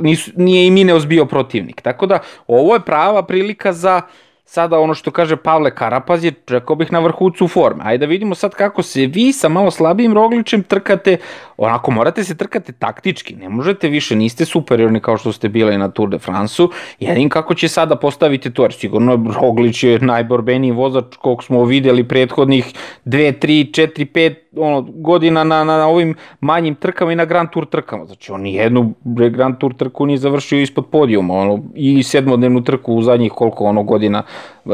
nisu 0.00 0.30
nije 0.36 0.64
i 0.64 0.80
Ineos 0.80 1.06
bio 1.06 1.24
protivnik. 1.24 1.80
Tako 1.80 2.06
da 2.06 2.18
ovo 2.46 2.74
je 2.74 2.80
prava 2.80 3.22
prilika 3.22 3.72
za 3.72 3.96
uh, 4.04 4.29
sada 4.50 4.78
ono 4.80 4.94
što 4.94 5.10
kaže 5.10 5.36
Pavle 5.36 5.70
Karapaz 5.74 6.24
je, 6.24 6.32
rekao 6.48 6.76
bih, 6.76 6.92
na 6.92 6.98
vrhucu 6.98 7.48
forme. 7.48 7.84
Ajde 7.86 8.06
da 8.06 8.10
vidimo 8.10 8.34
sad 8.34 8.54
kako 8.54 8.82
se 8.82 9.06
vi 9.06 9.32
sa 9.32 9.48
malo 9.48 9.70
slabijim 9.70 10.14
Rogličem 10.14 10.62
trkate, 10.62 11.16
onako 11.56 11.90
morate 11.90 12.24
se 12.24 12.36
trkate 12.36 12.72
taktički, 12.72 13.36
ne 13.36 13.48
možete 13.48 13.88
više, 13.88 14.16
niste 14.16 14.44
superiorni 14.44 15.00
kao 15.00 15.16
što 15.16 15.32
ste 15.32 15.48
bili 15.48 15.78
na 15.78 15.90
Tour 15.90 16.10
de 16.10 16.18
France-u, 16.18 16.70
jedin 17.00 17.28
kako 17.28 17.54
će 17.54 17.68
sada 17.68 17.96
postaviti 17.96 18.50
to, 18.50 18.62
jer 18.62 18.72
sigurno 18.72 19.34
Roglič 19.40 19.84
je 19.84 19.98
najborbeniji 19.98 20.72
vozač 20.72 21.16
kog 21.16 21.44
smo 21.44 21.64
videli 21.64 22.08
prethodnih 22.08 22.74
2, 23.04 23.46
3, 23.46 23.70
4, 23.70 24.06
5 24.12 24.34
ono, 24.56 24.80
godina 24.80 25.44
na, 25.44 25.64
na, 25.64 25.76
na 25.76 25.86
ovim 25.86 26.14
manjim 26.40 26.74
trkama 26.74 27.12
i 27.12 27.16
na 27.16 27.24
Grand 27.24 27.50
Tour 27.50 27.66
trkama. 27.66 28.04
Znači, 28.04 28.32
on 28.32 28.40
nijednu 28.40 28.92
Grand 29.04 29.58
Tour 29.58 29.74
trku 29.74 30.06
nije 30.06 30.18
završio 30.18 30.60
ispod 30.60 30.86
podijuma, 30.86 31.34
ono, 31.34 31.62
i 31.74 32.02
sedmodnevnu 32.02 32.64
trku 32.64 32.94
u 32.94 33.02
zadnjih 33.02 33.32
koliko 33.32 33.64
ono 33.64 33.82
godina 33.82 34.22
uh, 34.64 34.72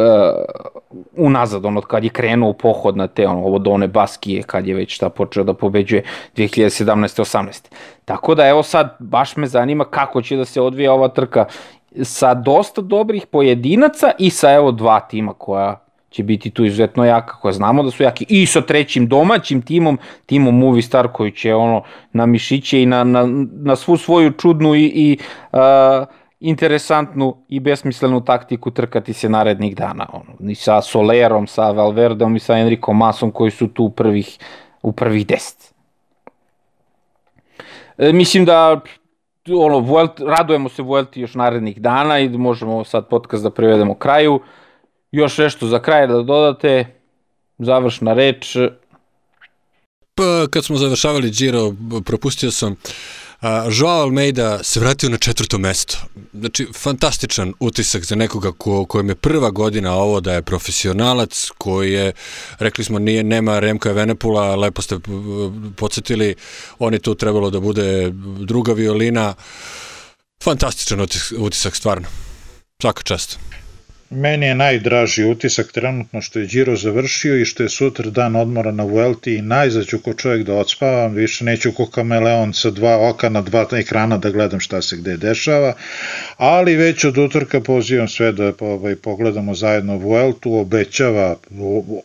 unazad, 1.16 1.64
ono, 1.64 1.80
kad 1.80 2.04
je 2.04 2.10
krenuo 2.10 2.52
pohod 2.52 2.96
na 2.96 3.06
te, 3.06 3.28
ono, 3.28 3.44
ovo 3.44 3.58
Done 3.58 3.88
Baskije, 3.88 4.42
kad 4.42 4.66
je 4.66 4.74
već 4.74 4.94
šta 4.94 5.08
počeo 5.08 5.44
da 5.44 5.54
pobeđuje 5.54 6.02
2017-18. 6.36 7.70
Tako 8.04 8.34
da, 8.34 8.48
evo 8.48 8.62
sad, 8.62 8.96
baš 8.98 9.36
me 9.36 9.46
zanima 9.46 9.84
kako 9.84 10.22
će 10.22 10.36
da 10.36 10.44
se 10.44 10.60
odvija 10.60 10.92
ova 10.92 11.08
trka 11.08 11.44
sa 12.02 12.34
dosta 12.34 12.80
dobrih 12.80 13.26
pojedinaca 13.26 14.10
i 14.18 14.30
sa, 14.30 14.52
evo, 14.52 14.72
dva 14.72 15.00
tima 15.00 15.32
koja 15.32 15.85
će 16.16 16.22
biti 16.22 16.50
tu 16.50 16.64
izuzetno 16.64 17.04
jaka, 17.04 17.36
koja 17.40 17.52
znamo 17.52 17.82
da 17.82 17.90
su 17.90 18.02
jaki, 18.02 18.26
i 18.28 18.46
sa 18.46 18.60
trećim 18.60 19.08
domaćim 19.08 19.62
timom, 19.62 19.98
timom 20.26 20.58
Movie 20.58 20.82
Star 20.82 21.08
koji 21.12 21.32
će 21.32 21.54
ono 21.54 21.82
na 22.12 22.26
mišiće 22.26 22.82
i 22.82 22.86
na, 22.86 23.04
na, 23.04 23.26
na 23.52 23.76
svu 23.76 23.96
svoju 23.96 24.32
čudnu 24.32 24.74
i, 24.74 24.84
i 24.84 25.18
uh, 25.52 25.60
interesantnu 26.40 27.36
i 27.48 27.60
besmislenu 27.60 28.24
taktiku 28.24 28.70
trkati 28.70 29.12
se 29.12 29.28
narednih 29.28 29.76
dana. 29.76 30.06
Ono, 30.12 30.50
I 30.50 30.54
sa 30.54 30.82
Solerom, 30.82 31.46
sa 31.46 31.70
Valverdom 31.70 32.36
i 32.36 32.40
sa 32.40 32.58
Enrico 32.58 32.92
Masom 32.92 33.30
koji 33.30 33.50
su 33.50 33.68
tu 33.68 33.84
u 33.84 33.90
prvih, 33.90 34.38
u 34.82 34.92
prvih 34.92 35.26
deset. 35.26 35.74
E, 37.98 38.12
mislim 38.12 38.44
da 38.44 38.80
ono, 39.50 39.78
Vuelt, 39.78 40.20
radujemo 40.20 40.68
se 40.68 40.82
Vuelti 40.82 41.20
još 41.20 41.34
narednih 41.34 41.80
dana 41.80 42.18
i 42.18 42.28
možemo 42.28 42.84
sad 42.84 43.08
podcast 43.08 43.42
da 43.42 43.50
prevedemo 43.50 43.94
kraju. 43.94 44.40
Još 45.16 45.38
nešto 45.38 45.66
za 45.66 45.82
kraj 45.82 46.06
da 46.06 46.22
dodate, 46.22 46.86
završna 47.58 48.14
reč. 48.14 48.56
Pa, 50.14 50.46
kad 50.50 50.64
smo 50.64 50.76
završavali 50.76 51.30
Giro, 51.30 51.72
propustio 52.04 52.50
sam 52.50 52.76
A, 53.40 53.68
Joao 53.72 54.02
Almeida 54.02 54.62
se 54.62 54.80
vratio 54.80 55.08
na 55.08 55.18
četvrto 55.18 55.58
mesto. 55.58 55.98
Znači, 56.32 56.66
fantastičan 56.74 57.52
utisak 57.60 58.04
za 58.04 58.14
nekoga 58.14 58.52
ko, 58.52 58.84
kojem 58.84 59.08
je 59.08 59.14
prva 59.14 59.50
godina 59.50 59.94
ovo 59.94 60.20
da 60.20 60.32
je 60.32 60.42
profesionalac, 60.42 61.50
koji 61.58 61.92
je, 61.92 62.12
rekli 62.58 62.84
smo, 62.84 62.98
nije, 62.98 63.24
nema 63.24 63.58
Remka 63.58 63.92
Venepula, 63.92 64.56
lepo 64.56 64.82
ste 64.82 64.98
podsjetili, 65.76 66.34
on 66.78 66.92
je 66.92 66.98
tu 66.98 67.14
trebalo 67.14 67.50
da 67.50 67.60
bude 67.60 68.10
druga 68.40 68.72
violina. 68.72 69.34
Fantastičan 70.44 71.00
utisak, 71.00 71.38
utisak 71.38 71.76
stvarno. 71.76 72.08
Svaka 72.82 73.02
čast. 73.02 73.38
Meni 74.10 74.46
je 74.46 74.54
najdraži 74.54 75.24
utisak 75.24 75.72
trenutno 75.72 76.20
što 76.22 76.38
je 76.38 76.46
Giro 76.46 76.76
završio 76.76 77.36
i 77.40 77.44
što 77.44 77.62
je 77.62 77.68
sutra 77.68 78.10
dan 78.10 78.36
odmora 78.36 78.72
na 78.72 78.84
Vuelti 78.84 79.34
i 79.34 79.42
najzad 79.42 79.86
ću 79.86 79.98
ko 79.98 80.14
čovjek 80.14 80.46
da 80.46 80.54
odspavam, 80.54 81.14
više 81.14 81.44
neću 81.44 81.72
ko 81.72 81.86
kameleon 81.86 82.52
sa 82.54 82.70
dva 82.70 83.08
oka 83.08 83.28
na 83.28 83.42
dva 83.42 83.66
ekrana 83.72 84.18
da 84.18 84.30
gledam 84.30 84.60
šta 84.60 84.82
se 84.82 84.96
gde 84.96 85.16
dešava, 85.16 85.74
ali 86.36 86.76
već 86.76 87.04
od 87.04 87.18
utorka 87.18 87.60
pozivam 87.60 88.08
sve 88.08 88.32
da 88.32 88.52
ovaj, 88.60 88.96
pogledamo 88.96 89.54
zajedno 89.54 89.96
Vueltu, 89.96 90.54
obećava 90.54 91.36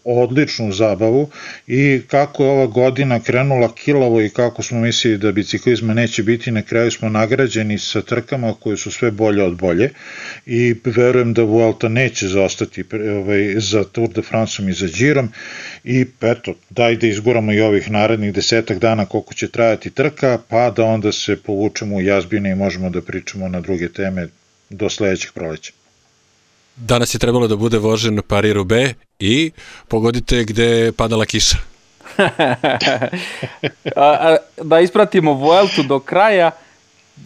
odličnu 0.04 0.72
zabavu 0.72 1.30
i 1.68 2.02
kako 2.08 2.44
je 2.44 2.50
ova 2.50 2.66
godina 2.66 3.20
krenula 3.20 3.76
kilavo 3.76 4.22
i 4.22 4.30
kako 4.30 4.64
smo 4.64 4.80
mislili 4.80 5.18
da 5.18 5.32
biciklizma 5.32 5.94
neće 5.94 6.24
biti, 6.24 6.52
na 6.52 6.62
kraju 6.62 6.92
smo 6.92 7.10
nagrađeni 7.10 7.78
sa 7.78 8.02
trkama 8.02 8.54
koje 8.60 8.78
su 8.78 8.92
sve 8.92 9.12
bolje 9.12 9.44
od 9.44 9.58
bolje 9.58 9.90
i 10.46 10.76
verujem 10.86 11.34
da 11.34 11.44
Vuelta 11.44 11.91
neće 11.94 12.28
zaostati 12.28 12.84
ovaj, 12.94 13.56
za 13.58 13.84
Tour 13.84 14.10
de 14.10 14.22
France 14.22 14.64
i 14.70 14.74
za 14.74 14.88
Girom 14.98 15.30
i 15.84 16.06
eto, 16.22 16.54
daj 16.70 16.96
da 16.96 17.08
izguramo 17.08 17.54
i 17.54 17.62
ovih 17.62 17.92
narednih 17.92 18.34
desetak 18.34 18.80
dana 18.80 19.06
koliko 19.06 19.34
će 19.34 19.48
trajati 19.48 19.90
trka, 19.90 20.40
pa 20.48 20.70
da 20.70 20.84
onda 20.84 21.12
se 21.12 21.38
povučemo 21.44 21.96
u 21.96 22.02
jazbine 22.02 22.52
i 22.52 22.56
možemo 22.56 22.90
da 22.90 23.02
pričamo 23.02 23.48
na 23.48 23.62
druge 23.62 23.90
teme 23.90 24.28
do 24.70 24.90
sledećeg 24.90 25.32
proleća. 25.32 25.72
Danas 26.76 27.16
je 27.16 27.20
trebalo 27.20 27.48
da 27.48 27.56
bude 27.56 27.78
vožen 27.78 28.22
Paris 28.28 28.54
Roubaix 28.54 28.94
i 29.20 29.52
pogodite 29.88 30.44
gde 30.44 30.66
je 30.66 30.92
padala 30.92 31.26
kiša. 31.26 31.58
a, 32.18 32.28
a, 33.96 34.38
da 34.62 34.80
ispratimo 34.80 35.34
Vueltu 35.34 35.84
do 35.84 36.00
kraja, 36.00 36.52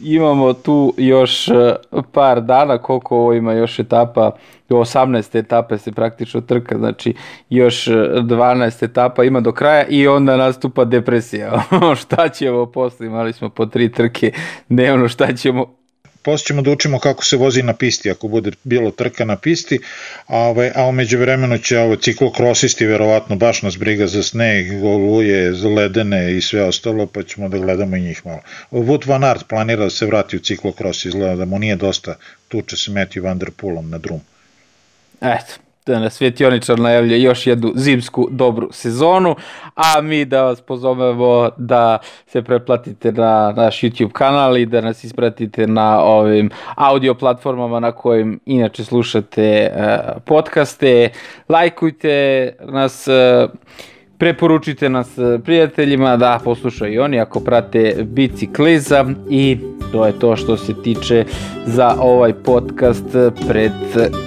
imamo 0.04 0.54
tu 0.54 0.94
još 0.98 1.48
e, 1.48 1.76
par 2.12 2.42
dana, 2.42 2.78
koliko 2.78 3.18
ovo 3.18 3.34
ima 3.34 3.54
još 3.54 3.80
etapa, 3.80 4.32
18 4.70 5.40
etape 5.40 5.78
se 5.78 5.92
praktično 5.92 6.42
trka, 6.42 6.78
znači 6.78 7.14
još 7.50 7.88
12 7.88 8.84
e, 8.84 8.86
etapa 8.86 9.24
ima 9.24 9.40
do 9.40 9.52
kraja 9.52 9.86
i 9.88 10.08
onda 10.08 10.38
nastupa 10.38 10.86
depresija. 10.86 11.64
šta 12.02 12.30
ćemo 12.30 12.66
posle, 12.66 13.08
imali 13.08 13.34
smo 13.34 13.50
po 13.50 13.66
tri 13.66 13.92
trke 13.92 14.32
dnevno, 14.70 15.08
šta 15.08 15.34
ćemo 15.34 15.85
posle 16.26 16.46
ćemo 16.46 16.62
da 16.62 16.72
učimo 16.72 17.00
kako 17.00 17.26
se 17.26 17.38
vozi 17.38 17.64
na 17.64 17.74
pisti, 17.74 18.12
ako 18.12 18.28
bude 18.28 18.52
bilo 18.64 18.92
trka 18.92 19.26
na 19.26 19.36
pisti, 19.36 19.80
a, 20.28 20.38
ovaj, 20.38 20.72
a 20.76 20.86
umeđu 20.86 21.20
vremenu 21.20 21.58
će 21.58 21.80
ovo, 21.80 21.96
ciklokrosisti 21.96 22.86
verovatno 22.86 23.36
baš 23.36 23.62
nas 23.62 23.78
briga 23.78 24.08
za 24.08 24.24
sneg, 24.24 24.84
oluje, 24.84 25.52
ledene 25.52 26.38
i 26.38 26.42
sve 26.42 26.64
ostalo, 26.64 27.06
pa 27.06 27.24
ćemo 27.24 27.50
da 27.50 27.58
gledamo 27.58 27.96
i 27.96 28.02
njih 28.02 28.26
malo. 28.26 28.42
Wood 28.72 29.08
Van 29.08 29.24
Aert 29.24 29.48
planira 29.48 29.84
da 29.84 29.90
se 29.90 30.06
vrati 30.06 30.38
u 30.38 30.40
ciklokros, 30.40 31.06
izgleda 31.06 31.36
da 31.36 31.46
mu 31.46 31.60
nije 31.60 31.76
dosta 31.76 32.16
tuče 32.48 32.78
se 32.78 32.92
Matthew 32.92 33.24
Van 33.24 33.40
Der 33.40 33.52
Poolom 33.52 33.90
na 33.90 33.98
drum. 33.98 34.22
Eto, 35.22 35.65
da 35.86 36.00
nas 36.00 36.14
Svetioničar 36.14 36.80
najavlja 36.80 37.16
još 37.16 37.48
jednu 37.48 37.72
zimsku 37.76 38.28
dobru 38.32 38.70
sezonu, 38.72 39.36
a 39.76 40.02
mi 40.02 40.26
da 40.26 40.44
vas 40.44 40.62
pozovemo 40.62 41.50
da 41.58 41.98
se 42.28 42.42
pretplatite 42.42 43.12
na 43.12 43.54
naš 43.58 43.82
YouTube 43.82 44.12
kanal 44.12 44.58
i 44.58 44.66
da 44.66 44.82
nas 44.82 45.04
ispratite 45.04 45.68
na 45.68 46.00
ovim 46.02 46.50
audio 46.76 47.14
platformama 47.14 47.80
na 47.80 47.92
kojim 47.92 48.40
inače 48.46 48.84
slušate 48.84 49.72
uh, 49.76 50.22
podcaste, 50.26 51.10
lajkujte 51.50 52.52
nas 52.66 53.08
uh, 53.08 53.50
Preporučite 54.18 54.90
nas 54.90 55.18
e, 55.18 55.40
prijateljima 55.44 56.18
da 56.18 56.40
poslušaju 56.44 57.02
oni 57.02 57.20
ako 57.20 57.40
prate 57.40 57.96
biciklizam 58.04 59.16
i 59.30 59.58
to 59.92 60.06
je 60.06 60.20
to 60.20 60.36
što 60.36 60.58
se 60.58 60.74
tiče 60.84 61.26
za 61.66 61.96
ovaj 62.00 62.34
podcast 62.34 63.06
pred 63.48 63.72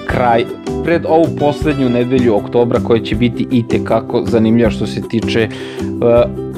kraj, 0.06 0.44
pred 0.84 1.02
ovu 1.08 1.26
poslednju 1.38 1.88
nedelju 1.88 2.36
oktobra 2.36 2.80
koja 2.80 3.02
će 3.02 3.14
biti 3.14 3.46
i 3.52 3.68
tekako 3.68 4.24
zanimljiva 4.26 4.70
što 4.70 4.86
se 4.86 5.00
tiče 5.08 5.48
uh, 5.48 6.48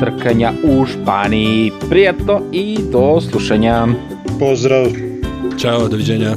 trkanja 0.00 0.52
u 0.64 0.86
Španiji. 0.86 1.72
Prijatno 1.90 2.40
i 2.52 2.78
do 2.92 3.20
slušanja. 3.20 3.86
Pozdrav. 4.38 4.86
Ćao, 5.58 5.88
doviđenja. 5.88 6.34